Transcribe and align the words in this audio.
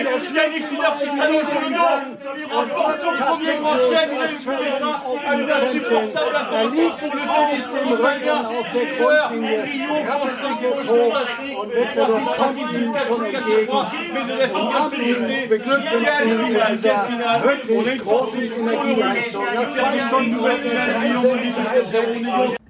Yannick 0.00 0.64
Sinard 0.64 0.96
qui 0.96 1.06
s'allonge 1.06 1.48
dans 1.48 1.60
le 1.60 1.70
dos, 1.74 1.96
renforce 2.50 3.00
son 3.00 3.12
premier 3.24 3.54
grand 3.60 3.76
chef, 3.76 4.08
une 5.32 5.50
insupportable 5.50 6.36
attente 6.36 6.72
pour 6.98 7.12
le 7.14 7.20
tennis 7.32 7.66
italien, 7.86 8.38
Silver, 8.72 9.24
triomphe 9.62 10.12
en 10.12 10.28
5 10.28 10.60
fantastique, 10.86 11.58
3-6-3-6-4-6-4-3, 13.62 13.86
mais 14.12 14.22
de 14.22 14.36
la 14.38 14.46
finalité, 14.90 15.36
quelle 15.48 15.82
finale, 15.82 16.78
quelle 16.82 17.02
finale, 17.10 17.40
on 17.70 17.84
est 17.86 17.98
tranquille 17.98 18.50
pour 18.50 18.64
le 18.66 18.72
Rouge, 18.72 19.36
on 19.36 19.74
termine 19.74 20.08
comme 20.10 20.28
nouvelle 20.28 20.60
finale, 20.60 20.92
Lyon, 21.04 21.32
0 21.82 22.61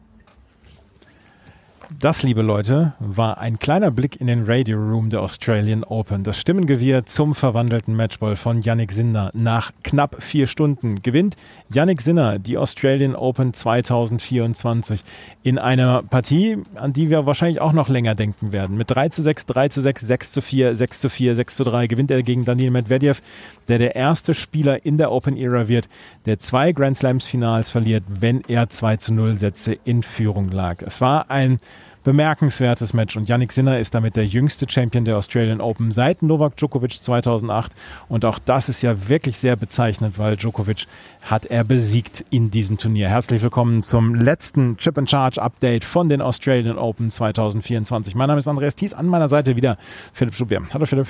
Das, 2.03 2.25
liebe 2.25 2.43
Leute, 2.43 2.95
war 2.99 3.39
ein 3.39 3.61
kleiner 3.61 3.93
Blick 3.93 4.21
in 4.21 4.27
den 4.27 4.43
Radio 4.45 4.77
Room 4.77 5.09
der 5.09 5.23
Australian 5.23 5.85
Open. 5.85 6.25
Das 6.25 6.37
Stimmengewirr 6.37 7.07
zum 7.07 7.33
verwandelten 7.33 7.95
Matchball 7.95 8.35
von 8.35 8.61
Yannick 8.61 8.91
Sinner. 8.91 9.31
Nach 9.35 9.71
knapp 9.85 10.21
vier 10.21 10.49
Stunden 10.49 11.03
gewinnt 11.03 11.37
Yannick 11.73 12.01
Sinner 12.01 12.41
die 12.41 12.59
Australian 12.59 13.15
Open 13.15 13.55
2024 13.55 15.01
in 15.45 15.59
einer 15.59 16.03
Partie, 16.03 16.59
an 16.75 16.93
die 16.93 17.09
wir 17.09 17.25
wahrscheinlich 17.25 17.61
auch 17.61 17.73
noch 17.73 17.89
länger 17.89 18.17
denken 18.17 18.51
werden. 18.51 18.77
Mit 18.77 18.91
3 18.91 19.11
zu 19.11 19.23
6, 19.23 19.47
3 19.47 19.69
zu 19.69 19.81
6, 19.81 20.01
6 20.01 20.33
zu 20.33 20.43
4, 20.43 20.75
6 20.75 21.01
zu 21.03 21.09
4, 21.09 21.37
6 21.37 21.55
zu 21.55 21.63
3 21.63 21.87
gewinnt 21.87 22.11
er 22.11 22.25
gegen 22.25 22.45
Daniel 22.45 22.73
Medvedev, 22.73 23.23
der 23.69 23.79
der 23.79 23.95
erste 23.95 24.35
Spieler 24.35 24.85
in 24.85 24.99
der 24.99 25.13
Open 25.13 25.37
Era 25.37 25.69
wird, 25.69 25.89
der 26.27 26.41
zwei 26.41 26.73
Grand 26.73 26.97
Slams 26.97 27.29
Finals 27.29 27.71
verliert, 27.71 28.03
wenn 28.09 28.43
er 28.49 28.69
2 28.69 28.97
zu 28.97 29.15
0 29.15 29.39
Sätze 29.39 29.79
in 29.85 30.03
Führung 30.03 30.49
lag. 30.49 30.83
Es 30.83 31.01
war 31.01 31.31
ein 31.31 31.61
bemerkenswertes 32.03 32.93
Match 32.93 33.17
und 33.17 33.29
Yannick 33.29 33.53
Sinner 33.53 33.79
ist 33.79 33.95
damit 33.95 34.17
der 34.17 34.27
jüngste 34.27 34.67
Champion 34.69 35.05
der 35.05 35.17
Australian 35.17 35.61
Open 35.61 35.93
seit 35.93 36.23
Novak 36.23 36.57
Djokovic 36.57 36.93
2008 36.93 37.73
und 38.09 38.25
auch 38.25 38.39
das 38.39 38.69
ist 38.69 38.83
ja 38.83 39.09
wirklich 39.09 39.39
sehr 39.39 39.57
bezeichnend, 39.57 40.19
weil 40.19 40.37
Djokovic 40.37 40.87
hat 41.23 41.47
er 41.47 41.65
besiegt 41.65 42.25
in 42.31 42.51
diesem 42.51 42.79
Turnier. 42.79 43.09
Herzlich 43.09 43.43
willkommen 43.43 43.83
zum 43.83 44.15
letzten 44.15 44.77
Chip 44.77 44.99
and 44.99 45.11
Charge 45.11 45.41
Update 45.41 45.85
von 45.85 46.09
den 46.09 46.21
Australian 46.21 46.79
Open 46.79 47.11
2024. 47.11 48.15
Mein 48.15 48.29
Name 48.29 48.41
ist 48.41 48.49
Andreas 48.49 48.75
Thies, 48.75 48.95
an 48.95 49.07
meiner 49.07 49.29
Seite 49.29 49.57
wieder 49.57 49.77
Philipp 50.13 50.35
Schubert. 50.35 50.65
Hallo 50.75 50.87
Philipp. 50.87 51.09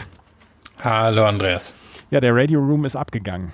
Hallo 0.82 1.24
Andreas. 1.24 1.74
Ja, 2.10 2.20
der 2.20 2.34
Radio 2.34 2.60
Room 2.60 2.84
ist 2.84 2.96
abgegangen. 2.96 3.52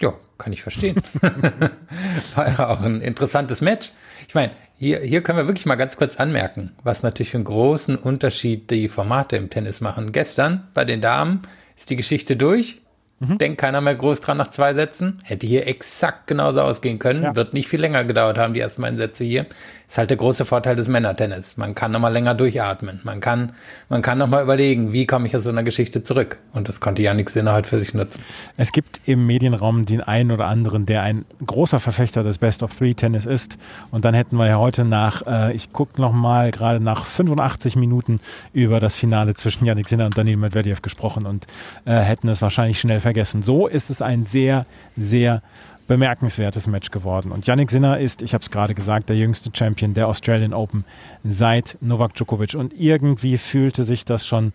Ja, 0.00 0.14
kann 0.38 0.52
ich 0.52 0.62
verstehen. 0.62 1.02
War 2.34 2.48
ja 2.48 2.68
auch 2.68 2.82
ein 2.82 3.00
interessantes 3.00 3.60
Match. 3.60 3.92
Ich 4.28 4.34
meine, 4.34 4.52
hier, 4.78 5.00
hier 5.00 5.22
können 5.22 5.38
wir 5.38 5.48
wirklich 5.48 5.66
mal 5.66 5.74
ganz 5.74 5.96
kurz 5.96 6.16
anmerken, 6.16 6.72
was 6.84 7.02
natürlich 7.02 7.30
für 7.30 7.38
einen 7.38 7.44
großen 7.44 7.96
Unterschied 7.96 8.70
die 8.70 8.88
Formate 8.88 9.36
im 9.36 9.50
Tennis 9.50 9.80
machen. 9.80 10.12
Gestern 10.12 10.68
bei 10.72 10.84
den 10.84 11.00
Damen 11.00 11.40
ist 11.76 11.90
die 11.90 11.96
Geschichte 11.96 12.36
durch. 12.36 12.80
Mhm. 13.18 13.38
Denkt 13.38 13.60
keiner 13.60 13.80
mehr 13.80 13.96
groß 13.96 14.20
dran 14.20 14.36
nach 14.36 14.48
zwei 14.48 14.74
Sätzen. 14.74 15.18
Hätte 15.24 15.48
hier 15.48 15.66
exakt 15.66 16.28
genauso 16.28 16.60
ausgehen 16.60 17.00
können. 17.00 17.24
Ja. 17.24 17.34
Wird 17.34 17.54
nicht 17.54 17.68
viel 17.68 17.80
länger 17.80 18.04
gedauert 18.04 18.38
haben, 18.38 18.54
die 18.54 18.60
ersten 18.60 18.82
beiden 18.82 18.98
Sätze 18.98 19.24
hier 19.24 19.46
ist 19.88 19.96
halt 19.96 20.10
der 20.10 20.18
große 20.18 20.44
Vorteil 20.44 20.76
des 20.76 20.86
Männertennis. 20.86 21.56
Man 21.56 21.74
kann 21.74 21.92
nochmal 21.92 22.12
länger 22.12 22.34
durchatmen. 22.34 23.00
Man 23.04 23.20
kann, 23.20 23.52
man 23.88 24.02
kann 24.02 24.18
nochmal 24.18 24.42
überlegen, 24.42 24.92
wie 24.92 25.06
komme 25.06 25.26
ich 25.26 25.34
aus 25.34 25.44
so 25.44 25.48
einer 25.48 25.62
Geschichte 25.62 26.02
zurück. 26.02 26.36
Und 26.52 26.68
das 26.68 26.80
konnte 26.80 27.00
Janik 27.00 27.30
Sinner 27.30 27.52
halt 27.52 27.66
für 27.66 27.78
sich 27.78 27.94
nutzen. 27.94 28.22
Es 28.58 28.72
gibt 28.72 29.00
im 29.06 29.26
Medienraum 29.26 29.86
den 29.86 30.02
einen 30.02 30.30
oder 30.30 30.44
anderen, 30.44 30.84
der 30.84 31.02
ein 31.02 31.24
großer 31.44 31.80
Verfechter 31.80 32.22
des 32.22 32.36
Best 32.36 32.62
of 32.62 32.76
Three 32.76 32.92
Tennis 32.92 33.24
ist. 33.24 33.56
Und 33.90 34.04
dann 34.04 34.12
hätten 34.12 34.36
wir 34.36 34.46
ja 34.46 34.58
heute 34.58 34.84
nach, 34.84 35.22
äh, 35.26 35.54
ich 35.54 35.72
gucke 35.72 35.98
nochmal 35.98 36.50
gerade 36.50 36.80
nach 36.80 37.06
85 37.06 37.76
Minuten 37.76 38.20
über 38.52 38.80
das 38.80 38.94
Finale 38.94 39.32
zwischen 39.34 39.64
Janik 39.64 39.88
Sinner 39.88 40.04
und 40.04 40.18
Daniel 40.18 40.36
Medvedev 40.36 40.82
gesprochen 40.82 41.24
und 41.24 41.46
äh, 41.86 41.92
hätten 41.92 42.28
es 42.28 42.42
wahrscheinlich 42.42 42.78
schnell 42.78 43.00
vergessen. 43.00 43.42
So 43.42 43.66
ist 43.66 43.88
es 43.88 44.02
ein 44.02 44.24
sehr, 44.24 44.66
sehr 44.98 45.40
bemerkenswertes 45.88 46.68
Match 46.68 46.92
geworden. 46.92 47.32
Und 47.32 47.46
Yannick 47.46 47.70
Sinner 47.70 47.98
ist, 47.98 48.22
ich 48.22 48.34
habe 48.34 48.42
es 48.42 48.50
gerade 48.50 48.74
gesagt, 48.74 49.08
der 49.08 49.16
jüngste 49.16 49.50
Champion 49.52 49.94
der 49.94 50.06
Australian 50.06 50.52
Open 50.52 50.84
seit 51.24 51.78
Novak 51.80 52.14
Djokovic. 52.14 52.54
Und 52.54 52.78
irgendwie 52.78 53.38
fühlte 53.38 53.82
sich 53.84 54.04
das 54.04 54.26
schon, 54.26 54.52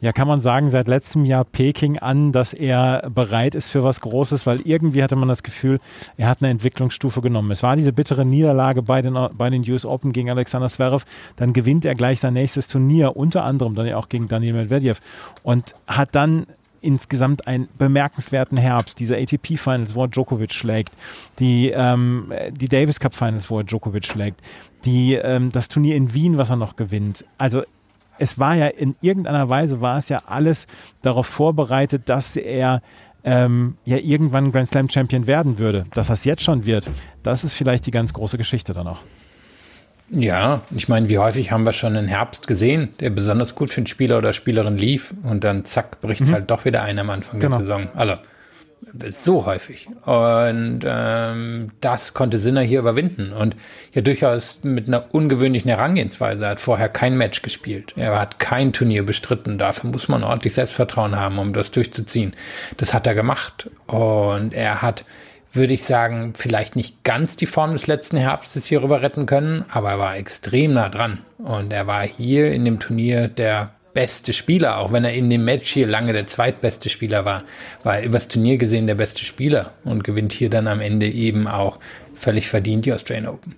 ja, 0.00 0.12
kann 0.12 0.28
man 0.28 0.40
sagen, 0.40 0.70
seit 0.70 0.86
letztem 0.86 1.24
Jahr 1.24 1.44
Peking 1.44 1.98
an, 1.98 2.30
dass 2.30 2.54
er 2.54 3.10
bereit 3.10 3.56
ist 3.56 3.70
für 3.70 3.82
was 3.82 4.00
Großes, 4.00 4.46
weil 4.46 4.60
irgendwie 4.60 5.02
hatte 5.02 5.16
man 5.16 5.28
das 5.28 5.42
Gefühl, 5.42 5.80
er 6.16 6.28
hat 6.28 6.40
eine 6.40 6.50
Entwicklungsstufe 6.50 7.20
genommen. 7.20 7.50
Es 7.50 7.64
war 7.64 7.74
diese 7.74 7.92
bittere 7.92 8.24
Niederlage 8.24 8.80
bei 8.80 9.02
den, 9.02 9.18
bei 9.32 9.50
den 9.50 9.68
US 9.68 9.84
Open 9.84 10.12
gegen 10.12 10.30
Alexander 10.30 10.68
Zverev. 10.68 11.04
Dann 11.34 11.52
gewinnt 11.52 11.84
er 11.84 11.96
gleich 11.96 12.20
sein 12.20 12.34
nächstes 12.34 12.68
Turnier, 12.68 13.16
unter 13.16 13.42
anderem 13.42 13.74
dann 13.74 13.86
ja 13.86 13.96
auch 13.96 14.08
gegen 14.08 14.28
Daniel 14.28 14.54
Medvedev 14.54 15.00
und 15.42 15.74
hat 15.88 16.14
dann 16.14 16.46
insgesamt 16.80 17.46
einen 17.46 17.68
bemerkenswerten 17.78 18.58
Herbst. 18.58 18.98
Diese 18.98 19.16
ATP 19.16 19.56
Finals, 19.56 19.94
wo 19.94 20.02
er 20.04 20.08
Djokovic 20.08 20.52
schlägt, 20.52 20.92
die, 21.38 21.70
ähm, 21.70 22.32
die 22.50 22.68
Davis 22.68 23.00
Cup 23.00 23.14
Finals, 23.14 23.50
wo 23.50 23.58
er 23.58 23.64
Djokovic 23.64 24.06
schlägt, 24.06 24.40
die, 24.84 25.14
ähm, 25.14 25.52
das 25.52 25.68
Turnier 25.68 25.96
in 25.96 26.14
Wien, 26.14 26.38
was 26.38 26.50
er 26.50 26.56
noch 26.56 26.76
gewinnt. 26.76 27.24
Also 27.36 27.62
es 28.18 28.38
war 28.38 28.54
ja 28.54 28.66
in 28.66 28.96
irgendeiner 29.00 29.48
Weise 29.48 29.80
war 29.80 29.98
es 29.98 30.08
ja 30.08 30.18
alles 30.26 30.66
darauf 31.02 31.26
vorbereitet, 31.26 32.08
dass 32.08 32.36
er 32.36 32.82
ähm, 33.24 33.76
ja 33.84 33.96
irgendwann 33.98 34.52
Grand 34.52 34.68
Slam 34.68 34.88
Champion 34.88 35.26
werden 35.26 35.58
würde. 35.58 35.86
Dass 35.94 36.10
es 36.10 36.24
jetzt 36.24 36.42
schon 36.42 36.66
wird, 36.66 36.90
das 37.22 37.44
ist 37.44 37.54
vielleicht 37.54 37.86
die 37.86 37.90
ganz 37.90 38.12
große 38.12 38.38
Geschichte 38.38 38.72
dann 38.72 38.86
auch. 38.86 39.00
Ja, 40.10 40.62
ich 40.74 40.88
meine, 40.88 41.08
wie 41.08 41.18
häufig 41.18 41.52
haben 41.52 41.64
wir 41.64 41.72
schon 41.72 41.96
einen 41.96 42.06
Herbst 42.06 42.46
gesehen, 42.46 42.90
der 43.00 43.10
besonders 43.10 43.54
gut 43.54 43.70
für 43.70 43.78
einen 43.78 43.86
Spieler 43.86 44.18
oder 44.18 44.32
Spielerin 44.32 44.76
lief 44.76 45.12
und 45.22 45.44
dann 45.44 45.64
zack, 45.64 46.00
bricht 46.00 46.22
es 46.22 46.28
mhm. 46.28 46.34
halt 46.34 46.50
doch 46.50 46.64
wieder 46.64 46.82
ein 46.82 46.98
am 46.98 47.10
Anfang 47.10 47.40
genau. 47.40 47.58
der 47.58 47.66
Saison. 47.66 47.88
Also 47.94 48.16
so 49.10 49.46
häufig. 49.46 49.88
Und 50.04 50.80
ähm, 50.84 51.70
das 51.80 52.14
konnte 52.14 52.38
Sinner 52.38 52.62
hier 52.62 52.78
überwinden. 52.78 53.32
Und 53.32 53.56
ja 53.92 54.02
durchaus 54.02 54.60
mit 54.62 54.88
einer 54.88 55.12
ungewöhnlichen 55.12 55.68
Herangehensweise. 55.68 56.44
Er 56.44 56.50
hat 56.50 56.60
vorher 56.60 56.88
kein 56.88 57.16
Match 57.16 57.42
gespielt. 57.42 57.92
Er 57.96 58.18
hat 58.18 58.38
kein 58.38 58.72
Turnier 58.72 59.04
bestritten. 59.04 59.58
Dafür 59.58 59.90
muss 59.90 60.08
man 60.08 60.24
ordentlich 60.24 60.54
Selbstvertrauen 60.54 61.16
haben, 61.16 61.38
um 61.38 61.52
das 61.52 61.70
durchzuziehen. 61.70 62.34
Das 62.76 62.94
hat 62.94 63.06
er 63.06 63.14
gemacht. 63.14 63.68
Und 63.86 64.54
er 64.54 64.82
hat 64.82 65.04
würde 65.58 65.74
ich 65.74 65.84
sagen, 65.84 66.32
vielleicht 66.34 66.74
nicht 66.74 67.04
ganz 67.04 67.36
die 67.36 67.46
Form 67.46 67.72
des 67.72 67.86
letzten 67.86 68.16
Herbstes 68.16 68.66
hier 68.66 68.82
rüber 68.82 69.02
retten 69.02 69.26
können, 69.26 69.64
aber 69.70 69.90
er 69.90 69.98
war 69.98 70.16
extrem 70.16 70.72
nah 70.72 70.88
dran. 70.88 71.18
Und 71.38 71.72
er 71.72 71.86
war 71.86 72.02
hier 72.06 72.50
in 72.52 72.64
dem 72.64 72.80
Turnier 72.80 73.28
der 73.28 73.72
beste 73.92 74.32
Spieler, 74.32 74.78
auch 74.78 74.92
wenn 74.92 75.04
er 75.04 75.12
in 75.12 75.28
dem 75.28 75.44
Match 75.44 75.70
hier 75.70 75.86
lange 75.86 76.12
der 76.12 76.26
zweitbeste 76.26 76.88
Spieler 76.88 77.24
war, 77.24 77.44
war 77.82 77.98
er 77.98 78.04
übers 78.04 78.28
Turnier 78.28 78.56
gesehen 78.56 78.86
der 78.86 78.94
beste 78.94 79.24
Spieler 79.24 79.72
und 79.84 80.04
gewinnt 80.04 80.32
hier 80.32 80.50
dann 80.50 80.68
am 80.68 80.80
Ende 80.80 81.08
eben 81.08 81.46
auch 81.48 81.78
völlig 82.14 82.48
verdient 82.48 82.86
die 82.86 82.92
Australian 82.92 83.28
Open. 83.28 83.56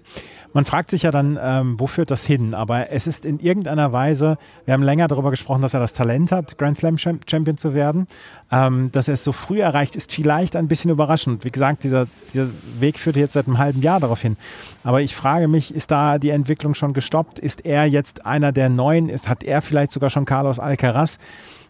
Man 0.52 0.64
fragt 0.64 0.90
sich 0.90 1.02
ja 1.02 1.10
dann, 1.10 1.38
ähm, 1.40 1.78
wo 1.78 1.86
führt 1.86 2.10
das 2.10 2.24
hin? 2.24 2.54
Aber 2.54 2.90
es 2.90 3.06
ist 3.06 3.24
in 3.24 3.38
irgendeiner 3.38 3.92
Weise, 3.92 4.36
wir 4.64 4.74
haben 4.74 4.82
länger 4.82 5.06
darüber 5.06 5.30
gesprochen, 5.30 5.62
dass 5.62 5.74
er 5.74 5.80
das 5.80 5.92
Talent 5.92 6.32
hat, 6.32 6.58
Grand 6.58 6.76
Slam 6.76 6.98
Champion 6.98 7.56
zu 7.56 7.72
werden. 7.74 8.06
Ähm, 8.50 8.90
dass 8.90 9.06
er 9.06 9.14
es 9.14 9.22
so 9.22 9.32
früh 9.32 9.60
erreicht, 9.60 9.94
ist 9.94 10.12
vielleicht 10.12 10.56
ein 10.56 10.66
bisschen 10.66 10.90
überraschend. 10.90 11.44
Wie 11.44 11.50
gesagt, 11.50 11.84
dieser, 11.84 12.06
dieser 12.32 12.48
Weg 12.80 12.98
führt 12.98 13.16
jetzt 13.16 13.34
seit 13.34 13.46
einem 13.46 13.58
halben 13.58 13.80
Jahr 13.80 14.00
darauf 14.00 14.20
hin. 14.20 14.36
Aber 14.82 15.00
ich 15.02 15.14
frage 15.14 15.46
mich, 15.46 15.72
ist 15.72 15.90
da 15.90 16.18
die 16.18 16.30
Entwicklung 16.30 16.74
schon 16.74 16.94
gestoppt? 16.94 17.38
Ist 17.38 17.64
er 17.64 17.84
jetzt 17.84 18.26
einer 18.26 18.50
der 18.50 18.68
Neuen? 18.68 19.08
Ist, 19.08 19.28
hat 19.28 19.44
er 19.44 19.62
vielleicht 19.62 19.92
sogar 19.92 20.10
schon 20.10 20.24
Carlos 20.24 20.58
Alcaraz? 20.58 21.18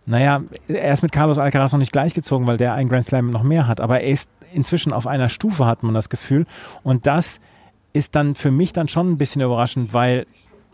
Naja, 0.07 0.41
er 0.69 0.93
ist 0.95 1.03
mit 1.03 1.13
Carlos 1.13 1.39
Alcaraz 1.39 1.73
noch 1.73 1.79
nicht 1.79 1.93
gleichgezogen, 1.93 2.47
weil 2.47 2.57
der 2.57 2.73
einen 2.73 2.89
Grand 2.89 3.05
Slam 3.05 3.31
noch 3.31 3.43
mehr 3.43 3.67
hat. 3.67 3.81
Aber 3.81 4.01
er 4.01 4.09
ist 4.09 4.31
inzwischen 4.53 4.93
auf 4.93 5.07
einer 5.07 5.29
Stufe, 5.29 5.67
hat 5.67 5.83
man 5.83 5.95
das 5.95 6.09
Gefühl. 6.09 6.47
Und 6.83 7.07
das 7.07 7.41
ist 7.93 8.15
dann 8.15 8.35
für 8.35 8.51
mich 8.51 8.73
dann 8.73 8.89
schon 8.89 9.11
ein 9.11 9.19
bisschen 9.19 9.43
überraschend, 9.43 9.93
weil 9.93 10.27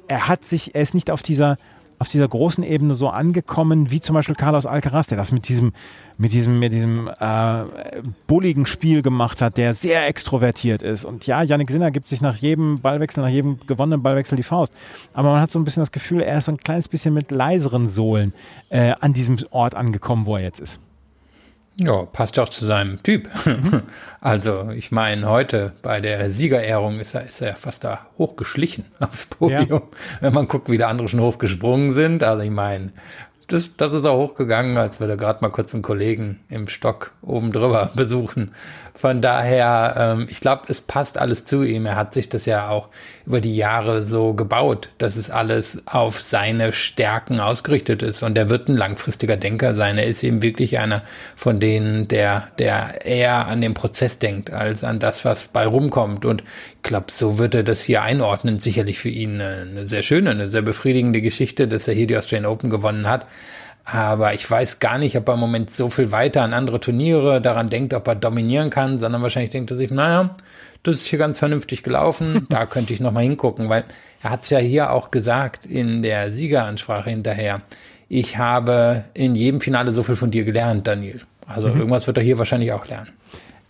er 0.09 0.29
hat 0.29 0.45
sich, 0.45 0.75
er 0.75 0.83
ist 0.83 0.95
nicht 0.95 1.11
auf 1.11 1.23
dieser 1.23 1.57
auf 1.99 2.09
dieser 2.09 2.29
großen 2.29 2.63
Ebene 2.63 2.95
so 2.95 3.09
angekommen, 3.09 3.91
wie 3.91 4.01
zum 4.01 4.15
Beispiel 4.15 4.35
Carlos 4.35 4.67
Alcaraz, 4.67 5.07
der 5.07 5.17
das 5.17 5.33
mit 5.33 5.49
diesem, 5.49 5.73
mit 6.19 6.33
diesem, 6.33 6.59
mit 6.59 6.73
diesem 6.73 7.09
äh, 7.09 7.65
bulligen 8.27 8.67
Spiel 8.67 9.03
gemacht 9.03 9.41
hat, 9.41 9.57
der 9.57 9.73
sehr 9.73 10.07
extrovertiert 10.07 10.83
ist. 10.83 11.05
Und 11.05 11.27
ja, 11.27 11.43
Yannick 11.43 11.71
Sinner 11.71 11.91
gibt 11.91 12.09
sich 12.09 12.21
nach 12.21 12.37
jedem 12.37 12.81
Ballwechsel, 12.81 13.23
nach 13.23 13.31
jedem 13.31 13.59
gewonnenen 13.67 14.03
Ballwechsel 14.03 14.37
die 14.37 14.43
Faust. 14.43 14.73
Aber 15.15 15.31
man 15.31 15.41
hat 15.41 15.51
so 15.51 15.59
ein 15.59 15.65
bisschen 15.65 15.83
das 15.83 15.93
Gefühl, 15.93 16.21
er 16.21 16.39
ist 16.39 16.45
so 16.45 16.53
ein 16.53 16.59
kleines 16.59 16.89
bisschen 16.89 17.15
mit 17.15 17.31
leiseren 17.31 17.89
Sohlen 17.89 18.35
äh, 18.69 18.93
an 19.01 19.15
diesem 19.15 19.39
Ort 19.51 19.75
angekommen, 19.75 20.27
wo 20.27 20.37
er 20.37 20.43
jetzt 20.43 20.61
ist. 20.61 20.81
Ja, 21.79 22.07
passt 22.07 22.39
auch 22.39 22.49
zu 22.49 22.65
seinem 22.65 22.97
Typ. 23.03 23.29
also, 24.21 24.71
ich 24.71 24.93
meine, 24.93 25.29
heute 25.29 25.73
bei 25.83 26.01
der 26.01 26.31
Siegerehrung 26.31 27.01
ist 27.01 27.15
er, 27.15 27.25
ist 27.25 27.43
er 27.43 27.55
fast 27.55 27.85
da 27.85 28.07
hochgeschlichen 28.17 28.87
aufs 29.01 29.27
Podium. 29.27 29.69
Ja. 29.69 29.83
Wenn 30.21 30.33
man 30.33 30.49
guckt, 30.49 30.71
wie 30.71 30.79
die 30.79 30.85
anderen 30.85 31.09
schon 31.09 31.21
hochgesprungen 31.21 31.95
sind. 31.95 32.25
Also, 32.25 32.43
ich 32.43 32.51
meine, 32.51 32.93
das, 33.49 33.77
das 33.77 33.93
ist 33.93 34.07
auch 34.07 34.17
hochgegangen, 34.17 34.77
als 34.79 35.01
würde 35.01 35.17
gerade 35.17 35.45
mal 35.45 35.51
kurz 35.51 35.75
einen 35.75 35.83
Kollegen 35.83 36.41
im 36.49 36.67
Stock 36.67 37.13
oben 37.23 37.53
drüber 37.53 37.91
besuchen. 37.95 38.53
Von 38.97 39.21
daher, 39.21 40.17
ähm, 40.19 40.27
ich 40.31 40.41
glaube, 40.41 40.63
es 40.69 40.81
passt 40.81 41.19
alles 41.19 41.45
zu 41.45 41.63
ihm. 41.63 41.85
Er 41.85 41.97
hat 41.97 42.15
sich 42.15 42.31
das 42.31 42.47
ja 42.47 42.71
auch 42.71 42.89
über 43.27 43.43
die 43.43 43.55
Jahre 43.55 44.07
so 44.07 44.33
gebaut, 44.33 44.89
dass 44.97 45.17
es 45.17 45.29
alles 45.29 45.83
auf 45.85 46.23
seine 46.23 46.73
Stärken 46.73 47.39
ausgerichtet 47.39 48.03
ist. 48.03 48.23
Und 48.23 48.39
er 48.39 48.49
wird 48.49 48.71
ein 48.71 48.77
langfristiger 48.77 49.37
Denker 49.37 49.75
sein. 49.75 49.99
Er 49.99 50.07
ist 50.07 50.25
eben 50.25 50.41
wirklich 50.41 50.79
einer 50.79 51.03
von 51.37 51.61
denen, 51.61 52.09
der, 52.09 52.49
der 52.59 53.05
eher 53.05 53.47
an 53.49 53.61
den 53.61 53.75
Prozess 53.75 54.19
denkt, 54.19 54.51
als 54.51 54.83
an 54.83 54.99
das, 54.99 55.27
was 55.27 55.49
bei 55.49 55.67
rumkommt. 55.67 56.25
Und 56.25 56.43
ich 56.77 56.83
glaube, 56.83 57.13
so 57.13 57.37
wird 57.37 57.55
er 57.55 57.65
das 57.65 57.83
hier 57.83 58.01
einordnen. 58.01 58.57
Sicherlich 58.57 58.99
für 58.99 59.11
ihn 59.11 59.35
eine, 59.43 59.69
eine 59.71 59.89
sehr 59.89 60.05
schöne, 60.05 60.31
eine 60.31 60.49
sehr 60.49 60.63
befriedigende 60.63 61.21
Geschichte, 61.21 61.69
dass 61.69 61.87
er 61.87 61.93
hier 61.93 62.07
die 62.07 62.17
Australian 62.17 62.51
Open 62.51 62.71
gewonnen 62.71 63.07
hat. 63.07 63.27
Aber 63.89 64.35
ich 64.35 64.51
weiß 64.51 64.81
gar 64.81 64.99
nicht, 64.99 65.17
ob 65.17 65.29
er 65.29 65.35
im 65.35 65.41
Moment 65.41 65.73
so 65.73 65.89
viel 65.91 66.11
weiter 66.11 66.43
an 66.43 66.53
andere 66.53 66.81
Turniere 66.81 67.41
daran 67.41 67.69
denkt, 67.69 67.95
ob 67.95 68.09
er 68.09 68.17
dominieren 68.17 68.69
kann, 68.69 68.99
sondern 68.99 69.23
wahrscheinlich 69.23 69.51
denkt 69.51 69.71
er 69.71 69.77
sich, 69.77 69.93
naja, 69.93 70.35
das 70.83 70.97
ist 70.97 71.07
hier 71.07 71.21
ganz 71.21 71.39
vernünftig 71.39 71.85
gelaufen, 71.85 72.47
da 72.51 72.67
könnte 72.67 72.93
ich 72.93 72.99
nochmal 72.99 73.23
hingucken, 73.23 73.69
weil 73.69 73.85
er 74.21 74.31
hat 74.31 74.43
es 74.43 74.51
ja 74.51 74.59
hier 74.59 74.91
auch 74.91 75.13
gesagt 75.13 75.67
in 75.67 76.03
der 76.03 76.33
Siegeransprache 76.33 77.11
hinterher. 77.11 77.63
Ich 78.09 78.39
habe 78.39 79.05
in 79.15 79.37
jedem 79.37 79.61
Finale 79.61 79.93
so 79.93 80.03
viel 80.03 80.17
von 80.17 80.33
dir 80.33 80.45
gelernt, 80.45 80.85
Daniel. 80.89 81.21
Also 81.47 81.69
mhm. 81.69 81.79
irgendwas 81.79 82.09
wird 82.09 82.17
er 82.17 82.25
hier 82.25 82.39
wahrscheinlich 82.39 82.73
auch 82.73 82.89
lernen. 82.89 83.13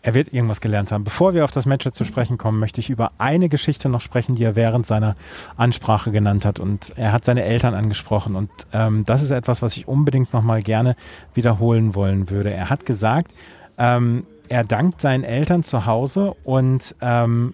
Er 0.07 0.15
wird 0.15 0.33
irgendwas 0.33 0.61
gelernt 0.61 0.93
haben. 0.93 1.03
Bevor 1.03 1.35
wir 1.35 1.43
auf 1.43 1.51
das 1.51 1.67
Match 1.67 1.91
zu 1.91 2.05
sprechen 2.05 2.39
kommen, 2.39 2.61
möchte 2.61 2.79
ich 2.81 2.91
über 2.91 3.11
eine 3.19 3.49
Geschichte 3.49 3.89
noch 3.89 4.01
sprechen, 4.01 4.37
die 4.37 4.45
er 4.45 4.55
während 4.55 4.87
seiner 4.87 5.17
Ansprache 5.57 6.13
genannt 6.13 6.45
hat. 6.45 6.61
Und 6.61 6.93
er 6.97 7.11
hat 7.11 7.25
seine 7.25 7.43
Eltern 7.43 7.75
angesprochen. 7.75 8.37
Und 8.37 8.49
ähm, 8.73 9.05
das 9.05 9.25
ist 9.25 9.33
etwas, 9.33 9.63
was 9.63 9.77
ich 9.77 9.89
unbedingt 9.89 10.33
noch 10.33 10.45
mal 10.45 10.63
gerne 10.63 10.95
wiederholen 11.35 11.97
wollen 11.97 12.31
würde. 12.31 12.53
Er 12.53 12.71
hat 12.71 12.87
gesagt, 12.87 13.35
ähm, 13.79 14.25
er 14.49 14.63
dankt 14.63 15.01
seinen 15.01 15.25
Eltern 15.25 15.65
zu 15.65 15.87
Hause 15.87 16.37
und 16.45 16.95
ähm, 17.01 17.53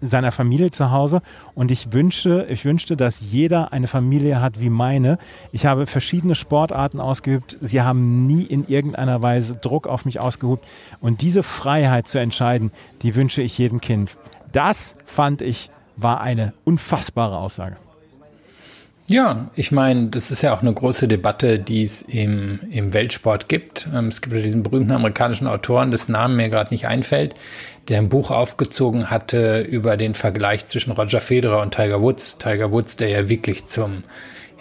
seiner 0.00 0.32
Familie 0.32 0.70
zu 0.70 0.90
Hause 0.90 1.22
und 1.54 1.70
ich 1.70 1.92
wünsche, 1.92 2.46
ich 2.48 2.64
wünschte, 2.64 2.96
dass 2.96 3.20
jeder 3.20 3.72
eine 3.72 3.88
Familie 3.88 4.40
hat 4.40 4.60
wie 4.60 4.70
meine. 4.70 5.18
Ich 5.52 5.66
habe 5.66 5.86
verschiedene 5.86 6.34
Sportarten 6.34 7.00
ausgeübt. 7.00 7.58
Sie 7.60 7.82
haben 7.82 8.26
nie 8.26 8.42
in 8.42 8.66
irgendeiner 8.66 9.22
Weise 9.22 9.56
Druck 9.56 9.86
auf 9.86 10.04
mich 10.04 10.20
ausgeübt 10.20 10.64
und 11.00 11.22
diese 11.22 11.42
Freiheit 11.42 12.08
zu 12.08 12.18
entscheiden, 12.18 12.70
die 13.02 13.14
wünsche 13.14 13.42
ich 13.42 13.58
jedem 13.58 13.80
Kind. 13.80 14.16
Das 14.52 14.96
fand 15.04 15.42
ich 15.42 15.70
war 15.96 16.20
eine 16.20 16.54
unfassbare 16.64 17.36
Aussage. 17.36 17.76
Ja, 19.10 19.50
ich 19.56 19.72
meine, 19.72 20.06
das 20.06 20.30
ist 20.30 20.42
ja 20.42 20.54
auch 20.54 20.62
eine 20.62 20.72
große 20.72 21.08
Debatte, 21.08 21.58
die 21.58 21.84
es 21.84 22.02
im, 22.02 22.60
im 22.70 22.92
Weltsport 22.92 23.48
gibt. 23.48 23.88
Ähm, 23.92 24.06
es 24.06 24.22
gibt 24.22 24.36
ja 24.36 24.40
diesen 24.40 24.62
berühmten 24.62 24.92
amerikanischen 24.92 25.48
Autoren, 25.48 25.90
dessen 25.90 26.12
Namen 26.12 26.36
mir 26.36 26.48
gerade 26.48 26.72
nicht 26.72 26.86
einfällt, 26.86 27.34
der 27.88 27.98
ein 27.98 28.08
Buch 28.08 28.30
aufgezogen 28.30 29.10
hatte 29.10 29.62
über 29.62 29.96
den 29.96 30.14
Vergleich 30.14 30.68
zwischen 30.68 30.92
Roger 30.92 31.20
Federer 31.20 31.60
und 31.60 31.74
Tiger 31.74 32.00
Woods. 32.00 32.38
Tiger 32.38 32.70
Woods, 32.70 32.94
der 32.94 33.08
ja 33.08 33.28
wirklich 33.28 33.66
zum, 33.66 34.04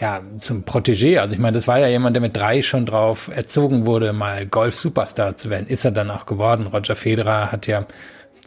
ja, 0.01 0.21
zum 0.39 0.63
Protégé, 0.63 1.19
also 1.19 1.35
ich 1.35 1.39
meine, 1.39 1.53
das 1.53 1.67
war 1.67 1.77
ja 1.77 1.87
jemand, 1.87 2.15
der 2.15 2.21
mit 2.21 2.35
drei 2.35 2.63
schon 2.63 2.87
drauf 2.87 3.29
erzogen 3.31 3.85
wurde, 3.85 4.13
mal 4.13 4.47
Golf-Superstar 4.47 5.37
zu 5.37 5.51
werden. 5.51 5.67
Ist 5.67 5.85
er 5.85 5.91
dann 5.91 6.09
auch 6.09 6.25
geworden. 6.25 6.65
Roger 6.65 6.95
Federer 6.95 7.51
hat 7.51 7.67
ja 7.67 7.85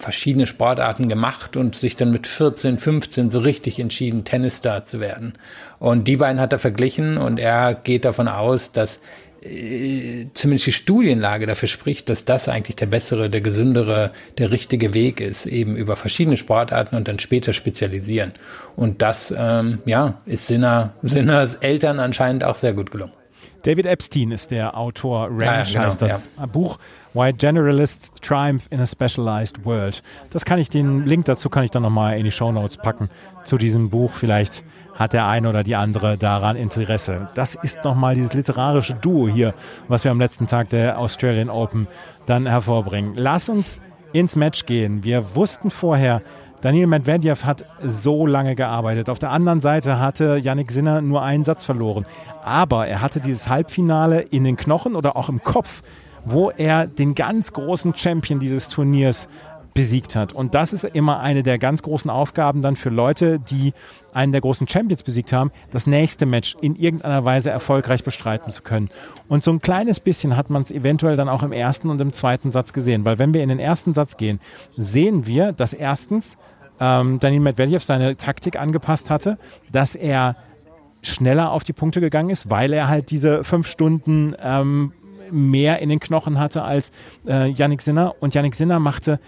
verschiedene 0.02 0.46
Sportarten 0.46 1.08
gemacht 1.08 1.56
und 1.56 1.76
sich 1.76 1.94
dann 1.94 2.10
mit 2.10 2.26
14, 2.26 2.78
15 2.78 3.30
so 3.30 3.38
richtig 3.38 3.78
entschieden, 3.78 4.24
Tennisstar 4.24 4.84
zu 4.84 4.98
werden. 4.98 5.34
Und 5.78 6.08
die 6.08 6.16
beiden 6.16 6.40
hat 6.40 6.52
er 6.52 6.58
verglichen 6.58 7.18
und 7.18 7.38
er 7.38 7.74
geht 7.74 8.04
davon 8.04 8.26
aus, 8.26 8.72
dass 8.72 8.98
äh, 9.42 10.26
zumindest 10.34 10.66
die 10.66 10.72
Studienlage 10.72 11.46
dafür 11.46 11.68
spricht, 11.68 12.08
dass 12.08 12.24
das 12.24 12.48
eigentlich 12.48 12.76
der 12.76 12.86
bessere, 12.86 13.30
der 13.30 13.40
gesündere, 13.40 14.10
der 14.38 14.50
richtige 14.50 14.92
Weg 14.92 15.20
ist, 15.20 15.46
eben 15.46 15.76
über 15.76 15.96
verschiedene 15.96 16.36
Sportarten 16.36 16.96
und 16.96 17.06
dann 17.06 17.20
später 17.20 17.52
spezialisieren. 17.52 18.32
Und 18.74 19.02
das, 19.02 19.32
ähm, 19.36 19.78
ja, 19.86 20.20
ist 20.26 20.48
Sinner, 20.48 20.94
Sinners 21.02 21.56
Eltern 21.56 22.00
anscheinend 22.00 22.42
auch 22.42 22.56
sehr 22.56 22.72
gut 22.72 22.90
gelungen. 22.90 23.12
David 23.62 23.86
Epstein 23.86 24.32
ist 24.32 24.50
der 24.50 24.76
Autor. 24.76 25.28
Ranch 25.30 25.40
ja, 25.40 25.52
ja, 25.52 25.64
genau, 25.64 25.84
heißt 25.86 26.02
das 26.02 26.34
ja. 26.36 26.46
Buch. 26.46 26.78
Why 27.14 27.32
Generalists 27.32 28.12
Triumph 28.20 28.66
in 28.70 28.80
a 28.80 28.86
Specialized 28.86 29.64
World. 29.64 30.02
Das 30.30 30.44
kann 30.44 30.58
ich, 30.58 30.70
den 30.70 31.04
Link 31.06 31.26
dazu 31.26 31.48
kann 31.50 31.62
ich 31.62 31.70
dann 31.70 31.82
nochmal 31.82 32.18
in 32.18 32.24
die 32.24 32.32
Show 32.32 32.50
Notes 32.50 32.76
packen 32.78 33.10
zu 33.44 33.58
diesem 33.58 33.90
Buch. 33.90 34.12
Vielleicht 34.12 34.64
hat 34.94 35.12
der 35.12 35.26
eine 35.26 35.48
oder 35.48 35.62
die 35.62 35.76
andere 35.76 36.16
daran 36.16 36.56
Interesse. 36.56 37.28
Das 37.34 37.54
ist 37.54 37.84
nochmal 37.84 38.14
dieses 38.14 38.32
literarische 38.32 38.94
Duo 38.94 39.28
hier, 39.28 39.54
was 39.88 40.04
wir 40.04 40.10
am 40.10 40.18
letzten 40.18 40.46
Tag 40.46 40.70
der 40.70 40.98
Australian 40.98 41.50
Open 41.50 41.86
dann 42.26 42.46
hervorbringen. 42.46 43.12
Lass 43.16 43.48
uns 43.48 43.78
ins 44.12 44.36
Match 44.36 44.66
gehen. 44.66 45.04
Wir 45.04 45.34
wussten 45.34 45.70
vorher, 45.70 46.22
Daniel 46.62 46.86
Medvedev 46.86 47.44
hat 47.44 47.64
so 47.82 48.24
lange 48.24 48.54
gearbeitet. 48.54 49.10
Auf 49.10 49.18
der 49.18 49.32
anderen 49.32 49.60
Seite 49.60 49.98
hatte 49.98 50.36
Yannick 50.36 50.70
Sinner 50.70 51.00
nur 51.00 51.20
einen 51.20 51.42
Satz 51.42 51.64
verloren. 51.64 52.06
Aber 52.44 52.86
er 52.86 53.02
hatte 53.02 53.18
dieses 53.18 53.48
Halbfinale 53.48 54.20
in 54.20 54.44
den 54.44 54.56
Knochen 54.56 54.94
oder 54.94 55.16
auch 55.16 55.28
im 55.28 55.42
Kopf, 55.42 55.82
wo 56.24 56.50
er 56.50 56.86
den 56.86 57.16
ganz 57.16 57.52
großen 57.52 57.96
Champion 57.96 58.38
dieses 58.38 58.68
Turniers 58.68 59.28
besiegt 59.74 60.14
hat. 60.14 60.32
Und 60.32 60.54
das 60.54 60.72
ist 60.72 60.84
immer 60.84 61.18
eine 61.18 61.42
der 61.42 61.58
ganz 61.58 61.82
großen 61.82 62.10
Aufgaben 62.10 62.62
dann 62.62 62.76
für 62.76 62.90
Leute, 62.90 63.40
die 63.40 63.72
einen 64.12 64.30
der 64.30 64.40
großen 64.40 64.68
Champions 64.68 65.02
besiegt 65.02 65.32
haben, 65.32 65.50
das 65.72 65.88
nächste 65.88 66.26
Match 66.26 66.56
in 66.60 66.76
irgendeiner 66.76 67.24
Weise 67.24 67.50
erfolgreich 67.50 68.04
bestreiten 68.04 68.52
zu 68.52 68.62
können. 68.62 68.88
Und 69.28 69.42
so 69.42 69.50
ein 69.50 69.60
kleines 69.60 69.98
bisschen 69.98 70.36
hat 70.36 70.50
man 70.50 70.62
es 70.62 70.70
eventuell 70.70 71.16
dann 71.16 71.28
auch 71.28 71.42
im 71.42 71.52
ersten 71.52 71.90
und 71.90 72.00
im 72.00 72.12
zweiten 72.12 72.52
Satz 72.52 72.72
gesehen, 72.72 73.04
weil 73.04 73.18
wenn 73.18 73.34
wir 73.34 73.42
in 73.42 73.48
den 73.48 73.58
ersten 73.58 73.94
Satz 73.94 74.16
gehen, 74.16 74.38
sehen 74.76 75.26
wir, 75.26 75.52
dass 75.52 75.72
erstens 75.72 76.38
ähm, 76.82 77.20
Daniel 77.20 77.42
Medvedev 77.42 77.84
seine 77.84 78.16
Taktik 78.16 78.58
angepasst 78.58 79.08
hatte, 79.08 79.38
dass 79.70 79.94
er 79.94 80.36
schneller 81.02 81.52
auf 81.52 81.62
die 81.62 81.72
Punkte 81.72 82.00
gegangen 82.00 82.30
ist, 82.30 82.50
weil 82.50 82.72
er 82.72 82.88
halt 82.88 83.10
diese 83.10 83.44
fünf 83.44 83.68
Stunden 83.68 84.34
ähm, 84.42 84.92
mehr 85.30 85.78
in 85.78 85.88
den 85.88 86.00
Knochen 86.00 86.40
hatte 86.40 86.62
als 86.62 86.92
äh, 87.26 87.48
Yannick 87.48 87.82
Sinner. 87.82 88.14
Und 88.20 88.34
Yannick 88.34 88.56
Sinner 88.56 88.80
machte 88.80 89.20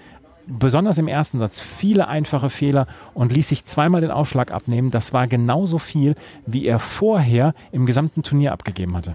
besonders 0.47 0.99
im 0.99 1.07
ersten 1.07 1.39
Satz 1.39 1.61
viele 1.61 2.09
einfache 2.09 2.51
Fehler 2.51 2.87
und 3.15 3.33
ließ 3.33 3.49
sich 3.49 3.65
zweimal 3.65 4.01
den 4.01 4.11
Aufschlag 4.11 4.51
abnehmen. 4.51 4.91
Das 4.91 5.13
war 5.13 5.29
genauso 5.29 5.79
viel, 5.79 6.17
wie 6.47 6.67
er 6.67 6.81
vorher 6.81 7.55
im 7.71 7.87
gesamten 7.87 8.23
Turnier 8.25 8.53
abgegeben 8.53 8.97
hatte. 8.97 9.15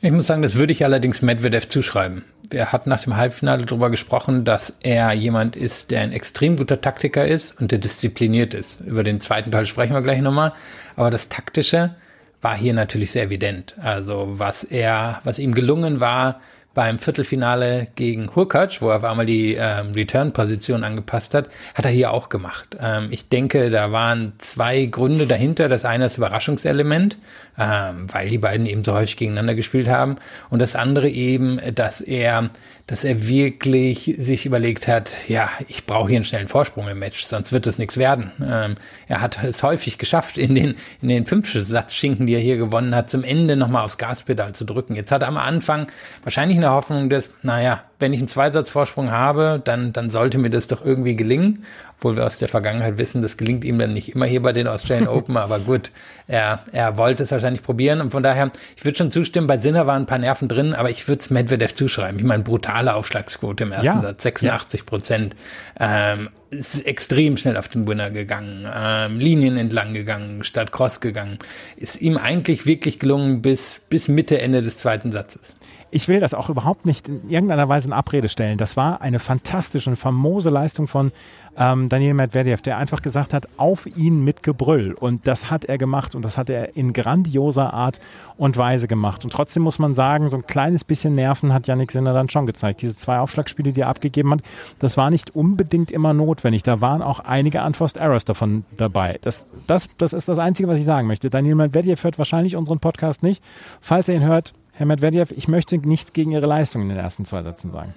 Ich 0.00 0.10
muss 0.10 0.26
sagen, 0.26 0.42
das 0.42 0.56
würde 0.56 0.72
ich 0.72 0.84
allerdings 0.84 1.22
Medvedev 1.22 1.68
zuschreiben. 1.68 2.24
Er 2.50 2.72
hat 2.72 2.86
nach 2.86 3.02
dem 3.02 3.16
Halbfinale 3.16 3.64
darüber 3.64 3.90
gesprochen, 3.90 4.44
dass 4.44 4.72
er 4.82 5.12
jemand 5.12 5.56
ist, 5.56 5.90
der 5.90 6.00
ein 6.00 6.12
extrem 6.12 6.56
guter 6.56 6.80
Taktiker 6.80 7.26
ist 7.26 7.60
und 7.60 7.72
der 7.72 7.78
diszipliniert 7.78 8.54
ist. 8.54 8.80
Über 8.80 9.02
den 9.02 9.20
zweiten 9.20 9.50
Teil 9.50 9.66
sprechen 9.66 9.94
wir 9.94 10.02
gleich 10.02 10.20
nochmal. 10.20 10.52
Aber 10.96 11.10
das 11.10 11.28
Taktische 11.28 11.94
war 12.40 12.56
hier 12.56 12.74
natürlich 12.74 13.10
sehr 13.10 13.24
evident. 13.24 13.74
Also 13.78 14.34
was 14.36 14.64
er, 14.64 15.20
was 15.24 15.38
ihm 15.38 15.54
gelungen 15.54 16.00
war, 16.00 16.40
beim 16.74 16.98
Viertelfinale 16.98 17.86
gegen 17.94 18.34
Hurkacz, 18.34 18.82
wo 18.82 18.90
er 18.90 18.96
auf 18.96 19.04
einmal 19.04 19.26
die 19.26 19.54
ähm, 19.54 19.92
Return-Position 19.94 20.82
angepasst 20.82 21.32
hat, 21.34 21.48
hat 21.74 21.84
er 21.84 21.90
hier 21.92 22.10
auch 22.10 22.28
gemacht. 22.28 22.76
Ähm, 22.80 23.08
ich 23.10 23.28
denke, 23.28 23.70
da 23.70 23.92
waren 23.92 24.32
zwei 24.38 24.84
Gründe 24.86 25.26
dahinter. 25.26 25.68
Das 25.68 25.84
eine 25.84 26.06
ist 26.06 26.18
Überraschungselement, 26.18 27.16
ähm, 27.58 28.06
weil 28.12 28.28
die 28.28 28.38
beiden 28.38 28.66
eben 28.66 28.84
so 28.84 28.94
häufig 28.94 29.16
gegeneinander 29.16 29.54
gespielt 29.54 29.88
haben. 29.88 30.16
Und 30.50 30.60
das 30.60 30.76
andere 30.76 31.08
eben, 31.08 31.60
dass 31.74 32.00
er 32.00 32.50
dass 32.86 33.02
er 33.02 33.26
wirklich 33.26 34.14
sich 34.18 34.44
überlegt 34.44 34.88
hat, 34.88 35.16
ja, 35.28 35.48
ich 35.68 35.86
brauche 35.86 36.08
hier 36.08 36.16
einen 36.16 36.24
schnellen 36.26 36.48
Vorsprung 36.48 36.86
im 36.88 36.98
Match, 36.98 37.24
sonst 37.24 37.52
wird 37.52 37.66
es 37.66 37.78
nichts 37.78 37.96
werden. 37.96 38.30
Ähm, 38.46 38.74
er 39.08 39.22
hat 39.22 39.42
es 39.42 39.62
häufig 39.62 39.96
geschafft, 39.96 40.36
in 40.36 40.54
den, 40.54 40.74
in 41.00 41.08
den 41.08 41.24
fünf 41.24 41.50
Satzschinken, 41.50 42.26
die 42.26 42.34
er 42.34 42.40
hier 42.40 42.58
gewonnen 42.58 42.94
hat, 42.94 43.08
zum 43.08 43.24
Ende 43.24 43.56
nochmal 43.56 43.84
aufs 43.84 43.96
Gaspedal 43.96 44.54
zu 44.54 44.66
drücken. 44.66 44.96
Jetzt 44.96 45.12
hat 45.12 45.22
er 45.22 45.28
am 45.28 45.38
Anfang 45.38 45.86
wahrscheinlich 46.24 46.58
eine 46.58 46.70
Hoffnung, 46.70 47.08
dass, 47.08 47.32
naja, 47.42 47.84
wenn 47.98 48.12
ich 48.12 48.20
einen 48.20 48.28
Zweisatzvorsprung 48.28 49.10
habe, 49.10 49.60
dann, 49.64 49.92
dann 49.92 50.10
sollte 50.10 50.38
mir 50.38 50.50
das 50.50 50.66
doch 50.66 50.84
irgendwie 50.84 51.16
gelingen 51.16 51.64
obwohl 52.04 52.16
wir 52.16 52.26
aus 52.26 52.38
der 52.38 52.48
Vergangenheit 52.48 52.98
wissen, 52.98 53.22
das 53.22 53.38
gelingt 53.38 53.64
ihm 53.64 53.78
dann 53.78 53.94
nicht 53.94 54.14
immer 54.14 54.26
hier 54.26 54.42
bei 54.42 54.52
den 54.52 54.66
Australian 54.66 55.08
Open, 55.08 55.38
aber 55.38 55.58
gut, 55.58 55.90
er, 56.26 56.62
er 56.70 56.98
wollte 56.98 57.22
es 57.22 57.30
wahrscheinlich 57.30 57.62
probieren 57.62 58.02
und 58.02 58.10
von 58.10 58.22
daher, 58.22 58.50
ich 58.76 58.84
würde 58.84 58.98
schon 58.98 59.10
zustimmen, 59.10 59.46
bei 59.46 59.58
Sinner 59.58 59.86
waren 59.86 60.02
ein 60.02 60.06
paar 60.06 60.18
Nerven 60.18 60.46
drin, 60.46 60.74
aber 60.74 60.90
ich 60.90 61.08
würde 61.08 61.20
es 61.20 61.30
Medvedev 61.30 61.72
zuschreiben. 61.72 62.18
Ich 62.18 62.26
meine, 62.26 62.42
brutale 62.42 62.94
Aufschlagsquote 62.94 63.64
im 63.64 63.72
ersten 63.72 63.86
ja. 63.86 64.02
Satz, 64.02 64.22
86 64.22 64.84
Prozent. 64.84 65.36
Ähm, 65.80 66.28
ist 66.50 66.86
extrem 66.86 67.38
schnell 67.38 67.56
auf 67.56 67.68
den 67.68 67.88
Winner 67.88 68.10
gegangen, 68.10 68.68
ähm, 68.72 69.18
Linien 69.18 69.56
entlang 69.56 69.94
gegangen, 69.94 70.44
statt 70.44 70.72
Cross 70.72 71.00
gegangen. 71.00 71.38
Ist 71.76 72.00
ihm 72.02 72.18
eigentlich 72.18 72.66
wirklich 72.66 72.98
gelungen 72.98 73.40
bis, 73.40 73.80
bis 73.88 74.08
Mitte, 74.08 74.40
Ende 74.40 74.60
des 74.60 74.76
zweiten 74.76 75.10
Satzes. 75.10 75.54
Ich 75.94 76.08
will 76.08 76.18
das 76.18 76.34
auch 76.34 76.48
überhaupt 76.48 76.86
nicht 76.86 77.08
in 77.08 77.30
irgendeiner 77.30 77.68
Weise 77.68 77.86
in 77.86 77.92
Abrede 77.92 78.28
stellen. 78.28 78.58
Das 78.58 78.76
war 78.76 79.00
eine 79.00 79.20
fantastische 79.20 79.88
und 79.88 79.96
famose 79.96 80.50
Leistung 80.50 80.88
von 80.88 81.12
ähm, 81.56 81.88
Daniel 81.88 82.14
Medvedev, 82.14 82.62
der 82.62 82.78
einfach 82.78 83.00
gesagt 83.00 83.32
hat, 83.32 83.46
auf 83.58 83.86
ihn 83.86 84.24
mit 84.24 84.42
Gebrüll. 84.42 84.94
Und 84.94 85.28
das 85.28 85.52
hat 85.52 85.64
er 85.66 85.78
gemacht 85.78 86.16
und 86.16 86.24
das 86.24 86.36
hat 86.36 86.50
er 86.50 86.76
in 86.76 86.92
grandioser 86.92 87.72
Art 87.72 88.00
und 88.36 88.56
Weise 88.56 88.88
gemacht. 88.88 89.22
Und 89.22 89.32
trotzdem 89.32 89.62
muss 89.62 89.78
man 89.78 89.94
sagen, 89.94 90.28
so 90.28 90.36
ein 90.36 90.48
kleines 90.48 90.82
bisschen 90.82 91.14
Nerven 91.14 91.52
hat 91.52 91.68
Yannick 91.68 91.92
Sinner 91.92 92.12
dann 92.12 92.28
schon 92.28 92.46
gezeigt. 92.46 92.82
Diese 92.82 92.96
zwei 92.96 93.20
Aufschlagspiele, 93.20 93.70
die 93.70 93.82
er 93.82 93.88
abgegeben 93.88 94.32
hat, 94.32 94.40
das 94.80 94.96
war 94.96 95.10
nicht 95.10 95.36
unbedingt 95.36 95.92
immer 95.92 96.12
notwendig. 96.12 96.64
Da 96.64 96.80
waren 96.80 97.02
auch 97.02 97.20
einige 97.20 97.62
Unforced 97.62 97.98
Errors 97.98 98.24
davon 98.24 98.64
dabei. 98.76 99.20
Das, 99.22 99.46
das, 99.68 99.88
das 99.96 100.12
ist 100.12 100.26
das 100.26 100.40
Einzige, 100.40 100.68
was 100.68 100.80
ich 100.80 100.84
sagen 100.84 101.06
möchte. 101.06 101.30
Daniel 101.30 101.54
Medvedev 101.54 102.02
hört 102.02 102.18
wahrscheinlich 102.18 102.56
unseren 102.56 102.80
Podcast 102.80 103.22
nicht. 103.22 103.44
Falls 103.80 104.08
er 104.08 104.16
ihn 104.16 104.24
hört, 104.24 104.54
Herr 104.76 104.86
Medvedev, 104.86 105.32
ich 105.36 105.48
möchte 105.48 105.78
nichts 105.78 106.12
gegen 106.12 106.32
Ihre 106.32 106.46
Leistung 106.46 106.82
in 106.82 106.88
den 106.88 106.98
ersten 106.98 107.24
zwei 107.24 107.42
Sätzen 107.42 107.70
sagen. 107.70 107.94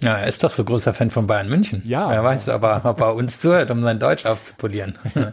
Ja, 0.00 0.18
er 0.18 0.26
ist 0.26 0.42
doch 0.42 0.50
so 0.50 0.64
großer 0.64 0.92
Fan 0.92 1.10
von 1.10 1.26
Bayern 1.26 1.48
München. 1.48 1.82
Ja. 1.86 2.10
Wer 2.10 2.24
weiß 2.24 2.48
aber, 2.48 2.82
ob 2.84 3.00
er 3.00 3.14
uns 3.14 3.38
zuhört, 3.38 3.70
um 3.70 3.82
sein 3.82 4.00
Deutsch 4.00 4.26
aufzupolieren. 4.26 4.98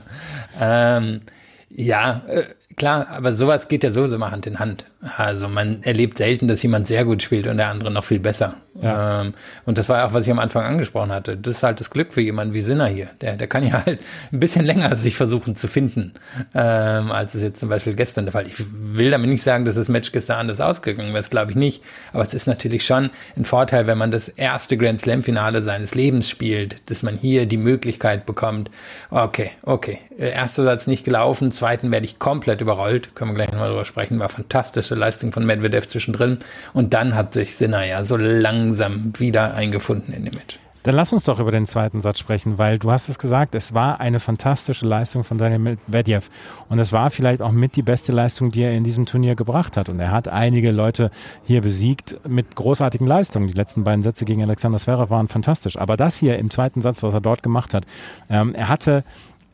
ähm, 0.60 1.22
ja, 1.69 2.23
äh, 2.27 2.43
klar, 2.75 3.07
aber 3.09 3.33
sowas 3.33 3.67
geht 3.67 3.83
ja 3.83 3.91
sowieso 3.91 4.15
immer 4.15 4.31
Hand 4.31 4.47
in 4.47 4.59
Hand. 4.59 4.85
Also 5.17 5.47
man 5.47 5.81
erlebt 5.83 6.17
selten, 6.17 6.49
dass 6.49 6.61
jemand 6.61 6.88
sehr 6.88 7.05
gut 7.05 7.21
spielt 7.21 7.47
und 7.47 7.55
der 7.57 7.69
andere 7.69 7.89
noch 7.89 8.03
viel 8.03 8.19
besser. 8.19 8.55
Ja. 8.81 9.21
Ähm, 9.21 9.33
und 9.65 9.77
das 9.77 9.88
war 9.88 10.05
auch, 10.05 10.13
was 10.13 10.25
ich 10.25 10.31
am 10.31 10.39
Anfang 10.39 10.63
angesprochen 10.65 11.11
hatte. 11.11 11.38
Das 11.38 11.57
ist 11.57 11.63
halt 11.63 11.79
das 11.79 11.89
Glück 11.89 12.13
für 12.13 12.21
jemanden 12.21 12.53
wie 12.53 12.61
Sinner 12.61 12.88
hier. 12.88 13.09
Der, 13.21 13.35
der 13.35 13.47
kann 13.47 13.65
ja 13.65 13.85
halt 13.85 13.99
ein 14.31 14.39
bisschen 14.39 14.65
länger 14.65 14.95
sich 14.97 15.15
versuchen 15.15 15.55
zu 15.55 15.67
finden, 15.67 16.13
ähm, 16.53 17.11
als 17.11 17.33
es 17.33 17.43
jetzt 17.43 17.59
zum 17.59 17.69
Beispiel 17.69 17.93
gestern 17.93 18.25
der 18.25 18.33
Fall. 18.33 18.47
Ich 18.47 18.55
will 18.69 19.11
damit 19.11 19.29
nicht 19.29 19.43
sagen, 19.43 19.63
dass 19.63 19.75
das 19.75 19.88
Match 19.88 20.11
gestern 20.11 20.38
anders 20.38 20.59
ausgegangen 20.59 21.09
wäre, 21.09 21.19
das 21.19 21.29
glaube 21.29 21.51
ich 21.51 21.57
nicht. 21.57 21.81
Aber 22.11 22.23
es 22.23 22.33
ist 22.33 22.47
natürlich 22.47 22.85
schon 22.85 23.09
ein 23.38 23.45
Vorteil, 23.45 23.88
wenn 23.88 23.97
man 23.97 24.11
das 24.11 24.27
erste 24.27 24.75
Grand 24.75 24.99
Slam 24.99 25.23
Finale 25.23 25.63
seines 25.63 25.95
Lebens 25.95 26.29
spielt, 26.29 26.89
dass 26.89 27.03
man 27.03 27.17
hier 27.17 27.45
die 27.45 27.57
Möglichkeit 27.57 28.25
bekommt, 28.25 28.69
okay, 29.11 29.51
okay, 29.63 29.99
äh, 30.17 30.29
erster 30.31 30.63
Satz 30.63 30.88
nicht 30.88 31.05
gelaufen, 31.05 31.51
zweiten 31.59 31.91
werde 31.91 32.05
ich 32.05 32.17
komplett 32.17 32.61
überrollt, 32.61 33.15
können 33.15 33.31
wir 33.31 33.35
gleich 33.35 33.51
nochmal 33.51 33.69
drüber 33.69 33.85
sprechen, 33.85 34.19
war 34.19 34.29
fantastische 34.29 34.95
Leistung 34.95 35.31
von 35.31 35.45
Medvedev 35.45 35.87
zwischendrin. 35.87 36.39
Und 36.73 36.93
dann 36.93 37.15
hat 37.15 37.33
sich 37.33 37.55
Sinner 37.55 37.85
ja 37.85 38.03
so 38.05 38.17
langsam 38.17 39.13
wieder 39.17 39.53
eingefunden 39.53 40.13
in 40.13 40.25
dem 40.25 40.33
Match. 40.33 40.57
Dann 40.83 40.95
lass 40.95 41.11
uns 41.11 41.25
doch 41.25 41.41
über 41.41 41.51
den 41.51 41.65
zweiten 41.65 41.99
Satz 41.99 42.19
sprechen, 42.19 42.57
weil 42.57 42.79
du 42.79 42.89
hast 42.89 43.09
es 43.09 43.19
gesagt, 43.19 43.53
es 43.53 43.73
war 43.73 43.99
eine 43.99 44.21
fantastische 44.21 44.87
Leistung 44.87 45.25
von 45.25 45.37
Daniel 45.37 45.59
Medvedev 45.59 46.29
und 46.69 46.79
es 46.79 46.93
war 46.93 47.11
vielleicht 47.11 47.41
auch 47.41 47.51
mit 47.51 47.75
die 47.75 47.81
beste 47.81 48.13
Leistung, 48.13 48.49
die 48.51 48.61
er 48.61 48.71
in 48.71 48.85
diesem 48.85 49.05
Turnier 49.05 49.35
gebracht 49.35 49.75
hat. 49.75 49.89
Und 49.89 49.99
er 49.99 50.11
hat 50.11 50.29
einige 50.29 50.71
Leute 50.71 51.11
hier 51.43 51.61
besiegt 51.61 52.15
mit 52.25 52.55
großartigen 52.55 53.05
Leistungen. 53.05 53.49
Die 53.49 53.53
letzten 53.53 53.83
beiden 53.83 54.03
Sätze 54.03 54.23
gegen 54.23 54.41
Alexander 54.41 54.77
Zverev 54.77 55.09
waren 55.09 55.27
fantastisch. 55.27 55.77
Aber 55.77 55.97
das 55.97 56.15
hier 56.15 56.39
im 56.39 56.49
zweiten 56.49 56.79
Satz, 56.79 57.03
was 57.03 57.13
er 57.13 57.21
dort 57.21 57.43
gemacht 57.43 57.73
hat, 57.73 57.83
ähm, 58.29 58.55
er 58.55 58.69
hatte 58.69 59.03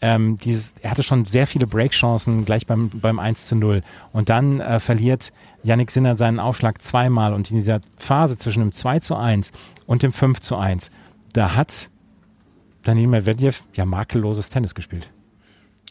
ähm, 0.05 0.37
dieses, 0.37 0.75
er 0.83 0.91
hatte 0.91 1.01
schon 1.01 1.25
sehr 1.25 1.47
viele 1.47 1.65
Breakchancen 1.65 2.45
gleich 2.45 2.67
beim, 2.67 2.89
beim 2.89 3.17
1 3.17 3.47
zu 3.47 3.55
0. 3.55 3.81
Und 4.13 4.29
dann 4.29 4.59
äh, 4.59 4.79
verliert 4.79 5.33
Yannick 5.63 5.89
Sinner 5.89 6.15
seinen 6.15 6.39
Aufschlag 6.39 6.79
zweimal. 6.83 7.33
Und 7.33 7.49
in 7.49 7.57
dieser 7.57 7.81
Phase 7.97 8.37
zwischen 8.37 8.59
dem 8.59 8.71
2 8.71 8.99
zu 8.99 9.15
1 9.15 9.51
und 9.87 10.03
dem 10.03 10.13
5 10.13 10.41
zu 10.41 10.57
1, 10.57 10.91
da 11.33 11.55
hat 11.55 11.89
Daniel 12.83 13.07
Medvedev 13.07 13.63
ja 13.73 13.85
makelloses 13.85 14.49
Tennis 14.49 14.75
gespielt. 14.75 15.09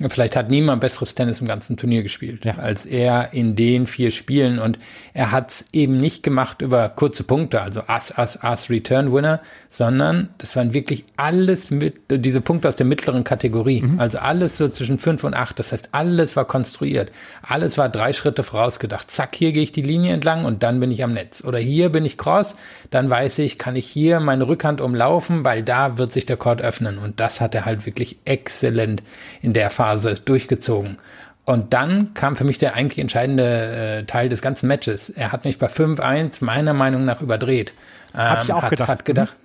Vielleicht 0.09 0.35
hat 0.35 0.51
niemand 0.51 0.81
besseres 0.81 1.15
Tennis 1.15 1.41
im 1.41 1.47
ganzen 1.47 1.77
Turnier 1.77 2.03
gespielt 2.03 2.45
ja. 2.45 2.57
als 2.57 2.85
er 2.85 3.33
in 3.33 3.55
den 3.55 3.87
vier 3.87 4.11
Spielen. 4.11 4.59
Und 4.59 4.77
er 5.13 5.31
hat 5.31 5.53
es 5.53 5.65
eben 5.73 5.99
nicht 5.99 6.25
gemacht 6.25 6.63
über 6.63 6.89
kurze 6.89 7.23
Punkte, 7.23 7.61
also 7.61 7.83
Ass, 7.87 8.11
Ass, 8.11 8.43
Ass, 8.43 8.71
Return 8.71 9.13
Winner, 9.13 9.41
sondern 9.71 10.31
das 10.39 10.57
waren 10.57 10.75
wirklich 10.75 11.05
alles 11.17 11.71
mit, 11.71 11.95
diese 12.11 12.41
Punkte 12.41 12.69
aus 12.69 12.75
der 12.75 12.87
mittleren 12.87 13.23
Kategorie. 13.23 13.83
Mhm. 13.83 14.01
Also 14.01 14.19
alles 14.19 14.59
so 14.59 14.69
zwischen 14.69 14.99
fünf 14.99 15.23
und 15.23 15.35
acht. 15.35 15.61
Das 15.61 15.71
heißt, 15.71 15.91
alles 15.93 16.35
war 16.35 16.45
konstruiert. 16.45 17.13
Alles 17.43 17.79
war 17.79 17.89
drei 17.89 18.13
Schritte 18.13 18.43
vorausgedacht. 18.43 19.13
Zack, 19.13 19.37
hier 19.37 19.53
gehe 19.53 19.63
ich 19.63 19.71
die 19.71 19.83
Linie 19.83 20.15
entlang 20.15 20.45
und 20.45 20.65
dann 20.65 20.81
bin 20.81 20.91
ich 20.91 21.05
am 21.05 21.13
Netz. 21.13 21.45
Oder 21.45 21.59
hier 21.59 21.91
bin 21.91 22.05
ich 22.05 22.19
cross, 22.19 22.57
dann 22.91 23.11
weiß 23.11 23.39
ich, 23.39 23.59
kann 23.59 23.77
ich 23.77 23.87
hier 23.87 24.19
meine 24.19 24.49
Rückhand 24.49 24.81
umlaufen, 24.81 25.45
weil 25.45 25.63
da 25.63 25.99
wird 25.99 26.13
sich 26.13 26.27
der 26.27 26.37
Court 26.37 26.61
öffnen. 26.63 26.99
Und 26.99 27.21
das 27.21 27.41
hat 27.41 27.55
er 27.55 27.65
halt 27.65 27.87
wirklich 27.87 28.17
exzellent 28.25 29.05
in 29.41 29.53
der 29.53 29.71
Phase 29.71 29.84
Phase 29.85 30.15
durchgezogen. 30.15 30.97
Und 31.45 31.75
dann 31.75 32.15
kam 32.15 32.37
für 32.37 32.45
mich 32.45 32.57
der 32.57 32.75
eigentlich 32.75 32.99
entscheidende 32.99 34.01
äh, 34.01 34.05
Teil 34.05 34.31
des 34.31 34.41
ganzen 34.41 34.67
Matches. 34.67 35.11
Er 35.11 35.31
hat 35.31 35.45
mich 35.45 35.59
bei 35.59 35.67
5-1 35.67 36.43
meiner 36.43 36.73
Meinung 36.73 37.05
nach 37.05 37.21
überdreht. 37.21 37.75
Ähm, 38.15 38.21
Hab 38.21 38.45
ich 38.45 38.53
auch 38.53 38.63
hat, 38.63 38.71
gedacht. 38.71 38.89
Hat 38.89 39.05
gedacht 39.05 39.37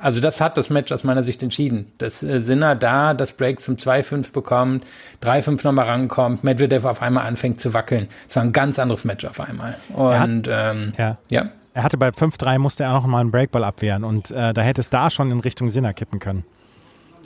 also 0.00 0.20
das 0.20 0.40
hat 0.40 0.56
das 0.56 0.70
Match 0.70 0.92
aus 0.92 1.02
meiner 1.02 1.24
Sicht 1.24 1.42
entschieden. 1.42 1.92
Dass 1.98 2.22
äh, 2.22 2.40
Sinner 2.40 2.74
da 2.76 3.12
das 3.14 3.32
Break 3.32 3.60
zum 3.60 3.74
2-5 3.74 4.32
bekommt, 4.32 4.86
3-5 5.22 5.64
nochmal 5.64 5.86
rankommt, 5.86 6.44
Medvedev 6.44 6.86
auf 6.86 7.02
einmal 7.02 7.26
anfängt 7.26 7.60
zu 7.60 7.74
wackeln. 7.74 8.08
Es 8.28 8.36
war 8.36 8.44
ein 8.44 8.52
ganz 8.52 8.78
anderes 8.78 9.04
Match 9.04 9.24
auf 9.24 9.40
einmal. 9.40 9.76
Und 9.92 10.18
hat, 10.18 10.30
ähm, 10.48 10.92
ja. 10.96 11.18
ja. 11.28 11.48
Er 11.74 11.82
hatte 11.82 11.98
bei 11.98 12.08
5-3 12.08 12.58
musste 12.60 12.84
er 12.84 12.92
noch 12.92 13.06
mal 13.06 13.20
einen 13.20 13.32
Breakball 13.32 13.64
abwehren 13.64 14.04
und 14.04 14.30
äh, 14.30 14.54
da 14.54 14.62
hätte 14.62 14.80
es 14.80 14.88
da 14.88 15.10
schon 15.10 15.30
in 15.32 15.40
Richtung 15.40 15.68
Sinner 15.68 15.92
kippen 15.92 16.20
können. 16.20 16.44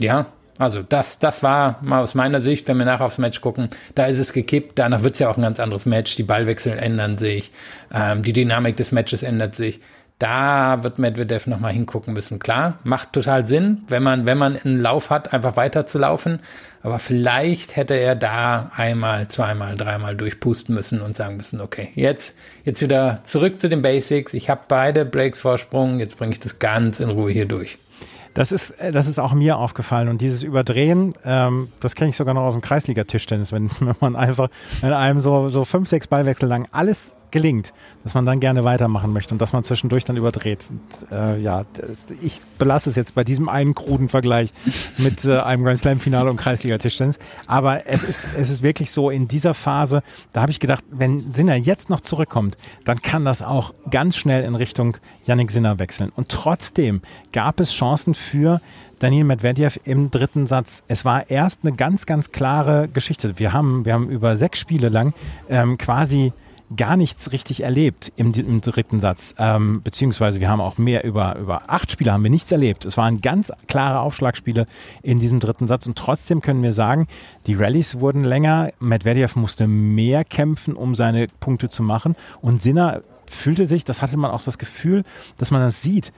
Ja, 0.01 0.27
also 0.59 0.83
das, 0.83 1.19
das 1.19 1.43
war 1.43 1.79
mal 1.83 2.03
aus 2.03 2.15
meiner 2.15 2.43
Sicht, 2.43 2.69
wenn 2.69 2.79
wir 2.79 2.87
nachher 2.87 3.05
aufs 3.05 3.19
Match 3.19 3.41
gucken, 3.41 3.69
da 3.95 4.07
ist 4.07 4.19
es 4.19 4.33
gekippt, 4.33 4.79
danach 4.79 5.03
wird 5.03 5.15
es 5.15 5.19
ja 5.21 5.29
auch 5.29 5.37
ein 5.37 5.43
ganz 5.43 5.61
anderes 5.61 5.87
Match, 5.87 6.17
die 6.17 6.23
Ballwechsel 6.23 6.79
ändern 6.79 7.19
sich, 7.19 7.53
ähm, 7.93 8.23
die 8.23 8.33
Dynamik 8.33 8.77
des 8.77 8.93
Matches 8.93 9.23
ändert 9.23 9.57
sich. 9.57 9.81
Da 10.19 10.83
wird 10.83 10.99
Medvedev 10.99 11.47
nochmal 11.47 11.75
hingucken 11.75 12.15
müssen. 12.15 12.39
Klar, 12.39 12.79
macht 12.85 13.13
total 13.13 13.47
Sinn, 13.47 13.83
wenn 13.89 14.03
man, 14.03 14.25
wenn 14.25 14.39
man 14.39 14.57
einen 14.57 14.81
Lauf 14.81 15.11
hat, 15.11 15.35
einfach 15.35 15.57
weiter 15.57 15.87
zu 15.87 15.99
laufen. 15.99 16.41
Aber 16.83 16.99
vielleicht 16.99 17.77
hätte 17.77 17.93
er 17.93 18.15
da 18.15 18.71
einmal, 18.75 19.29
zweimal, 19.29 19.77
dreimal 19.77 20.17
durchpusten 20.17 20.75
müssen 20.75 21.03
und 21.03 21.17
sagen 21.17 21.37
müssen, 21.37 21.61
okay, 21.61 21.91
jetzt, 21.95 22.35
jetzt 22.65 22.81
wieder 22.81 23.21
zurück 23.27 23.61
zu 23.61 23.69
den 23.69 23.83
Basics. 23.83 24.33
Ich 24.33 24.49
habe 24.49 24.63
beide 24.69 25.05
Breaks 25.05 25.41
Vorsprung, 25.41 25.99
jetzt 25.99 26.17
bringe 26.17 26.33
ich 26.33 26.41
das 26.41 26.59
ganz 26.59 26.99
in 26.99 27.11
Ruhe 27.11 27.31
hier 27.31 27.47
durch. 27.47 27.79
Das 28.37 28.53
ist, 28.53 28.71
äh, 28.73 28.93
das 28.93 29.09
ist 29.09 29.19
auch 29.19 29.33
mir 29.33 29.59
aufgefallen. 29.59 30.09
Und 30.09 30.21
dieses 30.21 30.43
Überdrehen, 30.43 31.15
ähm, 31.25 31.69
das 31.81 31.95
kenne 31.95 32.11
ich 32.11 32.17
sogar 32.17 32.35
noch 32.35 32.43
aus 32.43 32.53
dem 32.53 32.61
Kreisliga-Tischtennis, 32.61 33.51
wenn, 33.51 33.71
wenn 33.81 33.97
man 34.01 34.15
einfach 34.15 34.49
in 34.83 34.93
einem 34.93 35.21
so, 35.21 35.49
so 35.49 35.65
fünf, 35.65 35.89
sechs 35.89 36.07
Ballwechsel 36.07 36.47
lang 36.47 36.69
alles 36.71 37.17
gelingt, 37.37 37.75
dass 38.03 38.15
man 38.15 38.25
dann 38.25 38.41
gerne 38.41 38.65
weitermachen 38.65 39.13
möchte 39.13 39.35
und 39.35 39.43
dass 39.43 39.53
man 39.53 39.63
zwischendurch 39.63 40.05
dann 40.05 40.17
überdreht. 40.17 40.67
Und, 40.71 41.13
äh, 41.13 41.39
ja, 41.39 41.65
das, 41.75 42.07
ich 42.23 42.41
belasse 42.57 42.89
es 42.89 42.97
jetzt 42.97 43.15
bei 43.15 43.25
diesem 43.25 43.51
einen 43.51 43.75
kruden 43.75 44.09
Vergleich 44.09 44.55
mit 44.97 45.23
äh, 45.27 45.37
einem 45.39 45.65
Grand 45.65 45.79
Slam 45.79 46.01
Finale 46.01 46.31
und 46.31 46.39
Kreisliga 46.39 46.79
Tischtennis. 46.79 47.19
Aber 47.47 47.87
es 47.87 48.05
ist, 48.05 48.23
es 48.39 48.49
ist 48.49 48.63
wirklich 48.63 48.91
so 48.91 49.11
in 49.11 49.29
dieser 49.29 49.53
Phase, 49.53 50.03
da 50.33 50.41
habe 50.41 50.51
ich 50.51 50.61
gedacht, 50.61 50.83
wenn 50.91 51.35
Sinner 51.35 51.57
jetzt 51.57 51.91
noch 51.91 52.01
zurückkommt, 52.01 52.57
dann 52.85 53.03
kann 53.03 53.27
das 53.27 53.43
auch 53.43 53.75
ganz 53.91 54.17
schnell 54.17 54.43
in 54.45 54.55
Richtung 54.55 54.97
Yannick 55.27 55.51
Sinner 55.51 55.79
wechseln. 55.79 56.11
Und 56.17 56.31
trotzdem 56.31 57.03
gab 57.33 57.61
es 57.61 57.71
Chancen 57.71 58.15
für 58.15 58.63
Daniel 58.99 59.25
Medvedev 59.25 59.79
im 59.85 60.11
dritten 60.11 60.47
Satz. 60.47 60.83
Es 60.89 61.05
war 61.05 61.29
erst 61.29 61.65
eine 61.65 61.77
ganz, 61.77 62.07
ganz 62.07 62.33
klare 62.33 62.89
Geschichte. 62.89 63.39
Wir 63.39 63.53
haben, 63.53 63.85
wir 63.85 63.93
haben 63.93 64.09
über 64.09 64.39
sechs 64.39 64.59
Spiele 64.59 64.89
lang 64.89 65.13
ähm, 65.51 65.77
quasi 65.77 66.33
gar 66.75 66.97
nichts 66.97 67.33
richtig 67.33 67.63
erlebt 67.63 68.13
im, 68.17 68.33
im 68.33 68.61
dritten 68.61 68.99
Satz. 68.99 69.35
Ähm, 69.39 69.83
beziehungsweise 69.83 70.41
wir 70.41 70.49
haben 70.49 70.61
auch 70.61 70.79
mehr 70.79 71.05
über, 71.05 71.37
über 71.37 71.71
acht 71.71 71.93
Spiele 71.93 72.13
haben 72.13 72.23
wir 72.23 72.31
nichts 72.31 72.51
erlebt. 72.51 72.85
Es 72.85 72.97
waren 72.97 73.21
ganz 73.21 73.53
klare 73.69 74.01
Aufschlagspiele 74.01 74.67
in 75.03 75.21
diesem 75.21 75.39
dritten 75.39 75.69
Satz 75.69 75.87
und 75.87 75.97
trotzdem 75.97 76.41
können 76.41 76.63
wir 76.63 76.73
sagen, 76.73 77.07
die 77.47 77.55
Rallyes 77.55 78.01
wurden 78.01 78.25
länger. 78.25 78.71
Medvedev 78.81 79.37
musste 79.37 79.69
mehr 79.69 80.25
kämpfen, 80.25 80.75
um 80.75 80.97
seine 80.97 81.29
Punkte 81.39 81.69
zu 81.69 81.83
machen 81.83 82.17
und 82.41 82.61
Sinner 82.61 83.03
fühlte 83.31 83.67
sich, 83.67 83.85
das 83.85 84.03
hatte 84.03 84.17
man 84.17 84.31
auch 84.31 84.43
das 84.43 84.59
Gefühl, 84.59 85.05
dass 85.39 85.51
man 85.51 85.61
das 85.61 85.83
sieht, 85.83 86.13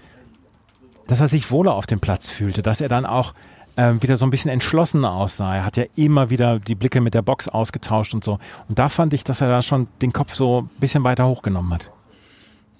dass 1.06 1.20
er 1.20 1.28
sich 1.28 1.50
wohler 1.50 1.74
auf 1.74 1.86
dem 1.86 2.00
Platz 2.00 2.28
fühlte, 2.28 2.62
dass 2.62 2.80
er 2.80 2.88
dann 2.88 3.06
auch 3.06 3.34
ähm, 3.78 4.02
wieder 4.02 4.16
so 4.16 4.26
ein 4.26 4.30
bisschen 4.30 4.50
entschlossener 4.50 5.12
aussah. 5.12 5.56
Er 5.56 5.64
hat 5.64 5.76
ja 5.76 5.84
immer 5.94 6.28
wieder 6.28 6.58
die 6.58 6.74
Blicke 6.74 7.00
mit 7.00 7.14
der 7.14 7.22
Box 7.22 7.48
ausgetauscht 7.48 8.12
und 8.12 8.24
so. 8.24 8.38
Und 8.68 8.78
da 8.78 8.88
fand 8.88 9.14
ich, 9.14 9.24
dass 9.24 9.40
er 9.40 9.48
da 9.48 9.62
schon 9.62 9.86
den 10.02 10.12
Kopf 10.12 10.34
so 10.34 10.62
ein 10.62 10.80
bisschen 10.80 11.04
weiter 11.04 11.26
hochgenommen 11.26 11.72
hat. 11.72 11.90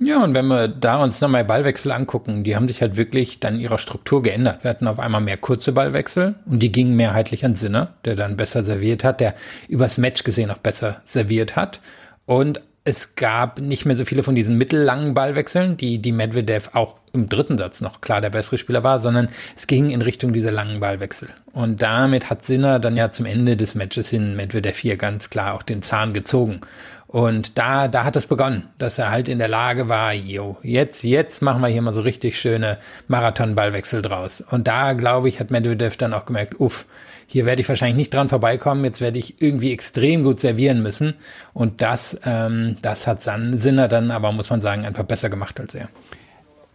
Ja, 0.01 0.23
und 0.23 0.35
wenn 0.35 0.47
wir 0.47 0.69
da 0.69 1.03
uns 1.03 1.21
nochmal 1.21 1.45
Ballwechsel 1.45 1.91
angucken, 1.91 2.45
die 2.45 2.55
haben 2.55 2.69
sich 2.69 2.83
halt 2.83 2.97
wirklich 2.97 3.41
dann 3.41 3.59
ihrer 3.59 3.79
Struktur 3.79 4.23
geändert. 4.23 4.63
Wir 4.63 4.71
hatten 4.71 4.87
auf 4.87 5.01
einmal 5.01 5.21
mehr 5.21 5.37
kurze 5.37 5.73
Ballwechsel 5.73 6.37
und 6.47 6.61
die 6.61 6.71
gingen 6.71 6.95
mehrheitlich 6.95 7.45
an 7.45 7.57
Sinner, 7.57 7.95
der 8.05 8.15
dann 8.15 8.37
besser 8.37 8.63
serviert 8.63 9.03
hat, 9.03 9.21
der 9.21 9.35
übers 9.69 9.99
Match 9.99 10.23
gesehen 10.23 10.51
auch 10.51 10.59
besser 10.59 11.01
serviert 11.05 11.57
hat. 11.57 11.81
Und 12.27 12.61
es 12.89 13.15
gab 13.17 13.61
nicht 13.61 13.85
mehr 13.85 13.99
so 13.99 14.07
viele 14.07 14.23
von 14.23 14.35
diesen 14.35 14.57
mittellangen 14.57 15.13
Ballwechseln, 15.13 15.77
die, 15.77 15.99
die 15.99 16.11
Medvedev 16.11 16.71
auch 16.73 16.95
im 17.13 17.29
dritten 17.29 17.59
Satz 17.59 17.83
noch 17.83 18.01
klar 18.01 18.23
der 18.23 18.31
bessere 18.31 18.57
Spieler 18.57 18.83
war, 18.83 19.01
sondern 19.01 19.29
es 19.57 19.67
ging 19.67 19.91
in 19.91 20.01
Richtung 20.01 20.33
dieser 20.33 20.53
langen 20.53 20.81
Ballwechsel. 20.81 21.29
Und 21.53 21.83
damit 21.83 22.31
hat 22.31 22.47
Sinner 22.47 22.79
dann 22.79 22.97
ja 22.97 23.13
zum 23.13 23.27
Ende 23.27 23.59
des 23.59 23.75
Matches 23.75 24.15
in 24.15 24.37
Medvedev 24.37 24.79
hier 24.79 24.97
ganz 24.97 25.29
klar 25.29 25.53
auch 25.53 25.63
den 25.63 25.83
Zahn 25.83 26.15
gezogen. 26.15 26.63
Und 27.07 27.59
da, 27.59 27.89
da 27.89 28.05
hat 28.05 28.17
es 28.17 28.27
begonnen, 28.27 28.69
dass 28.79 28.99
er 28.99 29.11
halt 29.11 29.29
in 29.29 29.39
der 29.39 29.49
Lage 29.49 29.91
war, 29.91 30.15
jo, 30.15 30.57
jetzt, 30.63 31.05
jetzt 31.05 31.43
machen 31.43 31.61
wir 31.61 31.69
hier 31.69 31.83
mal 31.83 31.95
so 31.95 32.03
richtig 32.03 32.41
schöne 32.41 32.79
Marathon-Ballwechsel 33.09 34.01
draus. 34.01 34.43
Und 34.51 34.67
da, 34.67 34.95
glaube 34.95 35.29
ich, 35.29 35.41
hat 35.41 35.51
Medvedev 35.51 35.99
dann 35.99 36.15
auch 36.15 36.25
gemerkt, 36.25 36.59
uff, 36.59 36.87
hier 37.31 37.45
werde 37.45 37.61
ich 37.61 37.69
wahrscheinlich 37.69 37.97
nicht 37.97 38.15
dran 38.15 38.31
vorbeikommen, 38.31 38.83
jetzt 38.85 39.03
werde 39.03 39.19
ich 39.19 39.43
irgendwie 39.43 39.71
extrem 39.71 40.25
gut 40.25 40.41
servieren 40.41 40.83
müssen. 40.83 41.15
Und 41.53 41.83
das, 41.83 42.17
ähm, 42.25 42.77
das 42.81 43.07
hat 43.07 43.23
Sinner 43.61 43.87
dann 43.87 44.11
aber, 44.11 44.33
muss 44.33 44.49
man 44.49 44.63
sagen, 44.63 44.87
einfach 44.87 45.05
besser 45.05 45.29
gemacht 45.29 45.61
als 45.61 45.75
er. 45.75 45.91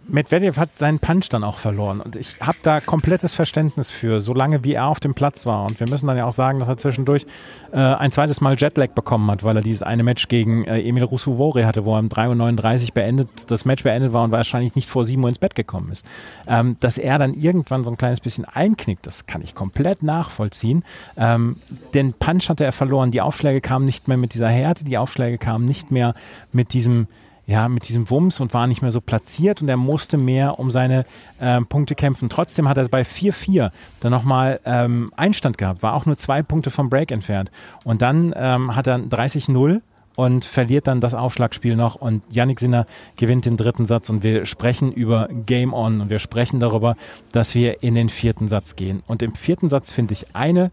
Medvedev 0.07 0.57
hat 0.57 0.77
seinen 0.77 0.99
Punch 0.99 1.29
dann 1.29 1.43
auch 1.43 1.57
verloren 1.57 2.01
und 2.01 2.15
ich 2.15 2.35
habe 2.41 2.57
da 2.61 2.81
komplettes 2.81 3.33
Verständnis 3.33 3.89
für, 3.89 4.19
solange 4.19 4.63
wie 4.63 4.73
er 4.73 4.87
auf 4.87 4.99
dem 4.99 5.13
Platz 5.13 5.45
war. 5.45 5.65
Und 5.65 5.79
wir 5.79 5.89
müssen 5.89 6.07
dann 6.07 6.17
ja 6.17 6.25
auch 6.25 6.33
sagen, 6.33 6.59
dass 6.59 6.67
er 6.67 6.77
zwischendurch 6.77 7.25
äh, 7.71 7.77
ein 7.77 8.11
zweites 8.11 8.41
Mal 8.41 8.55
Jetlag 8.57 8.89
bekommen 8.89 9.29
hat, 9.31 9.43
weil 9.43 9.55
er 9.55 9.63
dieses 9.63 9.81
eine 9.81 10.03
Match 10.03 10.27
gegen 10.27 10.65
äh, 10.65 10.81
Emil 10.81 11.03
Rusuvori 11.03 11.63
hatte, 11.63 11.85
wo 11.85 11.95
er 11.95 11.99
um 11.99 12.07
3.39 12.07 12.83
Uhr 12.83 12.93
beendet, 12.93 13.29
das 13.47 13.65
Match 13.65 13.83
beendet 13.83 14.13
war 14.13 14.23
und 14.23 14.31
wahrscheinlich 14.31 14.75
nicht 14.75 14.89
vor 14.89 15.05
7 15.05 15.21
Uhr 15.21 15.29
ins 15.29 15.39
Bett 15.39 15.55
gekommen 15.55 15.91
ist. 15.91 16.05
Ähm, 16.47 16.77
dass 16.79 16.97
er 16.97 17.17
dann 17.17 17.33
irgendwann 17.33 17.83
so 17.83 17.91
ein 17.91 17.97
kleines 17.97 18.19
bisschen 18.19 18.45
einknickt, 18.45 19.07
das 19.07 19.25
kann 19.25 19.41
ich 19.41 19.55
komplett 19.55 20.03
nachvollziehen. 20.03 20.83
Ähm, 21.17 21.55
den 21.93 22.13
Punch 22.13 22.49
hatte 22.49 22.65
er 22.65 22.73
verloren, 22.73 23.11
die 23.11 23.21
Aufschläge 23.21 23.61
kamen 23.61 23.85
nicht 23.85 24.07
mehr 24.07 24.17
mit 24.17 24.33
dieser 24.33 24.49
Härte, 24.49 24.83
die 24.83 24.97
Aufschläge 24.97 25.37
kamen 25.37 25.65
nicht 25.65 25.91
mehr 25.91 26.13
mit 26.51 26.73
diesem 26.73 27.07
ja, 27.45 27.67
mit 27.67 27.87
diesem 27.89 28.09
Wumms 28.09 28.39
und 28.39 28.53
war 28.53 28.67
nicht 28.67 28.81
mehr 28.81 28.91
so 28.91 29.01
platziert 29.01 29.61
und 29.61 29.69
er 29.69 29.77
musste 29.77 30.17
mehr 30.17 30.59
um 30.59 30.71
seine 30.71 31.05
äh, 31.39 31.59
Punkte 31.61 31.95
kämpfen. 31.95 32.29
Trotzdem 32.29 32.69
hat 32.69 32.77
er 32.77 32.87
bei 32.87 33.01
4-4 33.01 33.71
dann 33.99 34.11
nochmal 34.11 34.59
ähm, 34.65 35.11
Einstand 35.17 35.57
gehabt, 35.57 35.83
war 35.83 35.93
auch 35.93 36.05
nur 36.05 36.17
zwei 36.17 36.41
Punkte 36.41 36.71
vom 36.71 36.89
Break 36.89 37.11
entfernt. 37.11 37.51
Und 37.83 38.01
dann 38.01 38.33
ähm, 38.35 38.75
hat 38.75 38.87
er 38.87 38.97
30-0 38.97 39.81
und 40.15 40.45
verliert 40.45 40.87
dann 40.87 41.01
das 41.01 41.13
Aufschlagspiel 41.13 41.75
noch 41.75 41.95
und 41.95 42.23
Yannick 42.29 42.59
Sinner 42.59 42.85
gewinnt 43.17 43.45
den 43.45 43.57
dritten 43.57 43.85
Satz 43.85 44.09
und 44.09 44.23
wir 44.23 44.45
sprechen 44.45 44.91
über 44.91 45.27
Game 45.45 45.73
On 45.73 46.01
und 46.01 46.09
wir 46.09 46.19
sprechen 46.19 46.59
darüber, 46.59 46.95
dass 47.31 47.55
wir 47.55 47.83
in 47.83 47.95
den 47.95 48.09
vierten 48.09 48.47
Satz 48.47 48.75
gehen. 48.75 49.03
Und 49.07 49.21
im 49.21 49.33
vierten 49.35 49.69
Satz 49.69 49.91
finde 49.91 50.13
ich 50.13 50.35
eine, 50.35 50.71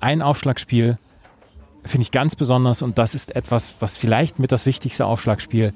ein 0.00 0.22
Aufschlagspiel, 0.22 0.98
finde 1.84 2.02
ich 2.02 2.10
ganz 2.10 2.36
besonders 2.36 2.82
und 2.82 2.98
das 2.98 3.14
ist 3.14 3.36
etwas, 3.36 3.76
was 3.80 3.96
vielleicht 3.96 4.38
mit 4.38 4.52
das 4.52 4.66
wichtigste 4.66 5.06
Aufschlagspiel 5.06 5.72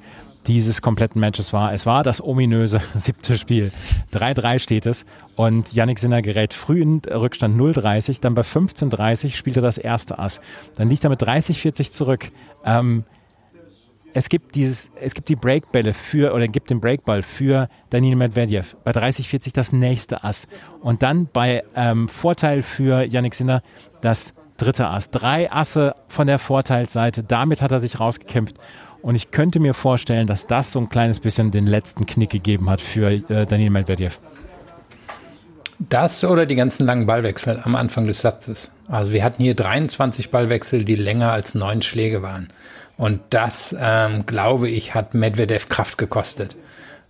dieses 0.46 0.80
kompletten 0.80 1.20
Matches 1.20 1.52
war. 1.52 1.72
Es 1.72 1.84
war 1.84 2.02
das 2.02 2.22
ominöse 2.22 2.80
siebte 2.94 3.36
Spiel. 3.36 3.70
3-3 4.12 4.58
steht 4.58 4.86
es 4.86 5.04
und 5.36 5.72
Yannick 5.72 5.98
Sinner 5.98 6.22
gerät 6.22 6.54
früh 6.54 6.80
in 6.80 7.00
Rückstand 7.00 7.60
0-30, 7.60 8.20
dann 8.20 8.34
bei 8.34 8.42
15-30 8.42 9.32
spielt 9.34 9.56
er 9.56 9.62
das 9.62 9.78
erste 9.78 10.18
Ass. 10.18 10.40
Dann 10.76 10.88
liegt 10.88 11.04
er 11.04 11.10
mit 11.10 11.22
30-40 11.22 11.92
zurück. 11.92 12.30
Ähm, 12.64 13.04
es 14.14 14.30
gibt 14.30 14.54
dieses, 14.54 14.90
es 15.00 15.14
gibt 15.14 15.28
die 15.28 15.36
Breakbälle 15.36 15.92
für, 15.92 16.32
oder 16.32 16.48
gibt 16.48 16.70
den 16.70 16.80
Breakball 16.80 17.22
für 17.22 17.68
Daniel 17.90 18.16
Medvedev. 18.16 18.74
Bei 18.82 18.92
30-40 18.92 19.52
das 19.52 19.72
nächste 19.72 20.24
Ass. 20.24 20.48
Und 20.80 21.02
dann 21.02 21.28
bei 21.30 21.62
ähm, 21.76 22.08
Vorteil 22.08 22.62
für 22.62 23.02
Yannick 23.04 23.34
Sinner 23.34 23.62
das 24.00 24.37
dritte 24.58 24.88
Ass. 24.88 25.10
Drei 25.10 25.50
Asse 25.50 25.94
von 26.08 26.26
der 26.26 26.38
Vorteilsseite. 26.38 27.24
Damit 27.24 27.62
hat 27.62 27.72
er 27.72 27.80
sich 27.80 27.98
rausgekämpft. 27.98 28.56
Und 29.00 29.14
ich 29.14 29.30
könnte 29.30 29.60
mir 29.60 29.74
vorstellen, 29.74 30.26
dass 30.26 30.46
das 30.46 30.72
so 30.72 30.80
ein 30.80 30.88
kleines 30.88 31.20
bisschen 31.20 31.50
den 31.50 31.66
letzten 31.66 32.04
Knick 32.04 32.30
gegeben 32.30 32.68
hat 32.68 32.80
für 32.80 33.10
äh, 33.10 33.46
Daniel 33.46 33.70
Medvedev. 33.70 34.18
Das 35.78 36.24
oder 36.24 36.44
die 36.44 36.56
ganzen 36.56 36.84
langen 36.86 37.06
Ballwechsel 37.06 37.60
am 37.62 37.76
Anfang 37.76 38.06
des 38.06 38.20
Satzes. 38.20 38.70
Also 38.88 39.12
wir 39.12 39.22
hatten 39.22 39.42
hier 39.42 39.54
23 39.54 40.30
Ballwechsel, 40.30 40.84
die 40.84 40.96
länger 40.96 41.30
als 41.30 41.54
neun 41.54 41.82
Schläge 41.82 42.22
waren. 42.22 42.48
Und 42.96 43.20
das, 43.30 43.76
ähm, 43.78 44.26
glaube 44.26 44.68
ich, 44.68 44.94
hat 44.94 45.14
Medvedev 45.14 45.68
Kraft 45.68 45.98
gekostet. 45.98 46.56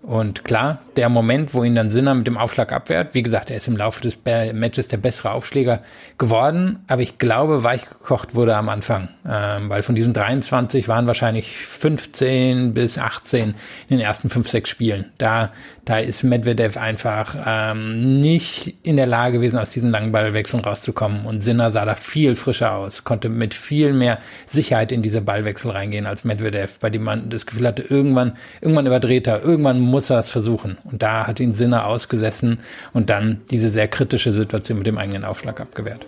Und 0.03 0.45
klar, 0.45 0.79
der 0.97 1.09
Moment, 1.09 1.55
wo 1.55 1.65
ihn 1.65 1.75
dann 1.75 1.91
Sinner 1.91 2.15
mit 2.15 2.27
dem 2.29 2.37
Aufschlag 2.37 2.73
abwehrt, 2.73 3.15
wie 3.15 3.23
gesagt, 3.23 3.51
er 3.51 3.57
ist 3.57 3.67
im 3.67 3.77
Laufe 3.77 4.01
des 4.01 4.17
Matches 4.53 4.87
der 4.87 4.97
bessere 4.97 5.33
Aufschläger 5.33 5.83
geworden, 6.19 6.79
aber 6.87 7.03
ich 7.03 7.19
glaube, 7.19 7.65
weichgekocht 7.65 8.37
wurde 8.37 8.57
am 8.57 8.69
Anfang, 8.69 9.09
ähm, 9.29 9.69
weil 9.69 9.83
von 9.83 9.97
diesen 9.97 10.13
23 10.13 10.87
waren 10.87 11.09
wahrscheinlich 11.09 11.57
15 11.57 12.75
bis 12.75 12.97
18 12.97 13.51
in 13.51 13.57
den 13.89 14.01
ersten 14.01 14.31
5, 14.31 14.49
6 14.49 14.71
Spielen. 14.71 15.07
Da, 15.19 15.51
da 15.85 15.99
ist 15.99 16.23
Medvedev 16.23 16.77
einfach 16.77 17.35
ähm, 17.45 18.21
nicht 18.21 18.77
in 18.85 18.97
der 18.97 19.07
Lage 19.09 19.39
gewesen, 19.39 19.59
aus 19.59 19.71
diesen 19.71 19.91
langen 19.91 20.13
Ballwechseln 20.13 20.63
rauszukommen. 20.63 21.27
Und 21.27 21.43
Sinner 21.43 21.73
sah 21.73 21.85
da 21.85 21.97
viel 21.97 22.37
frischer 22.37 22.73
aus, 22.73 23.03
konnte 23.03 23.29
mit 23.29 23.53
viel 23.53 23.93
mehr 23.93 24.19
Sicherheit 24.47 24.93
in 24.93 25.03
diese 25.03 25.23
Ballwechsel 25.23 25.73
reingehen 25.73 26.07
als 26.07 26.23
Medvedev, 26.23 26.79
bei 26.79 26.89
dem 26.89 27.03
man 27.03 27.31
das 27.31 27.47
Gefühl 27.47 27.67
hatte, 27.67 27.83
irgendwann, 27.83 28.37
irgendwann 28.61 28.87
überdreht 28.87 29.27
er, 29.27 29.43
irgendwann 29.43 29.88
muss 29.89 30.11
er 30.11 30.19
es 30.19 30.31
versuchen. 30.31 30.79
Und 30.85 31.03
da 31.03 31.27
hat 31.27 31.41
ihn 31.41 31.55
Sinner 31.55 31.87
ausgesessen 31.87 32.61
und 32.93 33.11
dann 33.11 33.43
diese 33.51 33.71
sehr 33.71 33.89
kritische 33.89 34.33
Situation 34.33 34.79
mit 34.79 34.87
dem 34.87 34.99
eigenen 34.99 35.25
Aufschlag 35.25 35.61
abgewehrt. 35.61 36.07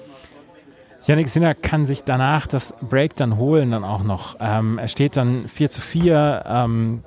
Yannick 1.06 1.28
Sinner 1.28 1.54
kann 1.54 1.86
sich 1.86 2.04
danach 2.04 2.46
das 2.46 2.74
Break 2.82 3.16
dann 3.16 3.38
holen, 3.38 3.70
dann 3.70 3.84
auch 3.84 4.04
noch. 4.04 4.36
Ähm, 4.38 4.78
er 4.78 4.88
steht 4.88 5.16
dann 5.16 5.48
4 5.48 5.70
zu 5.70 5.80
4. 5.80 6.44
Ähm, 6.46 7.02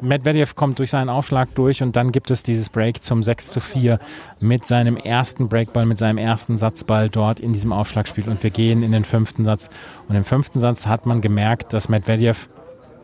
Medvedev 0.00 0.54
kommt 0.54 0.78
durch 0.78 0.90
seinen 0.90 1.08
Aufschlag 1.08 1.54
durch 1.54 1.82
und 1.82 1.96
dann 1.96 2.12
gibt 2.12 2.30
es 2.30 2.42
dieses 2.42 2.68
Break 2.68 3.02
zum 3.02 3.22
6 3.22 3.50
zu 3.50 3.60
4 3.60 3.98
mit 4.40 4.64
seinem 4.64 4.96
ersten 4.96 5.48
Breakball, 5.48 5.86
mit 5.86 5.98
seinem 5.98 6.18
ersten 6.18 6.56
Satzball 6.56 7.08
dort 7.08 7.40
in 7.40 7.52
diesem 7.52 7.72
Aufschlagspiel 7.72 8.28
und 8.28 8.42
wir 8.42 8.50
gehen 8.50 8.82
in 8.82 8.92
den 8.92 9.04
fünften 9.04 9.44
Satz. 9.44 9.70
Und 10.08 10.16
im 10.16 10.24
fünften 10.24 10.58
Satz 10.58 10.86
hat 10.86 11.06
man 11.06 11.20
gemerkt, 11.20 11.72
dass 11.72 11.88
Medvedev 11.88 12.48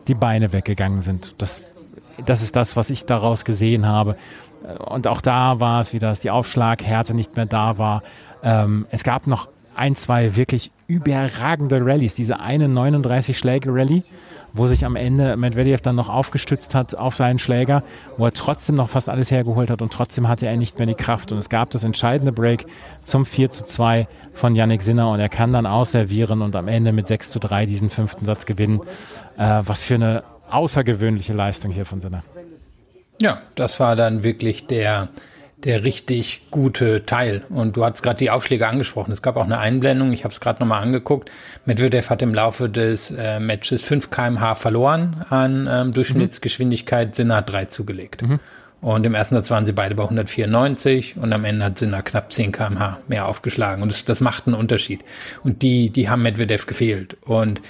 die 0.07 0.15
Beine 0.15 0.53
weggegangen 0.53 1.01
sind. 1.01 1.41
Das 1.41 1.61
das 2.25 2.41
ist 2.41 2.55
das, 2.55 2.75
was 2.75 2.89
ich 2.89 3.05
daraus 3.05 3.45
gesehen 3.45 3.87
habe. 3.87 4.15
Und 4.79 5.07
auch 5.07 5.21
da 5.21 5.59
war 5.59 5.81
es 5.81 5.93
wieder, 5.93 6.09
dass 6.09 6.19
die 6.19 6.31
Aufschlaghärte 6.31 7.13
nicht 7.13 7.35
mehr 7.35 7.45
da 7.45 7.77
war. 7.77 8.01
Ähm, 8.43 8.85
es 8.91 9.03
gab 9.03 9.27
noch 9.27 9.49
ein, 9.75 9.95
zwei 9.95 10.35
wirklich 10.35 10.71
überragende 10.87 11.83
Rallyes. 11.83 12.15
Diese 12.15 12.39
eine 12.39 12.67
39-Schläge-Rallye, 12.67 14.03
wo 14.53 14.67
sich 14.67 14.85
am 14.85 14.95
Ende 14.95 15.35
Medvedev 15.35 15.81
dann 15.81 15.95
noch 15.95 16.09
aufgestützt 16.09 16.75
hat 16.75 16.95
auf 16.95 17.15
seinen 17.15 17.39
Schläger, 17.39 17.83
wo 18.17 18.25
er 18.25 18.31
trotzdem 18.31 18.75
noch 18.75 18.89
fast 18.89 19.09
alles 19.09 19.31
hergeholt 19.31 19.69
hat 19.69 19.81
und 19.81 19.91
trotzdem 19.91 20.27
hatte 20.27 20.45
er 20.45 20.55
nicht 20.57 20.77
mehr 20.77 20.85
die 20.85 20.93
Kraft. 20.93 21.31
Und 21.31 21.39
es 21.39 21.49
gab 21.49 21.71
das 21.71 21.83
entscheidende 21.83 22.31
Break 22.31 22.65
zum 22.97 23.25
4 23.25 23.49
zu 23.49 23.65
2 23.65 24.07
von 24.33 24.55
Yannick 24.55 24.83
Sinner 24.83 25.09
und 25.09 25.19
er 25.19 25.29
kann 25.29 25.51
dann 25.53 25.65
ausservieren 25.65 26.41
und 26.41 26.55
am 26.55 26.67
Ende 26.67 26.91
mit 26.91 27.07
6 27.07 27.31
zu 27.31 27.39
3 27.39 27.65
diesen 27.65 27.89
fünften 27.89 28.25
Satz 28.25 28.45
gewinnen. 28.45 28.81
Äh, 29.37 29.61
was 29.65 29.83
für 29.83 29.95
eine 29.95 30.23
außergewöhnliche 30.49 31.33
Leistung 31.33 31.71
hier 31.71 31.85
von 31.85 31.99
Sinner. 31.99 32.23
Ja, 33.21 33.41
das 33.55 33.79
war 33.79 33.95
dann 33.95 34.23
wirklich 34.23 34.67
der, 34.67 35.09
der 35.63 35.83
richtig 35.83 36.47
gute 36.51 37.05
Teil. 37.05 37.43
Und 37.49 37.77
du 37.77 37.85
hast 37.85 38.01
gerade 38.01 38.17
die 38.17 38.29
Aufschläge 38.29 38.67
angesprochen. 38.67 39.11
Es 39.11 39.21
gab 39.21 39.37
auch 39.37 39.45
eine 39.45 39.59
Einblendung, 39.59 40.11
ich 40.11 40.23
habe 40.23 40.33
es 40.33 40.39
gerade 40.39 40.59
nochmal 40.59 40.81
angeguckt. 40.81 41.31
Medvedev 41.65 42.09
hat 42.09 42.21
im 42.21 42.33
Laufe 42.33 42.69
des 42.69 43.11
äh, 43.11 43.39
Matches 43.39 43.81
5 43.81 44.09
kmh 44.09 44.55
verloren 44.55 45.25
an 45.29 45.67
ähm, 45.71 45.91
Durchschnittsgeschwindigkeit, 45.91 47.09
mhm. 47.09 47.13
Sinner 47.13 47.35
hat 47.37 47.49
3 47.51 47.65
zugelegt. 47.65 48.21
Mhm. 48.23 48.39
Und 48.83 49.05
im 49.05 49.15
ersten 49.15 49.35
Satz 49.35 49.49
waren 49.49 49.65
sie 49.65 49.71
beide 49.71 49.95
bei 49.95 50.03
194 50.03 51.15
und 51.15 51.31
am 51.31 51.45
Ende 51.45 51.63
hat 51.63 51.77
Sinner 51.77 52.01
knapp 52.01 52.33
10 52.33 52.51
kmh 52.51 52.99
mehr 53.07 53.27
aufgeschlagen. 53.27 53.81
Und 53.81 53.89
das, 53.93 54.03
das 54.03 54.19
macht 54.19 54.45
einen 54.45 54.57
Unterschied. 54.57 55.05
Und 55.41 55.61
die, 55.61 55.89
die 55.89 56.09
haben 56.09 56.21
Medvedev 56.21 56.65
gefehlt. 56.65 57.15
Und 57.21 57.61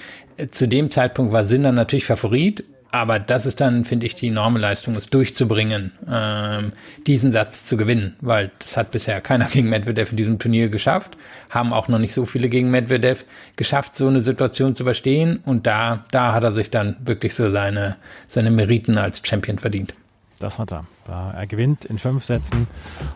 zu 0.50 0.68
dem 0.68 0.90
Zeitpunkt 0.90 1.32
war 1.32 1.44
Sinner 1.44 1.72
natürlich 1.72 2.06
Favorit, 2.06 2.64
aber 2.94 3.18
das 3.18 3.44
ist 3.44 3.60
dann, 3.60 3.84
finde 3.84 4.06
ich, 4.06 4.14
die 4.14 4.28
enorme 4.28 4.60
Leistung, 4.60 4.94
es 4.94 5.08
durchzubringen, 5.10 5.90
ähm, 6.08 6.70
diesen 7.08 7.32
Satz 7.32 7.66
zu 7.66 7.76
gewinnen, 7.76 8.14
weil 8.20 8.52
das 8.60 8.76
hat 8.76 8.92
bisher 8.92 9.20
keiner 9.20 9.46
gegen 9.50 9.68
Medvedev 9.68 10.12
in 10.12 10.16
diesem 10.16 10.38
Turnier 10.38 10.68
geschafft, 10.68 11.16
haben 11.50 11.72
auch 11.72 11.88
noch 11.88 11.98
nicht 11.98 12.14
so 12.14 12.24
viele 12.24 12.48
gegen 12.48 12.70
Medvedev 12.70 13.24
geschafft, 13.56 13.96
so 13.96 14.06
eine 14.06 14.22
Situation 14.22 14.76
zu 14.76 14.84
überstehen 14.84 15.40
und 15.44 15.66
da, 15.66 16.04
da 16.12 16.32
hat 16.32 16.44
er 16.44 16.52
sich 16.52 16.70
dann 16.70 16.96
wirklich 17.04 17.34
so 17.34 17.50
seine, 17.50 17.96
seine 18.28 18.52
Meriten 18.52 18.96
als 18.96 19.20
Champion 19.26 19.58
verdient. 19.58 19.94
Das 20.38 20.60
hat 20.60 20.72
er. 20.72 20.84
Er 21.08 21.46
gewinnt 21.46 21.84
in 21.84 21.98
fünf 21.98 22.24
Sätzen 22.24 22.68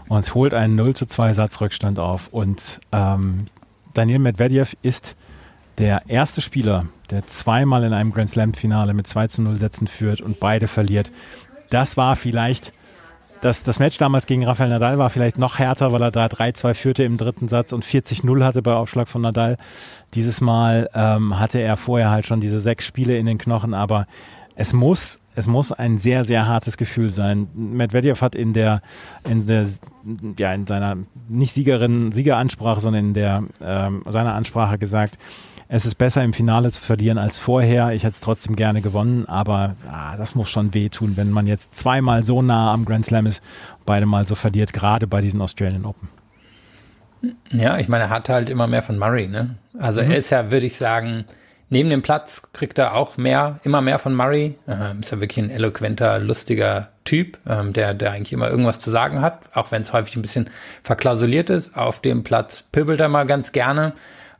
und 0.09 0.35
holt 0.35 0.55
einen 0.55 0.75
0 0.75 0.95
zu 0.95 1.07
2 1.07 1.35
Satzrückstand 1.35 2.01
auf 2.01 2.29
und 2.33 2.81
ähm, 2.91 3.47
Daniel 3.95 4.19
Medvedev 4.19 4.77
ist 4.83 5.15
der 5.79 6.03
erste 6.09 6.41
Spieler, 6.41 6.87
der 7.11 7.27
zweimal 7.27 7.85
in 7.85 7.93
einem 7.93 8.13
Grand 8.13 8.31
Slam-Finale 8.31 8.95
mit 8.95 9.07
2 9.07 9.29
zu 9.29 9.43
0 9.43 9.57
Sätzen 9.57 9.87
führt 9.87 10.21
und 10.21 10.41
beide 10.41 10.69
verliert. 10.69 11.11
Das 11.71 11.97
war 11.97 12.17
vielleicht, 12.17 12.73
das, 13.41 13.63
das 13.63 13.79
Match 13.79 13.97
damals 13.99 14.27
gegen 14.27 14.45
Rafael 14.45 14.71
Nadal 14.71 14.99
war 14.99 15.11
vielleicht 15.11 15.39
noch 15.39 15.59
härter, 15.59 15.93
weil 15.93 16.03
er 16.03 16.11
da 16.11 16.27
3-2 16.27 16.75
führte 16.75 17.05
im 17.05 17.17
dritten 17.17 17.49
Satz 17.49 17.73
und 17.73 17.85
40-0 17.85 18.45
hatte 18.45 18.63
bei 18.63 18.75
Aufschlag 18.75 19.09
von 19.09 19.23
Nadal. 19.23 19.57
Dieses 20.15 20.41
Mal 20.41 20.89
ähm, 20.95 21.39
hatte 21.39 21.59
er 21.59 21.77
vorher 21.77 22.11
halt 22.11 22.27
schon 22.27 22.41
diese 22.41 22.61
sechs 22.61 22.85
Spiele 22.85 23.17
in 23.17 23.27
den 23.27 23.39
Knochen, 23.39 23.75
aber 23.75 24.07
es 24.57 24.73
muss 24.73 25.21
es 25.39 25.47
muss 25.47 25.71
ein 25.71 25.99
sehr, 25.99 26.25
sehr 26.25 26.49
hartes 26.49 26.77
Gefühl 26.77 27.11
sein. 27.11 27.47
Medvedev 27.55 28.21
hat 28.23 28.35
in 28.35 28.55
der, 28.55 28.83
in 29.23 29.47
der, 29.47 29.69
ja, 30.37 30.53
in 30.53 30.67
seiner 30.67 30.97
nicht 31.29 31.55
Siegerin, 31.55 32.11
Siegeransprache, 32.11 32.81
sondern 32.81 33.07
in 33.07 33.15
der, 33.15 33.45
ähm, 33.61 34.03
seiner 34.05 34.35
Ansprache 34.35 34.79
gesagt, 34.79 35.17
es 35.69 35.85
ist 35.85 35.97
besser 35.97 36.25
im 36.25 36.33
Finale 36.33 36.71
zu 36.73 36.81
verlieren 36.81 37.19
als 37.19 37.37
vorher. 37.39 37.93
Ich 37.93 38.03
hätte 38.03 38.13
es 38.13 38.21
trotzdem 38.21 38.57
gerne 38.57 38.81
gewonnen, 38.81 39.27
aber 39.27 39.77
ah, 39.91 40.17
das 40.17 40.35
muss 40.35 40.49
schon 40.49 40.73
wehtun, 40.73 41.17
wenn 41.17 41.31
man 41.31 41.47
jetzt 41.47 41.75
zweimal 41.75 42.25
so 42.25 42.41
nah 42.41 42.73
am 42.73 42.87
Grand 42.87 43.05
Slam 43.05 43.27
ist, 43.27 43.43
beide 43.85 44.07
mal 44.07 44.25
so 44.25 44.35
verliert, 44.35 44.73
gerade 44.73 45.07
bei 45.07 45.21
diesen 45.21 45.43
Australian 45.43 45.85
Open. 45.85 46.09
Ja, 47.51 47.79
ich 47.79 47.89
meine, 47.89 48.05
er 48.05 48.11
hat 48.11 48.29
halt 48.29 48.49
immer 48.49 48.67
mehr 48.67 48.83
von 48.83 48.99
Murray, 48.99 49.27
ne? 49.27 49.57
Also 49.79 50.03
mhm. 50.03 50.13
er 50.13 50.19
ist 50.19 50.31
ja, 50.31 50.51
würde 50.51 50.67
ich 50.67 50.77
sagen, 50.77 51.25
neben 51.69 51.91
dem 51.91 52.01
Platz 52.01 52.43
kriegt 52.53 52.79
er 52.79 52.95
auch 52.95 53.17
mehr, 53.17 53.59
immer 53.65 53.83
mehr 53.83 53.99
von 53.99 54.15
Murray. 54.15 54.57
Ähm, 54.67 55.01
ist 55.01 55.11
ja 55.11 55.21
wirklich 55.21 55.45
ein 55.45 55.51
eloquenter, 55.51 56.19
lustiger 56.19 56.91
Typ, 57.05 57.39
ähm, 57.47 57.73
der, 57.73 57.93
der 57.93 58.13
eigentlich 58.13 58.33
immer 58.33 58.49
irgendwas 58.49 58.79
zu 58.79 58.91
sagen 58.91 59.21
hat, 59.21 59.41
auch 59.53 59.71
wenn 59.71 59.83
es 59.83 59.93
häufig 59.93 60.17
ein 60.17 60.23
bisschen 60.23 60.49
verklausuliert 60.83 61.51
ist. 61.51 61.77
Auf 61.77 62.01
dem 62.01 62.25
Platz 62.25 62.63
pöbelt 62.63 63.01
er 63.01 63.09
mal 63.09 63.27
ganz 63.27 63.53
gerne. 63.53 63.93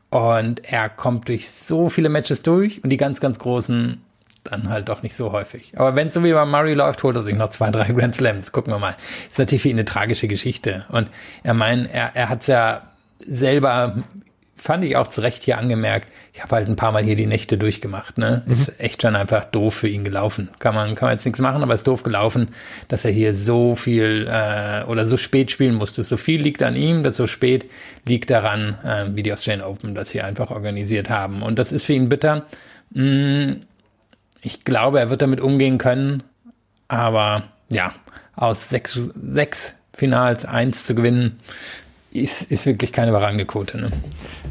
Und 0.09 0.71
er 0.71 0.89
kommt 0.89 1.27
durch 1.27 1.49
so 1.49 1.89
viele 1.89 2.09
Matches 2.09 2.41
durch 2.41 2.83
und 2.83 2.89
die 2.89 2.97
ganz, 2.97 3.19
ganz 3.19 3.37
großen 3.37 4.01
dann 4.43 4.69
halt 4.69 4.89
doch 4.89 5.03
nicht 5.03 5.15
so 5.15 5.31
häufig. 5.31 5.73
Aber 5.77 5.95
wenn 5.95 6.07
es 6.07 6.13
so 6.13 6.23
wie 6.23 6.31
bei 6.31 6.45
Murray 6.45 6.73
läuft, 6.73 7.03
holt 7.03 7.15
er 7.15 7.23
sich 7.23 7.35
noch 7.35 7.49
zwei, 7.49 7.71
drei 7.71 7.87
Grand 7.93 8.15
Slams. 8.15 8.51
Gucken 8.51 8.73
wir 8.73 8.79
mal. 8.79 8.95
Ist 9.29 9.39
natürlich 9.39 9.61
für 9.61 9.69
ihn 9.69 9.75
eine 9.75 9.85
tragische 9.85 10.27
Geschichte. 10.27 10.85
Und 10.89 11.09
er 11.43 11.53
meint, 11.53 11.93
er, 11.93 12.15
er 12.15 12.29
hat 12.29 12.41
es 12.41 12.47
ja 12.47 12.81
selber 13.19 13.97
fand 14.61 14.83
ich 14.83 14.95
auch 14.95 15.07
zu 15.07 15.21
Recht 15.21 15.43
hier 15.43 15.57
angemerkt, 15.57 16.11
ich 16.33 16.41
habe 16.41 16.55
halt 16.55 16.67
ein 16.67 16.75
paar 16.75 16.91
Mal 16.91 17.03
hier 17.03 17.15
die 17.15 17.25
Nächte 17.25 17.57
durchgemacht. 17.57 18.17
Ne? 18.17 18.43
Mhm. 18.45 18.51
Ist 18.51 18.79
echt 18.79 19.01
schon 19.01 19.15
einfach 19.15 19.45
doof 19.45 19.73
für 19.73 19.87
ihn 19.87 20.03
gelaufen. 20.03 20.49
Kann 20.59 20.75
man, 20.75 20.95
kann 20.95 21.07
man 21.07 21.15
jetzt 21.15 21.25
nichts 21.25 21.39
machen, 21.39 21.63
aber 21.63 21.75
ist 21.75 21.87
doof 21.87 22.03
gelaufen, 22.03 22.49
dass 22.87 23.05
er 23.05 23.11
hier 23.11 23.35
so 23.35 23.75
viel 23.75 24.29
äh, 24.29 24.83
oder 24.85 25.07
so 25.07 25.17
spät 25.17 25.51
spielen 25.51 25.75
musste. 25.75 26.03
So 26.03 26.17
viel 26.17 26.41
liegt 26.41 26.63
an 26.63 26.75
ihm, 26.75 27.03
das 27.03 27.17
so 27.17 27.27
spät 27.27 27.69
liegt 28.05 28.29
daran, 28.29 28.77
äh, 28.83 29.05
wie 29.15 29.23
die 29.23 29.33
Australian 29.33 29.65
Open 29.65 29.95
das 29.95 30.11
hier 30.11 30.25
einfach 30.25 30.51
organisiert 30.51 31.09
haben. 31.09 31.41
Und 31.41 31.59
das 31.59 31.71
ist 31.71 31.85
für 31.85 31.93
ihn 31.93 32.09
bitter. 32.09 32.45
Mm, 32.91 33.61
ich 34.41 34.63
glaube, 34.63 34.99
er 34.99 35.09
wird 35.09 35.21
damit 35.21 35.41
umgehen 35.41 35.77
können, 35.77 36.23
aber 36.87 37.43
ja, 37.71 37.93
aus 38.35 38.69
sechs, 38.69 38.97
sechs 39.15 39.73
Finals 39.93 40.45
eins 40.45 40.85
zu 40.85 40.95
gewinnen, 40.95 41.39
ist, 42.11 42.43
ist 42.43 42.65
wirklich 42.65 42.91
keine 42.91 43.11
überragende 43.11 43.45
Quote. 43.45 43.77
Ne? 43.77 43.91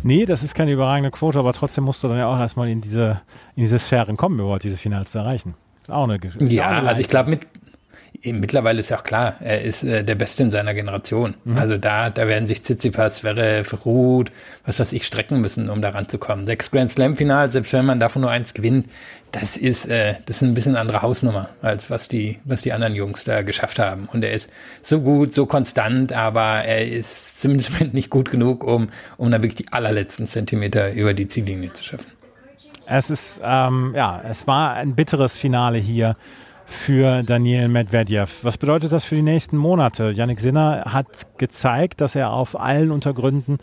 Nee, 0.03 0.27
das 0.27 0.42
ist 0.42 0.55
keine 0.55 0.73
überragende 0.73 1.11
Quote, 1.11 1.38
aber 1.38 1.53
trotzdem 1.53 1.85
musst 1.85 2.03
du 2.03 2.09
dann 2.09 2.18
ja 2.18 2.27
auch 2.27 2.38
erstmal 2.38 2.68
in 2.68 2.81
diese, 2.81 3.21
in 3.57 3.62
diese 3.62 3.79
Sphären 3.79 4.16
kommen, 4.16 4.38
überhaupt 4.38 4.64
diese 4.64 4.77
Finals 4.77 5.12
zu 5.12 5.18
erreichen. 5.18 5.55
Ist 5.83 5.90
auch 5.90 6.05
eine 6.05 6.18
Geschichte. 6.18 6.44
Ja, 6.53 6.83
also 6.83 7.01
ich 7.01 7.09
glaube, 7.09 7.31
mit, 7.31 7.40
Mittlerweile 8.25 8.81
ist 8.81 8.88
ja 8.88 8.99
auch 8.99 9.05
klar, 9.05 9.37
er 9.40 9.62
ist 9.62 9.85
äh, 9.85 10.03
der 10.03 10.16
Beste 10.16 10.42
in 10.42 10.51
seiner 10.51 10.75
Generation. 10.75 11.35
Mhm. 11.44 11.57
Also 11.57 11.77
da, 11.77 12.11
da 12.11 12.27
werden 12.27 12.49
sich 12.49 12.62
Tsitsipas, 12.62 13.16
Zverev, 13.16 13.77
Ruth, 13.85 14.33
was 14.66 14.81
weiß 14.81 14.92
ich, 14.92 15.07
strecken 15.07 15.40
müssen, 15.40 15.71
um 15.71 15.81
da 15.81 15.90
ranzukommen. 15.90 16.44
Sechs 16.44 16.71
Grand 16.71 16.90
Slam 16.90 17.14
Finals, 17.14 17.53
selbst 17.53 17.73
wenn 17.73 17.87
man 17.87 18.01
davon 18.01 18.23
nur 18.23 18.31
eins 18.31 18.55
gewinnt, 18.55 18.88
das 19.31 19.57
ist, 19.57 19.87
äh, 19.87 20.14
das 20.27 20.37
ist 20.37 20.42
ein 20.42 20.55
bisschen 20.55 20.73
eine 20.73 20.81
andere 20.81 21.03
Hausnummer, 21.03 21.51
als 21.62 21.90
was 21.90 22.09
die, 22.09 22.38
was 22.44 22.62
die 22.62 22.73
anderen 22.73 22.94
Jungs 22.94 23.25
da 23.25 23.42
geschafft 23.42 23.79
haben. 23.79 24.09
Und 24.12 24.25
er 24.25 24.33
ist 24.33 24.51
so 24.83 25.01
gut, 25.01 25.33
so 25.33 25.47
konstant, 25.47 26.12
aber 26.12 26.64
er 26.64 26.88
ist 26.88 27.40
zumindest 27.40 27.71
nicht 27.92 28.11
gut 28.11 28.31
genug, 28.31 28.64
um, 28.64 28.88
um 29.16 29.31
da 29.31 29.42
wirklich 29.42 29.66
die 29.66 29.73
allerletzten 29.73 30.29
Zentimeter 30.29 30.92
über 30.92 31.14
die 31.14 31.29
Ziellinie 31.29 31.73
zu 31.73 31.85
schaffen. 31.85 32.07
Es 32.87 33.11
ist, 33.11 33.42
ähm, 33.44 33.92
ja, 33.94 34.23
es 34.27 34.47
war 34.47 34.75
ein 34.75 34.94
bitteres 34.94 35.37
Finale 35.37 35.77
hier 35.77 36.16
für 36.68 37.22
Daniel 37.22 37.68
Medvedev. 37.68 38.44
Was 38.44 38.59
bedeutet 38.59 38.92
das 38.92 39.04
für 39.04 39.14
die 39.14 39.22
nächsten 39.22 39.57
Monate? 39.57 40.11
Yannick 40.11 40.38
Sinner 40.38 40.85
hat 40.92 41.26
gezeigt, 41.38 42.00
dass 42.02 42.14
er 42.14 42.33
auf 42.33 42.61
allen 42.61 42.90
Untergründen 42.90 43.59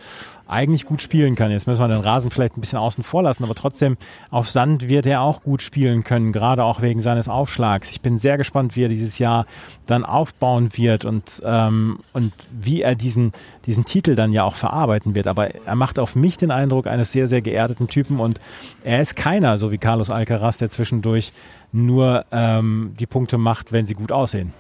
eigentlich 0.48 0.86
gut 0.86 1.02
spielen 1.02 1.36
kann. 1.36 1.52
Jetzt 1.52 1.68
müssen 1.68 1.82
wir 1.82 1.88
den 1.88 2.02
Rasen 2.02 2.32
vielleicht 2.32 2.58
ein 2.58 2.62
bisschen 2.62 2.80
außen 2.80 3.04
vor 3.04 3.24
lassen, 3.24 3.44
aber 3.44 3.56
trotzdem 3.56 3.98
auf 4.30 4.50
Sand 4.50 4.88
wird 4.88 5.06
er 5.06 5.22
auch 5.22 5.42
gut 5.44 5.62
spielen 5.62 6.04
können, 6.04 6.32
gerade 6.32 6.64
auch 6.64 6.82
wegen 6.82 7.02
seines 7.02 7.30
Aufschlags. 7.30 7.90
Ich 7.92 8.02
bin 8.02 8.18
sehr 8.18 8.38
gespannt, 8.38 8.76
wie 8.76 8.84
er 8.84 8.90
dieses 8.90 9.18
Jahr 9.18 9.46
dann 9.86 10.06
aufbauen 10.06 10.70
wird 10.74 11.06
und, 11.06 11.42
ähm, 11.44 12.00
und 12.14 12.34
wie 12.52 12.82
er 12.82 12.96
diesen, 12.96 13.32
diesen 13.66 13.86
Titel 13.86 14.16
dann 14.16 14.32
ja 14.32 14.44
auch 14.44 14.56
verarbeiten 14.56 15.16
wird. 15.16 15.28
Aber 15.28 15.54
er 15.54 15.76
macht 15.76 16.00
auf 16.00 16.16
mich 16.16 16.38
den 16.38 16.52
Eindruck 16.52 16.88
eines 16.88 17.12
sehr, 17.12 17.28
sehr 17.28 17.42
geerdeten 17.42 17.88
Typen 17.88 18.20
und 18.20 18.40
er 18.84 19.02
ist 19.02 19.16
keiner, 19.16 19.58
so 19.58 19.72
wie 19.72 19.78
Carlos 19.78 20.10
Alcaraz, 20.10 20.58
der 20.58 20.70
zwischendurch 20.70 21.34
nur 21.72 22.26
ähm, 22.32 22.94
die 23.00 23.08
Punkte 23.08 23.38
macht, 23.38 23.72
wenn 23.72 23.86
sie 23.86 23.96
gut 23.96 24.12
aussehen. 24.12 24.54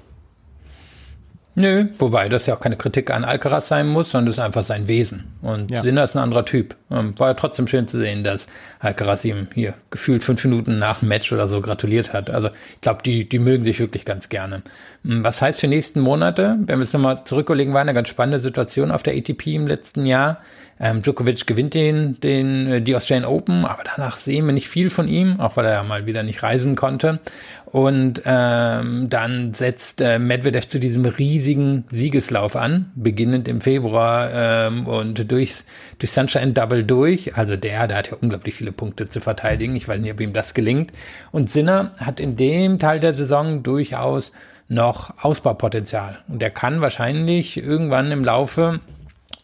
Nö, 1.57 1.85
wobei 1.99 2.27
das 2.27 2.47
ja 2.47 2.55
auch 2.55 2.59
keine 2.59 2.75
Kritik 2.75 3.09
an 3.09 3.23
Alcaraz 3.23 3.69
sein 3.69 3.87
muss, 3.87 4.11
sondern 4.11 4.25
das 4.25 4.35
ist 4.35 4.43
einfach 4.43 4.63
sein 4.63 4.89
Wesen. 4.89 5.23
Und 5.41 5.71
ja. 5.71 5.81
Sinner 5.81 6.03
ist 6.03 6.13
ein 6.13 6.21
anderer 6.21 6.43
Typ. 6.43 6.75
Ähm, 6.91 7.17
war 7.17 7.29
ja 7.29 7.33
trotzdem 7.33 7.65
schön 7.67 7.87
zu 7.87 7.97
sehen, 7.97 8.25
dass 8.25 8.47
Alcaraz 8.79 9.23
ihm 9.23 9.47
hier 9.53 9.73
gefühlt 9.89 10.25
fünf 10.25 10.43
Minuten 10.43 10.79
nach 10.79 10.99
dem 10.99 11.07
Match 11.07 11.31
oder 11.31 11.47
so 11.47 11.61
gratuliert 11.61 12.11
hat. 12.11 12.29
Also 12.29 12.49
ich 12.49 12.81
glaube, 12.81 13.03
die, 13.03 13.27
die 13.27 13.39
mögen 13.39 13.63
sich 13.63 13.79
wirklich 13.79 14.03
ganz 14.03 14.27
gerne. 14.27 14.63
Hm, 15.05 15.23
was 15.23 15.41
heißt 15.41 15.61
für 15.61 15.67
nächsten 15.67 16.01
Monate? 16.01 16.57
Wenn 16.59 16.77
wir 16.77 16.83
jetzt 16.83 16.93
nochmal 16.93 17.23
zurücklegen, 17.23 17.73
war 17.73 17.81
eine 17.81 17.93
ganz 17.93 18.09
spannende 18.09 18.41
Situation 18.41 18.91
auf 18.91 19.03
der 19.03 19.15
ATP 19.15 19.47
im 19.55 19.65
letzten 19.65 20.05
Jahr. 20.05 20.41
Ähm, 20.77 21.01
Djokovic 21.01 21.47
gewinnt 21.47 21.73
den, 21.73 22.19
den, 22.19 22.67
äh, 22.67 22.81
die 22.81 22.95
Australian 22.95 23.25
Open, 23.25 23.63
aber 23.63 23.83
danach 23.95 24.17
sehen 24.17 24.45
wir 24.45 24.53
nicht 24.53 24.67
viel 24.67 24.89
von 24.89 25.07
ihm, 25.07 25.39
auch 25.39 25.55
weil 25.55 25.65
er 25.65 25.73
ja 25.73 25.83
mal 25.83 26.05
wieder 26.05 26.23
nicht 26.23 26.43
reisen 26.43 26.75
konnte. 26.75 27.19
Und 27.65 28.21
ähm, 28.25 29.09
dann 29.09 29.53
setzt 29.53 30.01
äh, 30.01 30.19
Medvedev 30.19 30.67
zu 30.67 30.79
diesem 30.79 31.05
riesigen 31.05 31.85
Siegeslauf 31.91 32.55
an, 32.55 32.91
beginnend 32.95 33.47
im 33.47 33.61
Februar 33.61 34.29
ähm, 34.33 34.85
und 34.87 35.31
durchs, 35.31 35.65
durch 35.99 36.11
Sunshine 36.11 36.51
Double 36.51 36.83
durch. 36.83 37.37
Also 37.37 37.55
der, 37.55 37.87
der 37.87 37.97
hat 37.97 38.11
ja 38.11 38.17
unglaublich 38.19 38.55
viele 38.55 38.71
Punkte 38.71 39.07
zu 39.09 39.21
verteidigen. 39.21 39.75
Ich 39.75 39.87
weiß 39.87 39.99
nicht, 40.01 40.11
ob 40.11 40.21
ihm 40.21 40.33
das 40.33 40.53
gelingt. 40.53 40.91
Und 41.31 41.49
Sinner 41.49 41.91
hat 41.97 42.19
in 42.19 42.35
dem 42.35 42.79
Teil 42.79 42.99
der 42.99 43.13
Saison 43.13 43.63
durchaus 43.63 44.31
noch 44.67 45.13
Ausbaupotenzial. 45.23 46.19
Und 46.27 46.41
er 46.41 46.49
kann 46.49 46.81
wahrscheinlich 46.81 47.57
irgendwann 47.57 48.11
im 48.11 48.23
Laufe 48.23 48.79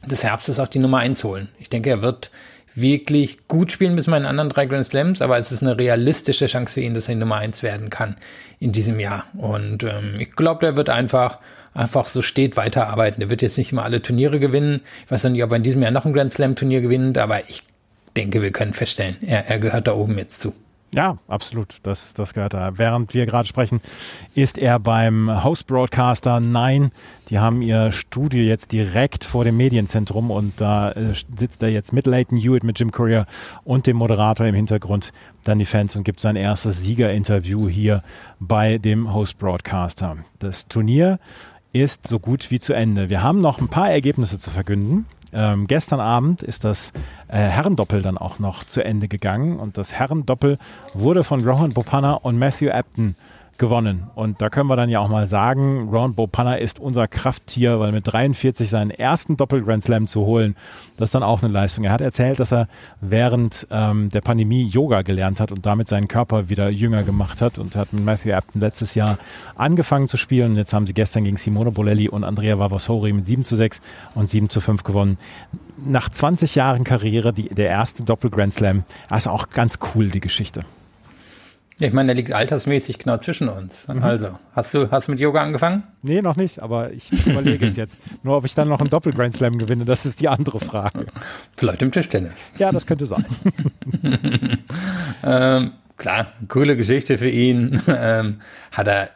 des 0.06 0.24
Herbstes 0.24 0.60
auch 0.60 0.68
die 0.68 0.80
Nummer 0.80 1.00
1 1.00 1.24
holen. 1.24 1.50
Ich 1.60 1.70
denke, 1.70 1.90
er 1.90 2.02
wird 2.02 2.32
wirklich 2.74 3.48
gut 3.48 3.72
spielen 3.72 3.96
bis 3.96 4.08
in 4.08 4.14
anderen 4.14 4.50
drei 4.50 4.66
Grand 4.66 4.88
Slams, 4.88 5.22
aber 5.22 5.38
es 5.38 5.52
ist 5.52 5.62
eine 5.62 5.78
realistische 5.78 6.46
Chance 6.46 6.76
für 6.76 6.82
ihn, 6.82 6.94
dass 6.94 7.10
er 7.10 7.16
Nummer 7.16 7.36
1 7.36 7.64
werden 7.64 7.90
kann 7.90 8.16
in 8.60 8.72
diesem 8.72 9.00
Jahr. 9.00 9.26
Und 9.38 9.84
ähm, 9.84 10.16
ich 10.20 10.32
glaube, 10.32 10.66
der 10.66 10.76
wird 10.76 10.90
einfach 10.90 11.40
einfach 11.74 12.10
so 12.10 12.22
steht 12.22 12.58
weiterarbeiten. 12.58 13.20
Der 13.20 13.30
wird 13.30 13.42
jetzt 13.42 13.58
nicht 13.58 13.72
immer 13.72 13.84
alle 13.84 14.02
Turniere 14.02 14.40
gewinnen. 14.40 14.82
Ich 15.06 15.12
weiß 15.12 15.24
nicht, 15.26 15.44
ob 15.44 15.52
er 15.52 15.58
in 15.58 15.64
diesem 15.64 15.82
Jahr 15.82 15.92
noch 15.92 16.06
ein 16.06 16.14
Grand 16.14 16.32
Slam 16.32 16.56
Turnier 16.56 16.82
gewinnt, 16.82 17.18
aber 17.18 17.50
ich 17.50 17.64
denke, 18.18 18.42
wir 18.42 18.52
können 18.52 18.74
feststellen, 18.74 19.18
er, 19.22 19.48
er 19.48 19.60
gehört 19.60 19.88
da 19.88 19.94
oben 19.94 20.18
jetzt 20.18 20.42
zu. 20.42 20.54
Ja, 20.94 21.18
absolut. 21.28 21.78
Das, 21.84 22.14
das 22.14 22.34
gehört 22.34 22.54
da. 22.54 22.78
Während 22.78 23.14
wir 23.14 23.26
gerade 23.26 23.48
sprechen, 23.48 23.80
ist 24.36 24.58
er 24.58 24.78
beim 24.78 25.44
Host-Broadcaster 25.44 26.42
Nein. 26.42 26.92
Die 27.30 27.40
haben 27.40 27.62
ihr 27.62 27.94
Studio 27.94 28.42
jetzt 28.42 28.74
direkt 28.74 29.24
vor 29.24 29.46
dem 29.46 29.56
Medienzentrum 29.56 30.32
und 30.32 30.60
da 30.60 30.92
äh, 30.92 31.14
sitzt 31.14 31.64
er 31.64 31.70
jetzt 31.70 31.94
mit 31.94 32.08
Leighton 32.08 32.38
Hewitt, 32.38 32.66
mit 32.66 32.78
Jim 32.78 32.92
Courier 32.92 33.26
und 33.64 33.88
dem 33.88 33.96
Moderator 33.96 34.46
im 34.46 34.56
Hintergrund 34.56 35.14
dann 35.46 35.60
die 35.60 35.66
Fans 35.66 35.96
und 35.96 36.04
gibt 36.04 36.20
sein 36.20 36.36
erstes 36.36 36.84
Siegerinterview 36.84 37.70
hier 37.70 38.04
bei 38.42 38.78
dem 38.78 39.14
Host-Broadcaster. 39.14 40.18
Das 40.40 40.68
Turnier 40.68 41.20
ist 41.72 42.06
so 42.06 42.20
gut 42.20 42.52
wie 42.52 42.60
zu 42.60 42.74
Ende. 42.74 43.10
Wir 43.10 43.24
haben 43.24 43.40
noch 43.40 43.62
ein 43.62 43.70
paar 43.70 43.90
Ergebnisse 43.90 44.40
zu 44.40 44.50
verkünden. 44.50 45.06
Ähm, 45.34 45.68
gestern 45.68 46.00
Abend 46.00 46.44
ist 46.44 46.64
das 46.64 46.92
äh, 47.28 47.38
Herrendoppel 47.38 48.02
dann 48.02 48.18
auch 48.18 48.40
noch 48.40 48.64
zu 48.64 48.84
Ende 48.84 49.08
gegangen 49.08 49.60
und 49.60 49.78
das 49.78 49.94
Herrendoppel 49.94 50.58
wurde 50.94 51.24
von 51.24 51.48
Rohan 51.48 51.72
Bopana 51.72 52.14
und 52.14 52.38
Matthew 52.38 52.70
Apton 52.70 53.16
gewonnen. 53.62 54.08
Und 54.16 54.42
da 54.42 54.50
können 54.50 54.68
wir 54.68 54.76
dann 54.76 54.90
ja 54.90 55.00
auch 55.00 55.08
mal 55.08 55.28
sagen, 55.28 55.88
Ron 55.90 56.16
Bopanna 56.16 56.56
ist 56.56 56.80
unser 56.80 57.08
Krafttier, 57.08 57.80
weil 57.80 57.92
mit 57.92 58.12
43 58.12 58.68
seinen 58.68 58.90
ersten 58.90 59.38
Doppel-Grand 59.38 59.84
Slam 59.84 60.08
zu 60.08 60.26
holen, 60.26 60.56
das 60.98 61.10
ist 61.10 61.16
dann 61.16 61.22
auch 61.22 61.44
eine 61.44 61.54
Leistung. 61.54 61.84
Er 61.84 61.92
hat 61.92 62.02
erzählt, 62.02 62.40
dass 62.40 62.52
er 62.52 62.68
während 63.02 63.68
ähm, 63.70 64.10
der 64.10 64.22
Pandemie 64.22 64.66
Yoga 64.66 65.04
gelernt 65.04 65.40
hat 65.40 65.52
und 65.52 65.64
damit 65.64 65.88
seinen 65.88 66.08
Körper 66.08 66.50
wieder 66.50 66.70
jünger 66.70 67.04
gemacht 67.04 67.40
hat 67.40 67.60
und 67.60 67.76
hat 67.76 67.94
mit 67.94 68.04
Matthew 68.04 68.32
Apton 68.32 68.62
letztes 68.62 68.96
Jahr 68.96 69.20
angefangen 69.56 70.08
zu 70.08 70.18
spielen. 70.18 70.54
Und 70.54 70.58
jetzt 70.58 70.74
haben 70.74 70.88
sie 70.88 70.96
gestern 70.96 71.24
gegen 71.24 71.38
Simone 71.38 71.70
Bolelli 71.70 72.10
und 72.10 72.24
Andrea 72.24 72.58
Vavasori 72.58 73.14
mit 73.14 73.28
7 73.28 73.44
zu 73.44 73.56
6 73.56 73.80
und 74.16 74.28
7 74.28 74.50
zu 74.50 74.60
5 74.60 74.82
gewonnen. 74.82 75.20
Nach 75.78 76.10
20 76.10 76.56
Jahren 76.56 76.84
Karriere 76.84 77.32
die, 77.32 77.50
der 77.50 77.70
erste 77.70 78.04
Doppel-Grand 78.04 78.56
Slam. 78.56 78.86
Also 79.08 79.30
auch 79.30 79.52
ganz 79.52 79.78
cool, 79.94 80.10
die 80.10 80.20
Geschichte. 80.20 80.62
Ich 81.82 81.94
meine, 81.94 82.08
der 82.08 82.16
liegt 82.16 82.32
altersmäßig 82.32 83.00
genau 83.00 83.18
zwischen 83.18 83.50
uns. 83.50 83.88
Mhm. 83.88 84.04
Also, 84.04 84.38
hast 84.54 84.74
du, 84.74 84.92
hast 84.92 85.08
du 85.08 85.14
mit 85.14 85.20
Yoga 85.20 85.42
angefangen? 85.42 85.84
Nee, 86.04 86.22
noch 86.22 86.36
nicht, 86.36 86.60
aber 86.60 86.92
ich 86.92 87.12
überlege 87.26 87.66
es 87.66 87.76
jetzt. 87.76 88.00
Nur 88.24 88.38
ob 88.38 88.46
ich 88.46 88.54
dann 88.54 88.68
noch 88.68 88.80
einen 88.80 88.92
Doppel-Grand 88.92 89.34
Slam 89.34 89.58
gewinne, 89.58 89.84
das 89.84 90.06
ist 90.06 90.22
die 90.22 90.28
andere 90.28 90.60
Frage. 90.60 91.08
Vielleicht 91.58 91.82
im 91.82 91.92
Tischtennis. 91.92 92.34
Ja, 92.58 92.72
das 92.72 92.86
könnte 92.86 93.08
sein. 93.08 93.26
ähm, 95.24 95.72
klar, 95.98 96.28
coole 96.48 96.78
Geschichte 96.78 97.18
für 97.18 97.30
ihn. 97.30 97.82
Ähm, 97.94 98.42
hat 98.72 98.88
er 98.88 99.10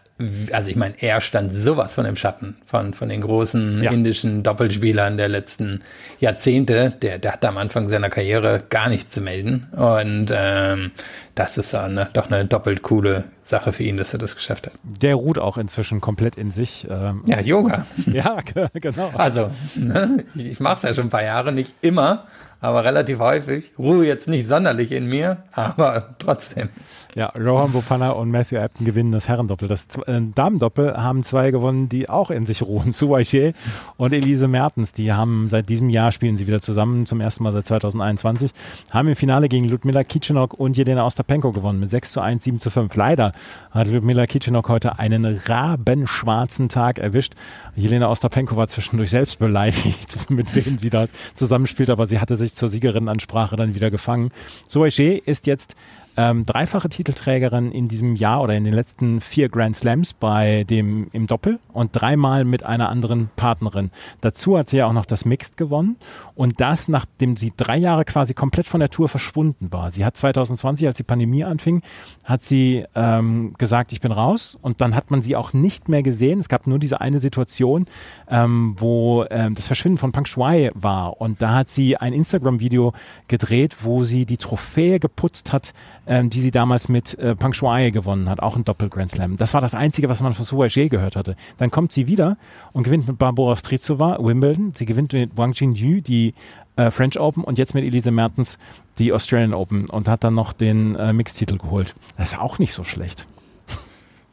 also 0.53 0.71
ich 0.71 0.77
meine, 0.77 0.93
er 1.01 1.19
stand 1.19 1.53
sowas 1.53 1.93
von 1.95 2.05
im 2.05 2.15
Schatten 2.15 2.55
von, 2.65 2.93
von 2.93 3.09
den 3.09 3.19
großen 3.19 3.83
ja. 3.83 3.91
indischen 3.91 4.43
Doppelspielern 4.43 5.17
der 5.17 5.27
letzten 5.27 5.81
Jahrzehnte. 6.19 6.93
Der, 7.01 7.19
der 7.19 7.33
hat 7.33 7.43
am 7.43 7.57
Anfang 7.57 7.89
seiner 7.89 8.09
Karriere 8.09 8.63
gar 8.69 8.87
nichts 8.87 9.13
zu 9.13 9.19
melden. 9.19 9.67
Und 9.73 10.27
ähm, 10.33 10.91
das 11.35 11.57
ist 11.57 11.75
eine, 11.75 12.07
doch 12.13 12.31
eine 12.31 12.45
doppelt 12.45 12.81
coole 12.81 13.25
Sache 13.43 13.73
für 13.73 13.83
ihn, 13.83 13.97
dass 13.97 14.13
er 14.13 14.19
das 14.19 14.37
geschafft 14.37 14.67
hat. 14.67 14.73
Der 14.83 15.15
ruht 15.15 15.37
auch 15.37 15.57
inzwischen 15.57 15.99
komplett 15.99 16.37
in 16.37 16.51
sich. 16.51 16.87
Ähm, 16.89 17.23
ja, 17.25 17.41
Yoga. 17.41 17.85
ja, 18.05 18.37
genau. 18.73 19.11
Also, 19.15 19.51
ne, 19.75 20.23
ich 20.33 20.61
mache 20.61 20.75
es 20.77 20.81
ja 20.83 20.93
schon 20.93 21.07
ein 21.07 21.09
paar 21.09 21.23
Jahre, 21.23 21.51
nicht 21.51 21.75
immer, 21.81 22.25
aber 22.61 22.85
relativ 22.85 23.19
häufig. 23.19 23.73
Ruhe 23.77 24.05
jetzt 24.05 24.29
nicht 24.29 24.47
sonderlich 24.47 24.93
in 24.93 25.07
mir, 25.07 25.43
aber 25.51 26.15
trotzdem. 26.19 26.69
Ja, 27.15 27.27
Rohan 27.27 27.71
Bopana 27.71 28.09
und 28.09 28.29
Matthew 28.29 28.57
Apton 28.57 28.85
gewinnen 28.85 29.13
das 29.13 29.29
Herrendoppel. 29.29 29.69
Das 29.69 29.87
äh, 30.05 30.19
Damendoppel 30.35 30.97
haben 30.97 31.23
zwei 31.23 31.49
gewonnen, 31.49 31.87
die 31.87 32.09
auch 32.09 32.29
in 32.29 32.45
sich 32.45 32.61
ruhen. 32.61 32.91
Suwaiche 32.93 33.53
und 33.95 34.11
Elise 34.11 34.49
Mertens. 34.49 34.91
Die 34.91 35.13
haben 35.13 35.47
seit 35.47 35.69
diesem 35.69 35.89
Jahr 35.89 36.11
spielen 36.11 36.35
sie 36.35 36.45
wieder 36.45 36.59
zusammen, 36.59 37.05
zum 37.05 37.21
ersten 37.21 37.43
Mal 37.43 37.53
seit 37.53 37.67
2021. 37.67 38.51
Haben 38.89 39.07
im 39.07 39.15
Finale 39.15 39.47
gegen 39.47 39.63
Ludmila 39.63 40.03
Kitschenok 40.03 40.55
und 40.55 40.75
Jelena 40.75 41.05
Ostapenko 41.05 41.53
gewonnen 41.53 41.79
mit 41.79 41.89
6 41.89 42.11
zu 42.11 42.19
1, 42.19 42.43
7 42.43 42.59
zu 42.59 42.69
5. 42.69 42.93
Leider 42.97 43.31
hat 43.71 43.87
Ludmila 43.87 44.27
Kitschenok 44.27 44.67
heute 44.67 44.99
einen 44.99 45.23
rabenschwarzen 45.23 46.67
Tag 46.67 46.99
erwischt. 46.99 47.35
Jelena 47.77 48.09
Ostapenko 48.09 48.57
war 48.57 48.67
zwischendurch 48.67 49.11
selbst 49.11 49.39
beleidigt, 49.39 50.17
mit 50.29 50.53
wem 50.53 50.77
sie 50.79 50.89
da 50.89 51.07
zusammenspielt, 51.33 51.89
aber 51.89 52.07
sie 52.07 52.19
hatte 52.19 52.35
sich 52.35 52.55
zur 52.55 52.67
Siegerinnenansprache 52.67 53.55
dann 53.55 53.73
wieder 53.73 53.89
gefangen. 53.89 54.31
Suwaiche 54.67 55.13
ist 55.13 55.47
jetzt 55.47 55.77
ähm, 56.17 56.45
dreifache 56.45 56.89
Titelträgerin 56.89 57.71
in 57.71 57.87
diesem 57.87 58.15
Jahr 58.15 58.41
oder 58.41 58.55
in 58.55 58.63
den 58.63 58.73
letzten 58.73 59.21
vier 59.21 59.49
Grand 59.49 59.75
Slams 59.75 60.13
bei 60.13 60.63
dem 60.63 61.07
im 61.11 61.27
Doppel 61.27 61.59
und 61.73 61.91
dreimal 61.93 62.45
mit 62.45 62.63
einer 62.63 62.89
anderen 62.89 63.29
Partnerin. 63.35 63.91
Dazu 64.21 64.57
hat 64.57 64.69
sie 64.69 64.77
ja 64.77 64.87
auch 64.87 64.93
noch 64.93 65.05
das 65.05 65.25
Mixed 65.25 65.57
gewonnen 65.57 65.97
und 66.35 66.61
das, 66.61 66.87
nachdem 66.87 67.37
sie 67.37 67.53
drei 67.55 67.77
Jahre 67.77 68.05
quasi 68.05 68.33
komplett 68.33 68.67
von 68.67 68.79
der 68.79 68.89
Tour 68.89 69.09
verschwunden 69.09 69.71
war. 69.71 69.91
Sie 69.91 70.05
hat 70.05 70.15
2020, 70.17 70.87
als 70.87 70.97
die 70.97 71.03
Pandemie 71.03 71.43
anfing, 71.43 71.81
hat 72.23 72.41
sie 72.41 72.85
ähm, 72.95 73.53
gesagt, 73.57 73.91
ich 73.91 74.01
bin 74.01 74.11
raus 74.11 74.57
und 74.61 74.81
dann 74.81 74.95
hat 74.95 75.11
man 75.11 75.21
sie 75.21 75.35
auch 75.35 75.53
nicht 75.53 75.89
mehr 75.89 76.03
gesehen. 76.03 76.39
Es 76.39 76.49
gab 76.49 76.67
nur 76.67 76.79
diese 76.79 77.01
eine 77.01 77.19
Situation, 77.19 77.85
ähm, 78.29 78.75
wo 78.77 79.25
ähm, 79.29 79.55
das 79.55 79.67
Verschwinden 79.67 79.97
von 79.97 80.11
Pang 80.11 80.25
Shuai 80.25 80.71
war 80.73 81.19
und 81.19 81.41
da 81.41 81.53
hat 81.53 81.69
sie 81.69 81.97
ein 81.97 82.13
Instagram-Video 82.13 82.93
gedreht, 83.27 83.77
wo 83.81 84.03
sie 84.03 84.25
die 84.25 84.37
Trophäe 84.37 84.99
geputzt 84.99 85.51
hat, 85.51 85.73
ähm, 86.07 86.29
die 86.29 86.41
sie 86.41 86.51
damals 86.51 86.89
mit 86.89 87.17
äh, 87.19 87.35
Pang 87.35 87.53
Shuai 87.53 87.89
gewonnen 87.89 88.29
hat, 88.29 88.39
auch 88.39 88.55
ein 88.55 88.63
Doppel-Grand 88.63 89.11
Slam. 89.11 89.37
Das 89.37 89.53
war 89.53 89.61
das 89.61 89.75
Einzige, 89.75 90.09
was 90.09 90.21
man 90.21 90.33
von 90.33 90.45
Suage 90.45 90.89
gehört 90.89 91.15
hatte. 91.15 91.35
Dann 91.57 91.71
kommt 91.71 91.91
sie 91.91 92.07
wieder 92.07 92.37
und 92.73 92.83
gewinnt 92.83 93.07
mit 93.07 93.17
Barbara 93.17 93.55
Strizova 93.55 94.17
Wimbledon. 94.19 94.73
Sie 94.73 94.85
gewinnt 94.85 95.13
mit 95.13 95.37
Wang 95.37 95.53
Jinyu 95.53 96.01
die 96.01 96.33
äh, 96.75 96.91
French 96.91 97.19
Open 97.19 97.43
und 97.43 97.57
jetzt 97.57 97.73
mit 97.73 97.83
Elise 97.83 98.11
Mertens 98.11 98.57
die 98.99 99.11
Australian 99.11 99.53
Open 99.53 99.89
und 99.89 100.07
hat 100.07 100.23
dann 100.23 100.35
noch 100.35 100.53
den 100.53 100.95
äh, 100.95 101.13
Mixtitel 101.13 101.57
geholt. 101.57 101.95
Das 102.17 102.33
ist 102.33 102.39
auch 102.39 102.59
nicht 102.59 102.73
so 102.73 102.83
schlecht. 102.83 103.27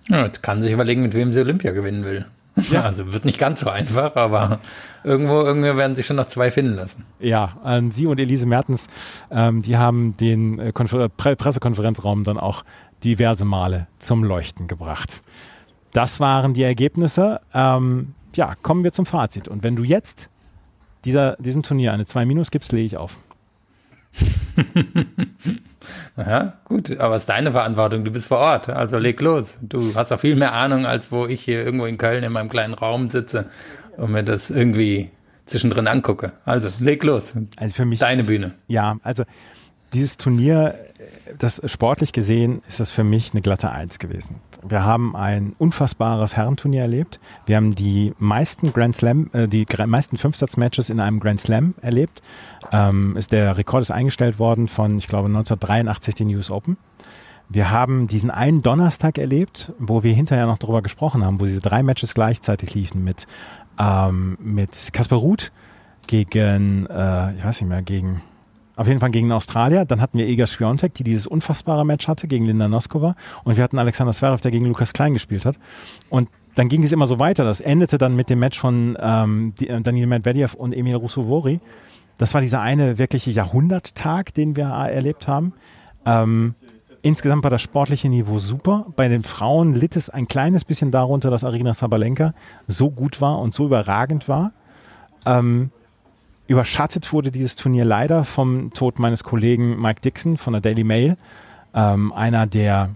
Ja, 0.08 0.24
jetzt 0.24 0.42
kann 0.42 0.62
sich 0.62 0.72
überlegen, 0.72 1.02
mit 1.02 1.14
wem 1.14 1.32
sie 1.32 1.40
Olympia 1.40 1.72
gewinnen 1.72 2.04
will. 2.04 2.26
Ja. 2.70 2.82
Also 2.92 3.12
wird 3.12 3.24
nicht 3.24 3.38
ganz 3.38 3.60
so 3.60 3.70
einfach, 3.70 4.14
aber 4.16 4.60
irgendwo, 5.04 5.40
irgendwo 5.40 5.76
werden 5.76 5.94
sich 5.94 6.04
schon 6.06 6.16
noch 6.16 6.26
zwei 6.26 6.50
finden 6.50 6.74
lassen. 6.74 7.04
Ja, 7.20 7.56
ähm, 7.64 7.90
Sie 7.90 8.06
und 8.06 8.20
Elise 8.20 8.46
Mertens, 8.46 8.88
ähm, 9.30 9.62
die 9.62 9.76
haben 9.76 10.16
den 10.16 10.58
äh, 10.58 10.72
Pre 10.72 11.36
Pressekonferenzraum 11.36 12.24
dann 12.24 12.38
auch 12.38 12.64
diverse 13.02 13.44
Male 13.44 13.86
zum 13.98 14.24
Leuchten 14.24 14.68
gebracht. 14.68 15.22
Das 15.92 16.20
waren 16.20 16.54
die 16.54 16.62
Ergebnisse. 16.62 17.40
Ähm, 17.54 18.14
ja, 18.34 18.54
kommen 18.62 18.84
wir 18.84 18.92
zum 18.92 19.06
Fazit. 19.06 19.48
Und 19.48 19.62
wenn 19.62 19.76
du 19.76 19.84
jetzt 19.84 20.30
dieser, 21.04 21.36
diesem 21.36 21.62
Turnier 21.62 21.92
eine 21.92 22.06
2 22.06 22.24
Minus 22.24 22.50
gibst, 22.50 22.72
lege 22.72 22.86
ich 22.86 22.96
auf. 22.96 23.16
Ja, 26.16 26.58
gut, 26.64 26.98
aber 26.98 27.16
es 27.16 27.22
ist 27.22 27.28
deine 27.28 27.52
Verantwortung, 27.52 28.04
du 28.04 28.10
bist 28.10 28.26
vor 28.26 28.38
Ort, 28.38 28.68
also 28.68 28.98
leg 28.98 29.20
los. 29.20 29.54
Du 29.62 29.94
hast 29.94 30.12
auch 30.12 30.20
viel 30.20 30.36
mehr 30.36 30.52
Ahnung, 30.52 30.84
als 30.84 31.10
wo 31.10 31.26
ich 31.26 31.42
hier 31.42 31.64
irgendwo 31.64 31.86
in 31.86 31.96
Köln 31.96 32.22
in 32.22 32.32
meinem 32.32 32.50
kleinen 32.50 32.74
Raum 32.74 33.08
sitze 33.08 33.46
und 33.96 34.12
mir 34.12 34.22
das 34.22 34.50
irgendwie 34.50 35.10
zwischendrin 35.46 35.86
angucke. 35.86 36.32
Also 36.44 36.68
leg 36.80 37.02
los. 37.02 37.32
Also 37.56 37.74
für 37.74 37.84
mich 37.84 37.98
deine 37.98 38.24
Bühne. 38.24 38.52
Ja, 38.68 38.98
also 39.02 39.24
dieses 39.92 40.16
Turnier, 40.18 40.74
das 41.38 41.60
sportlich 41.66 42.12
gesehen, 42.12 42.62
ist 42.68 42.80
das 42.80 42.90
für 42.90 43.04
mich 43.04 43.32
eine 43.32 43.42
glatte 43.42 43.70
Eins 43.70 43.98
gewesen. 43.98 44.40
Wir 44.66 44.84
haben 44.84 45.16
ein 45.16 45.54
unfassbares 45.58 46.36
Herrenturnier 46.36 46.82
erlebt. 46.82 47.20
Wir 47.46 47.56
haben 47.56 47.74
die 47.74 48.12
meisten 48.18 48.72
Grand 48.72 48.96
Slam, 48.96 49.30
äh, 49.32 49.48
die 49.48 49.66
meisten 49.86 50.18
Fünfsatzmatches 50.18 50.90
in 50.90 51.00
einem 51.00 51.20
Grand 51.20 51.40
Slam 51.40 51.74
erlebt. 51.82 52.22
Ähm, 52.70 53.16
ist 53.16 53.32
der 53.32 53.56
Rekord 53.56 53.82
ist 53.82 53.90
eingestellt 53.90 54.38
worden 54.38 54.68
von, 54.68 54.98
ich 54.98 55.08
glaube, 55.08 55.28
1983 55.28 56.14
den 56.14 56.34
US 56.34 56.50
Open. 56.50 56.76
Wir 57.48 57.70
haben 57.70 58.08
diesen 58.08 58.30
einen 58.30 58.62
Donnerstag 58.62 59.18
erlebt, 59.18 59.72
wo 59.78 60.02
wir 60.02 60.14
hinterher 60.14 60.46
noch 60.46 60.58
darüber 60.58 60.80
gesprochen 60.80 61.24
haben, 61.24 61.40
wo 61.40 61.44
diese 61.44 61.60
drei 61.60 61.82
Matches 61.82 62.14
gleichzeitig 62.14 62.74
liefen 62.74 63.04
mit 63.04 63.26
ähm, 63.78 64.38
mit 64.40 64.92
Kasper 64.92 65.16
Ruth 65.16 65.52
gegen, 66.06 66.86
äh, 66.86 67.34
ich 67.34 67.44
weiß 67.44 67.60
nicht 67.60 67.68
mehr, 67.68 67.82
gegen 67.82 68.22
auf 68.76 68.86
jeden 68.86 69.00
Fall 69.00 69.10
gegen 69.10 69.32
Australier. 69.32 69.84
Dann 69.84 70.00
hatten 70.00 70.18
wir 70.18 70.26
Iga 70.28 70.46
Swiatek, 70.46 70.94
die 70.94 71.04
dieses 71.04 71.26
unfassbare 71.26 71.84
Match 71.84 72.08
hatte 72.08 72.26
gegen 72.26 72.46
Linda 72.46 72.68
Noskova. 72.68 73.14
Und 73.44 73.56
wir 73.56 73.64
hatten 73.64 73.78
Alexander 73.78 74.12
Zverev, 74.12 74.40
der 74.40 74.50
gegen 74.50 74.66
Lukas 74.66 74.92
Klein 74.92 75.12
gespielt 75.12 75.44
hat. 75.44 75.58
Und 76.08 76.28
dann 76.54 76.68
ging 76.68 76.82
es 76.82 76.92
immer 76.92 77.06
so 77.06 77.18
weiter. 77.18 77.44
Das 77.44 77.60
endete 77.60 77.98
dann 77.98 78.16
mit 78.16 78.30
dem 78.30 78.38
Match 78.38 78.58
von 78.58 78.96
ähm, 79.00 79.54
äh, 79.60 79.80
Daniel 79.80 80.06
Medvedev 80.06 80.54
und 80.54 80.72
Emil 80.72 80.96
Rusovori. 80.96 81.60
Das 82.18 82.34
war 82.34 82.40
dieser 82.40 82.60
eine 82.60 82.98
wirkliche 82.98 83.30
Jahrhunderttag, 83.30 84.34
den 84.34 84.56
wir 84.56 84.66
erlebt 84.66 85.28
haben. 85.28 85.54
Ähm, 86.04 86.54
insgesamt 87.00 87.42
war 87.42 87.50
das 87.50 87.62
sportliche 87.62 88.08
Niveau 88.08 88.38
super. 88.38 88.86
Bei 88.96 89.08
den 89.08 89.22
Frauen 89.22 89.74
litt 89.74 89.96
es 89.96 90.10
ein 90.10 90.28
kleines 90.28 90.64
bisschen 90.64 90.90
darunter, 90.90 91.30
dass 91.30 91.44
Arina 91.44 91.74
Sabalenka 91.74 92.34
so 92.68 92.90
gut 92.90 93.20
war 93.20 93.38
und 93.38 93.54
so 93.54 93.66
überragend 93.66 94.28
war. 94.28 94.52
Ähm, 95.24 95.70
Überschattet 96.46 97.12
wurde 97.12 97.30
dieses 97.30 97.56
Turnier 97.56 97.84
leider 97.84 98.24
vom 98.24 98.72
Tod 98.72 98.98
meines 98.98 99.24
Kollegen 99.24 99.80
Mike 99.80 100.00
Dixon 100.00 100.36
von 100.36 100.52
der 100.52 100.60
Daily 100.60 100.84
Mail, 100.84 101.16
ähm, 101.74 102.12
einer 102.12 102.46
der 102.46 102.90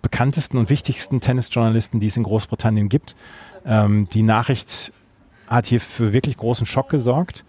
bekanntesten 0.00 0.58
und 0.58 0.70
wichtigsten 0.70 1.20
Tennisjournalisten, 1.20 1.98
die 1.98 2.06
es 2.06 2.16
in 2.16 2.22
Großbritannien 2.22 2.88
gibt. 2.88 3.16
Ähm, 3.66 4.08
die 4.12 4.22
Nachricht 4.22 4.92
hat 5.46 5.66
hier 5.66 5.80
für 5.80 6.12
wirklich 6.12 6.36
großen 6.36 6.66
Schock 6.66 6.88
gesorgt. 6.88 7.44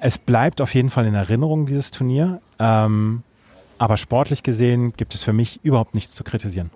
Es 0.00 0.18
bleibt 0.18 0.60
auf 0.60 0.74
jeden 0.74 0.90
Fall 0.90 1.06
in 1.06 1.14
Erinnerung, 1.14 1.66
dieses 1.66 1.90
Turnier. 1.90 2.40
Ähm, 2.58 3.22
aber 3.78 3.96
sportlich 3.96 4.42
gesehen 4.42 4.92
gibt 4.96 5.14
es 5.14 5.22
für 5.22 5.32
mich 5.32 5.60
überhaupt 5.64 5.94
nichts 5.94 6.14
zu 6.14 6.24
kritisieren. 6.24 6.70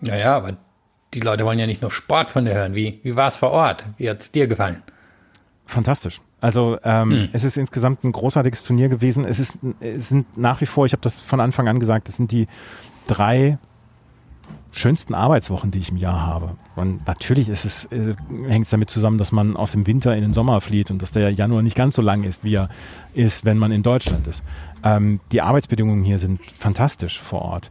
Ja, 0.00 0.16
ja, 0.16 0.36
aber 0.36 0.56
die 1.12 1.20
Leute 1.20 1.44
wollen 1.44 1.58
ja 1.58 1.66
nicht 1.66 1.82
nur 1.82 1.90
Sport 1.90 2.30
von 2.30 2.44
dir 2.44 2.54
hören. 2.54 2.74
Wie, 2.74 3.00
wie 3.02 3.16
war 3.16 3.28
es 3.28 3.36
vor 3.36 3.50
Ort? 3.50 3.86
Wie 3.98 4.08
hat 4.08 4.20
es 4.20 4.30
dir 4.32 4.46
gefallen? 4.46 4.82
Fantastisch. 5.66 6.20
Also 6.40 6.78
ähm, 6.84 7.10
hm. 7.10 7.28
es 7.32 7.44
ist 7.44 7.56
insgesamt 7.56 8.04
ein 8.04 8.12
großartiges 8.12 8.64
Turnier 8.64 8.88
gewesen. 8.88 9.24
Es, 9.24 9.38
ist, 9.38 9.58
es 9.80 10.08
sind 10.08 10.38
nach 10.38 10.60
wie 10.60 10.66
vor, 10.66 10.86
ich 10.86 10.92
habe 10.92 11.02
das 11.02 11.20
von 11.20 11.40
Anfang 11.40 11.68
an 11.68 11.80
gesagt, 11.80 12.08
es 12.08 12.16
sind 12.16 12.32
die 12.32 12.46
drei 13.06 13.58
schönsten 14.72 15.14
Arbeitswochen, 15.14 15.70
die 15.70 15.80
ich 15.80 15.90
im 15.90 15.96
Jahr 15.96 16.24
habe. 16.24 16.56
Und 16.76 17.06
natürlich 17.06 17.48
ist 17.48 17.64
es, 17.64 17.84
äh, 17.86 18.14
hängt 18.46 18.64
es 18.64 18.70
damit 18.70 18.90
zusammen, 18.90 19.18
dass 19.18 19.32
man 19.32 19.56
aus 19.56 19.72
dem 19.72 19.86
Winter 19.86 20.14
in 20.14 20.22
den 20.22 20.32
Sommer 20.32 20.60
flieht 20.60 20.90
und 20.90 21.02
dass 21.02 21.10
der 21.10 21.30
Januar 21.30 21.62
nicht 21.62 21.76
ganz 21.76 21.96
so 21.96 22.02
lang 22.02 22.24
ist, 22.24 22.44
wie 22.44 22.54
er 22.54 22.68
ist, 23.12 23.44
wenn 23.44 23.58
man 23.58 23.72
in 23.72 23.82
Deutschland 23.82 24.26
ist. 24.26 24.42
Ähm, 24.84 25.20
die 25.32 25.42
Arbeitsbedingungen 25.42 26.04
hier 26.04 26.18
sind 26.18 26.40
fantastisch 26.58 27.20
vor 27.20 27.42
Ort. 27.42 27.70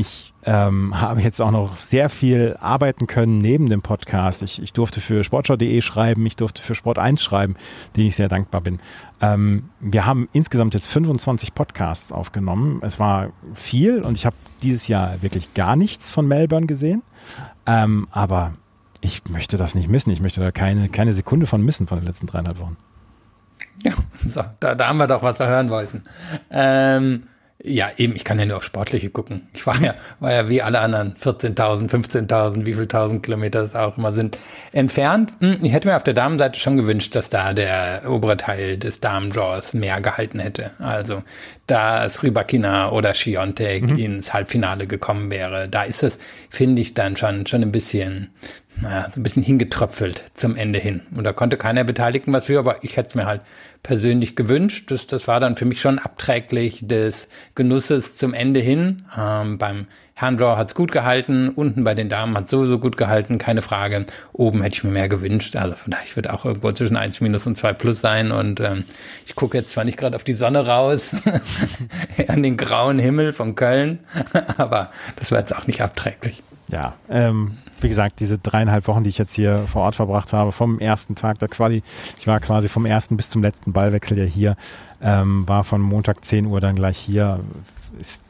Ich 0.00 0.32
ähm, 0.46 0.98
habe 1.00 1.20
jetzt 1.20 1.42
auch 1.42 1.50
noch 1.50 1.76
sehr 1.76 2.08
viel 2.08 2.56
arbeiten 2.58 3.06
können 3.06 3.42
neben 3.42 3.68
dem 3.68 3.82
Podcast. 3.82 4.42
Ich, 4.42 4.62
ich 4.62 4.72
durfte 4.72 5.00
für 5.02 5.22
sportschau.de 5.24 5.82
schreiben, 5.82 6.24
ich 6.24 6.36
durfte 6.36 6.62
für 6.62 6.74
Sport 6.74 6.98
1 6.98 7.22
schreiben, 7.22 7.54
denen 7.96 8.06
ich 8.06 8.16
sehr 8.16 8.28
dankbar 8.28 8.62
bin. 8.62 8.80
Ähm, 9.20 9.68
wir 9.78 10.06
haben 10.06 10.28
insgesamt 10.32 10.72
jetzt 10.72 10.86
25 10.86 11.54
Podcasts 11.54 12.12
aufgenommen. 12.12 12.80
Es 12.82 12.98
war 12.98 13.30
viel 13.54 14.00
und 14.00 14.16
ich 14.16 14.24
habe 14.24 14.36
dieses 14.62 14.88
Jahr 14.88 15.20
wirklich 15.20 15.52
gar 15.52 15.76
nichts 15.76 16.10
von 16.10 16.26
Melbourne 16.26 16.66
gesehen. 16.66 17.02
Ähm, 17.66 18.08
aber 18.10 18.54
ich 19.02 19.28
möchte 19.28 19.58
das 19.58 19.74
nicht 19.74 19.88
missen. 19.88 20.10
Ich 20.10 20.22
möchte 20.22 20.40
da 20.40 20.50
keine, 20.50 20.88
keine 20.88 21.12
Sekunde 21.12 21.46
von 21.46 21.62
missen 21.62 21.86
von 21.86 21.98
den 21.98 22.06
letzten 22.06 22.26
dreieinhalb 22.26 22.58
Wochen. 22.58 22.78
Ja, 23.82 23.92
so, 24.16 24.42
da, 24.60 24.74
da 24.74 24.88
haben 24.88 24.96
wir 24.96 25.06
doch, 25.06 25.22
was 25.22 25.38
wir 25.38 25.46
hören 25.46 25.68
wollten. 25.68 26.04
Ähm, 26.50 27.24
Ja, 27.62 27.90
eben, 27.98 28.16
ich 28.16 28.24
kann 28.24 28.38
ja 28.38 28.46
nur 28.46 28.56
auf 28.56 28.64
Sportliche 28.64 29.10
gucken. 29.10 29.48
Ich 29.52 29.66
war 29.66 29.78
ja, 29.82 29.94
war 30.18 30.32
ja 30.32 30.48
wie 30.48 30.62
alle 30.62 30.80
anderen 30.80 31.14
14.000, 31.14 31.90
15.000, 31.90 32.64
wie 32.64 32.72
viel 32.72 32.86
tausend 32.86 33.22
Kilometer 33.22 33.62
es 33.62 33.74
auch 33.74 33.98
immer 33.98 34.14
sind, 34.14 34.38
entfernt. 34.72 35.32
Hm, 35.40 35.58
ich 35.62 35.72
hätte 35.72 35.86
mir 35.86 35.96
auf 35.96 36.04
der 36.04 36.14
Damenseite 36.14 36.58
schon 36.58 36.78
gewünscht, 36.78 37.14
dass 37.14 37.28
da 37.28 37.52
der 37.52 38.02
obere 38.08 38.38
Teil 38.38 38.78
des 38.78 39.00
Damendraws 39.00 39.74
mehr 39.74 40.00
gehalten 40.00 40.38
hätte. 40.38 40.70
Also, 40.78 41.22
dass 41.66 42.22
Rybakina 42.22 42.92
oder 42.92 43.12
Schiontek 43.12 43.82
mhm. 43.82 43.98
ins 43.98 44.32
Halbfinale 44.32 44.86
gekommen 44.86 45.30
wäre. 45.30 45.68
Da 45.68 45.82
ist 45.82 46.02
es, 46.02 46.18
finde 46.48 46.80
ich, 46.80 46.94
dann 46.94 47.16
schon, 47.16 47.46
schon 47.46 47.62
ein 47.62 47.72
bisschen, 47.72 48.30
naja, 48.82 49.08
so 49.10 49.20
ein 49.20 49.22
bisschen 49.22 49.42
hingetröpfelt 49.42 50.24
zum 50.34 50.56
Ende 50.56 50.78
hin. 50.78 51.02
Und 51.14 51.24
da 51.24 51.32
konnte 51.32 51.56
keiner 51.56 51.84
Beteiligten 51.84 52.32
was 52.32 52.46
für, 52.46 52.58
aber 52.58 52.82
ich 52.82 52.96
hätte 52.96 53.08
es 53.08 53.14
mir 53.14 53.26
halt 53.26 53.42
persönlich 53.82 54.36
gewünscht. 54.36 54.90
Das, 54.90 55.06
das 55.06 55.28
war 55.28 55.40
dann 55.40 55.56
für 55.56 55.64
mich 55.64 55.80
schon 55.80 55.98
abträglich 55.98 56.86
des 56.86 57.28
Genusses 57.54 58.16
zum 58.16 58.34
Ende 58.34 58.60
hin. 58.60 59.04
Ähm, 59.16 59.58
beim 59.58 59.86
Herrendraw 60.14 60.58
hat's 60.58 60.74
gut 60.74 60.92
gehalten, 60.92 61.48
unten 61.48 61.82
bei 61.82 61.94
den 61.94 62.10
Damen 62.10 62.36
hat 62.36 62.50
sowieso 62.50 62.78
gut 62.78 62.98
gehalten, 62.98 63.38
keine 63.38 63.62
Frage. 63.62 64.04
Oben 64.34 64.62
hätte 64.62 64.76
ich 64.76 64.84
mir 64.84 64.90
mehr 64.90 65.08
gewünscht. 65.08 65.56
Also 65.56 65.76
von 65.76 65.90
daher, 65.90 66.04
ich 66.04 66.14
würde 66.14 66.32
auch 66.32 66.44
irgendwo 66.44 66.70
zwischen 66.72 66.96
1 66.96 67.22
minus 67.22 67.46
und 67.46 67.56
2 67.56 67.72
plus 67.72 68.02
sein. 68.02 68.30
Und 68.30 68.60
ähm, 68.60 68.84
ich 69.24 69.34
gucke 69.34 69.56
jetzt 69.56 69.72
zwar 69.72 69.84
nicht 69.84 69.96
gerade 69.96 70.16
auf 70.16 70.24
die 70.24 70.34
Sonne 70.34 70.66
raus, 70.66 71.12
an 72.28 72.42
den 72.42 72.58
grauen 72.58 72.98
Himmel 72.98 73.32
von 73.32 73.54
Köln, 73.54 74.00
aber 74.58 74.90
das 75.16 75.32
war 75.32 75.38
jetzt 75.38 75.56
auch 75.56 75.66
nicht 75.66 75.80
abträglich. 75.80 76.42
Ja, 76.68 76.94
ähm, 77.08 77.56
wie 77.82 77.88
gesagt, 77.88 78.20
diese 78.20 78.38
dreieinhalb 78.38 78.86
Wochen, 78.88 79.04
die 79.04 79.10
ich 79.10 79.18
jetzt 79.18 79.34
hier 79.34 79.64
vor 79.66 79.82
Ort 79.82 79.94
verbracht 79.94 80.32
habe, 80.32 80.52
vom 80.52 80.78
ersten 80.78 81.14
Tag 81.14 81.38
der 81.38 81.48
Quali, 81.48 81.82
ich 82.18 82.26
war 82.26 82.40
quasi 82.40 82.68
vom 82.68 82.86
ersten 82.86 83.16
bis 83.16 83.30
zum 83.30 83.42
letzten 83.42 83.72
Ballwechsel 83.72 84.18
ja 84.18 84.24
hier, 84.24 84.56
ähm, 85.02 85.46
war 85.48 85.64
von 85.64 85.80
Montag 85.80 86.24
10 86.24 86.46
Uhr 86.46 86.60
dann 86.60 86.76
gleich 86.76 86.98
hier. 86.98 87.40
Es, 88.00 88.20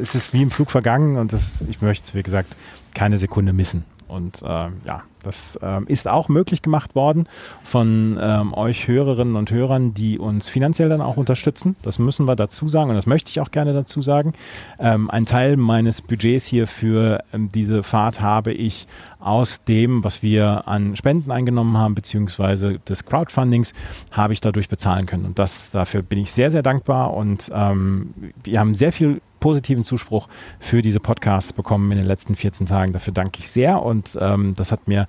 es 0.00 0.14
ist 0.14 0.32
wie 0.32 0.42
im 0.42 0.50
Flug 0.50 0.70
vergangen 0.70 1.16
und 1.16 1.32
das, 1.32 1.62
ich 1.62 1.82
möchte 1.82 2.04
es, 2.04 2.14
wie 2.14 2.22
gesagt, 2.22 2.56
keine 2.94 3.18
Sekunde 3.18 3.52
missen. 3.52 3.84
Und 4.08 4.42
äh, 4.42 4.46
ja, 4.46 5.02
das 5.22 5.58
ähm, 5.62 5.86
ist 5.86 6.08
auch 6.08 6.28
möglich 6.28 6.62
gemacht 6.62 6.94
worden 6.94 7.28
von 7.64 8.18
ähm, 8.20 8.54
euch 8.54 8.88
Hörerinnen 8.88 9.36
und 9.36 9.50
Hörern, 9.50 9.94
die 9.94 10.18
uns 10.18 10.48
finanziell 10.48 10.88
dann 10.88 11.00
auch 11.00 11.16
unterstützen. 11.16 11.76
Das 11.82 11.98
müssen 11.98 12.26
wir 12.26 12.36
dazu 12.36 12.68
sagen 12.68 12.90
und 12.90 12.96
das 12.96 13.06
möchte 13.06 13.30
ich 13.30 13.40
auch 13.40 13.50
gerne 13.50 13.72
dazu 13.72 14.02
sagen. 14.02 14.32
Ähm, 14.78 15.10
ein 15.10 15.26
Teil 15.26 15.56
meines 15.56 16.02
Budgets 16.02 16.46
hier 16.46 16.66
für 16.66 17.22
ähm, 17.32 17.50
diese 17.52 17.82
Fahrt 17.82 18.20
habe 18.20 18.52
ich 18.52 18.86
aus 19.18 19.64
dem, 19.64 20.02
was 20.02 20.22
wir 20.22 20.66
an 20.66 20.96
Spenden 20.96 21.30
eingenommen 21.30 21.76
haben, 21.76 21.94
beziehungsweise 21.94 22.78
des 22.80 23.04
Crowdfundings, 23.04 23.74
habe 24.12 24.32
ich 24.32 24.40
dadurch 24.40 24.68
bezahlen 24.68 25.06
können. 25.06 25.26
Und 25.26 25.38
das, 25.38 25.70
dafür 25.70 26.02
bin 26.02 26.18
ich 26.18 26.32
sehr, 26.32 26.50
sehr 26.50 26.62
dankbar 26.62 27.14
und 27.14 27.50
ähm, 27.54 28.14
wir 28.42 28.58
haben 28.58 28.74
sehr 28.74 28.92
viel 28.92 29.20
positiven 29.40 29.84
Zuspruch 29.84 30.28
für 30.60 30.82
diese 30.82 31.00
Podcasts 31.00 31.52
bekommen 31.52 31.90
in 31.90 31.98
den 31.98 32.06
letzten 32.06 32.36
14 32.36 32.66
Tagen. 32.66 32.92
Dafür 32.92 33.12
danke 33.12 33.40
ich 33.40 33.50
sehr 33.50 33.82
und 33.82 34.16
ähm, 34.20 34.54
das 34.54 34.70
hat 34.70 34.86
mir 34.86 35.06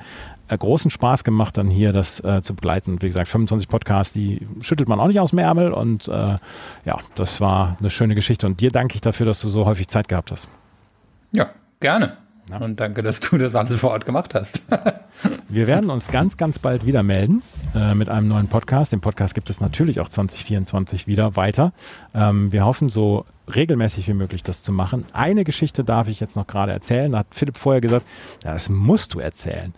großen 0.58 0.92
Spaß 0.92 1.24
gemacht, 1.24 1.58
dann 1.58 1.70
hier 1.70 1.92
das 1.94 2.20
äh, 2.24 2.42
zu 2.42 2.56
begleiten. 2.56 3.02
Wie 3.02 3.08
gesagt, 3.08 3.30
25 3.30 3.70
Podcasts, 3.70 4.14
die 4.14 4.46
schüttelt 4.60 4.90
man 4.90 5.00
auch 5.00 5.08
nicht 5.08 5.20
aus 5.20 5.30
dem 5.30 5.40
Ärmel 5.40 5.72
und 5.72 6.08
äh, 6.08 6.36
ja, 6.86 7.00
das 7.16 7.42
war 7.42 7.78
eine 7.80 7.90
schöne 7.90 8.16
Geschichte 8.16 8.48
und 8.48 8.60
dir 8.60 8.72
danke 8.72 8.96
ich 8.96 9.02
dafür, 9.02 9.26
dass 9.26 9.40
du 9.42 9.50
so 9.50 9.66
häufig 9.66 9.88
Zeit 9.88 10.08
gehabt 10.08 10.32
hast. 10.32 10.48
Ja, 11.32 11.52
gerne. 11.80 12.18
Ja. 12.50 12.58
Und 12.58 12.80
danke, 12.80 13.02
dass 13.02 13.22
du 13.22 13.38
das 13.38 13.56
alles 13.56 13.80
vor 13.80 13.92
Ort 13.92 14.06
gemacht 14.06 14.34
hast. 14.34 14.62
Wir 15.48 15.68
werden 15.68 15.90
uns 15.90 16.08
ganz, 16.08 16.36
ganz 16.36 16.60
bald 16.60 16.86
wieder 16.86 17.04
melden 17.04 17.44
äh, 17.74 17.96
mit 17.96 18.10
einem 18.10 18.28
neuen 18.28 18.48
Podcast. 18.48 18.92
Den 18.92 19.00
Podcast 19.00 19.36
gibt 19.36 19.50
es 19.50 19.62
natürlich 19.62 20.00
auch 20.00 20.10
2024 20.10 21.08
wieder 21.08 21.36
weiter. 21.36 21.72
Ähm, 22.14 22.52
wir 22.52 22.66
hoffen, 22.66 22.90
so 22.90 23.26
regelmäßig 23.56 24.08
wie 24.08 24.14
möglich 24.14 24.44
das 24.44 24.62
zu 24.62 24.72
machen. 24.72 25.06
Eine 25.14 25.44
Geschichte 25.44 25.84
darf 25.84 26.08
ich 26.08 26.20
jetzt 26.20 26.36
noch 26.36 26.48
gerade 26.48 26.72
erzählen. 26.72 27.12
Da 27.12 27.20
hat 27.20 27.28
Philipp 27.32 27.58
vorher 27.58 27.82
gesagt, 27.82 28.06
das 28.44 28.70
musst 28.70 29.14
du 29.14 29.20
erzählen. 29.20 29.74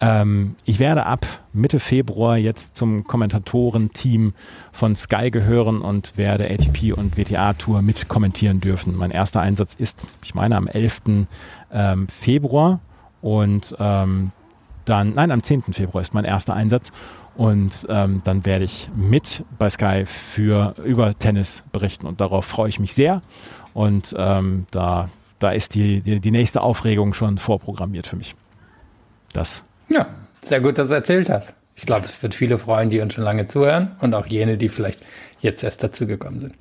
Ähm, 0.00 0.56
ich 0.64 0.78
werde 0.78 1.06
ab 1.06 1.26
Mitte 1.52 1.80
Februar 1.80 2.36
jetzt 2.36 2.76
zum 2.76 3.04
Kommentatorenteam 3.04 4.34
von 4.72 4.94
Sky 4.96 5.30
gehören 5.30 5.80
und 5.80 6.16
werde 6.16 6.50
ATP 6.50 6.92
und 6.92 7.16
WTA 7.16 7.54
Tour 7.54 7.82
mit 7.82 8.08
kommentieren 8.08 8.60
dürfen. 8.60 8.96
Mein 8.96 9.10
erster 9.10 9.40
Einsatz 9.40 9.74
ist, 9.74 10.00
ich 10.22 10.34
meine, 10.34 10.56
am 10.56 10.66
11. 10.66 11.26
Ähm, 11.72 12.08
Februar 12.08 12.80
und 13.22 13.74
ähm, 13.78 14.32
dann, 14.84 15.14
nein, 15.14 15.32
am 15.32 15.42
10. 15.42 15.62
Februar 15.72 16.00
ist 16.00 16.14
mein 16.14 16.24
erster 16.24 16.54
Einsatz 16.54 16.92
und 17.36 17.86
ähm, 17.88 18.22
dann 18.24 18.46
werde 18.46 18.64
ich 18.64 18.88
mit 18.96 19.44
bei 19.58 19.68
Sky 19.68 20.04
für 20.06 20.74
über 20.84 21.18
Tennis 21.18 21.64
berichten 21.72 22.06
und 22.06 22.20
darauf 22.20 22.46
freue 22.46 22.68
ich 22.68 22.80
mich 22.80 22.94
sehr. 22.94 23.20
Und 23.74 24.14
ähm, 24.16 24.66
da, 24.70 25.10
da 25.38 25.50
ist 25.50 25.74
die, 25.74 26.00
die, 26.00 26.20
die 26.20 26.30
nächste 26.30 26.62
Aufregung 26.62 27.12
schon 27.12 27.36
vorprogrammiert 27.36 28.06
für 28.06 28.16
mich. 28.16 28.34
Das. 29.32 29.64
Ja, 29.88 30.06
sehr 30.42 30.60
gut, 30.60 30.78
dass 30.78 30.88
du 30.88 30.94
erzählt 30.94 31.28
hast. 31.28 31.52
Ich 31.74 31.84
glaube, 31.84 32.06
es 32.06 32.22
wird 32.22 32.34
viele 32.34 32.58
freuen, 32.58 32.88
die 32.88 33.00
uns 33.00 33.12
schon 33.12 33.24
lange 33.24 33.48
zuhören 33.48 33.96
und 34.00 34.14
auch 34.14 34.26
jene, 34.26 34.56
die 34.56 34.70
vielleicht 34.70 35.04
jetzt 35.40 35.62
erst 35.62 35.82
dazugekommen 35.82 36.40
sind. 36.40 36.54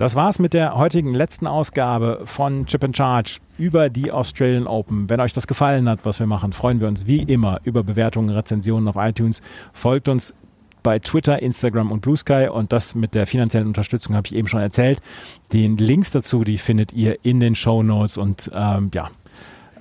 Das 0.00 0.14
war's 0.14 0.38
mit 0.38 0.54
der 0.54 0.76
heutigen 0.76 1.12
letzten 1.12 1.46
Ausgabe 1.46 2.22
von 2.24 2.64
Chip 2.64 2.82
and 2.84 2.96
Charge 2.96 3.36
über 3.58 3.90
die 3.90 4.10
Australian 4.10 4.66
Open. 4.66 5.10
Wenn 5.10 5.20
euch 5.20 5.34
das 5.34 5.46
gefallen 5.46 5.90
hat, 5.90 6.06
was 6.06 6.18
wir 6.18 6.26
machen, 6.26 6.54
freuen 6.54 6.80
wir 6.80 6.88
uns 6.88 7.04
wie 7.04 7.22
immer 7.22 7.60
über 7.64 7.84
Bewertungen, 7.84 8.30
Rezensionen 8.30 8.88
auf 8.88 8.96
iTunes. 8.96 9.42
Folgt 9.74 10.08
uns 10.08 10.32
bei 10.82 11.00
Twitter, 11.00 11.42
Instagram 11.42 11.92
und 11.92 12.00
Blue 12.00 12.16
Sky 12.16 12.48
und 12.50 12.72
das 12.72 12.94
mit 12.94 13.14
der 13.14 13.26
finanziellen 13.26 13.66
Unterstützung 13.66 14.16
habe 14.16 14.26
ich 14.26 14.34
eben 14.34 14.48
schon 14.48 14.62
erzählt. 14.62 15.02
Den 15.52 15.76
Links 15.76 16.12
dazu, 16.12 16.44
die 16.44 16.56
findet 16.56 16.94
ihr 16.94 17.18
in 17.22 17.38
den 17.38 17.54
Show 17.54 17.82
Notes 17.82 18.16
und 18.16 18.50
ähm, 18.54 18.90
ja, 18.94 19.10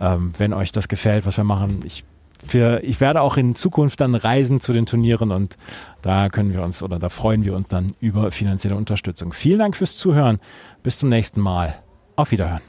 ähm, 0.01 0.33
wenn 0.37 0.51
euch 0.51 0.73
das 0.73 0.89
gefällt, 0.89 1.25
was 1.25 1.37
wir 1.37 1.45
machen, 1.45 1.79
ich 1.85 2.03
für, 2.45 2.83
ich 2.83 3.01
werde 3.01 3.21
auch 3.21 3.37
in 3.37 3.55
Zukunft 3.55 4.01
dann 4.01 4.15
reisen 4.15 4.61
zu 4.61 4.73
den 4.73 4.85
Turnieren 4.85 5.31
und 5.31 5.57
da 6.01 6.29
können 6.29 6.53
wir 6.53 6.61
uns 6.63 6.81
oder 6.81 6.99
da 6.99 7.09
freuen 7.09 7.43
wir 7.43 7.55
uns 7.55 7.67
dann 7.67 7.93
über 7.99 8.31
finanzielle 8.31 8.75
Unterstützung. 8.75 9.33
Vielen 9.33 9.59
Dank 9.59 9.75
fürs 9.75 9.97
Zuhören. 9.97 10.39
Bis 10.83 10.99
zum 10.99 11.09
nächsten 11.09 11.41
Mal. 11.41 11.75
Auf 12.15 12.31
Wiederhören. 12.31 12.61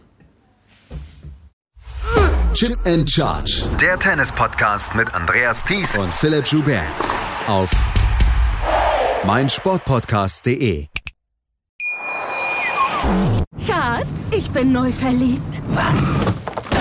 Chip 2.55 2.79
and 2.87 3.09
Charge. 3.09 3.63
Der 3.81 3.99
Tennis-Podcast 3.99 4.95
mit 4.95 5.15
Andreas 5.15 5.65
Thies 5.65 5.97
und 5.97 6.13
Philipp 6.13 6.47
Joubert. 6.47 6.83
Auf 7.47 7.71
meinsportpodcast.de. 9.25 10.87
Schatz, 13.67 14.31
ich 14.33 14.51
bin 14.51 14.73
neu 14.73 14.93
verliebt. 14.93 15.63
Was? 15.71 16.15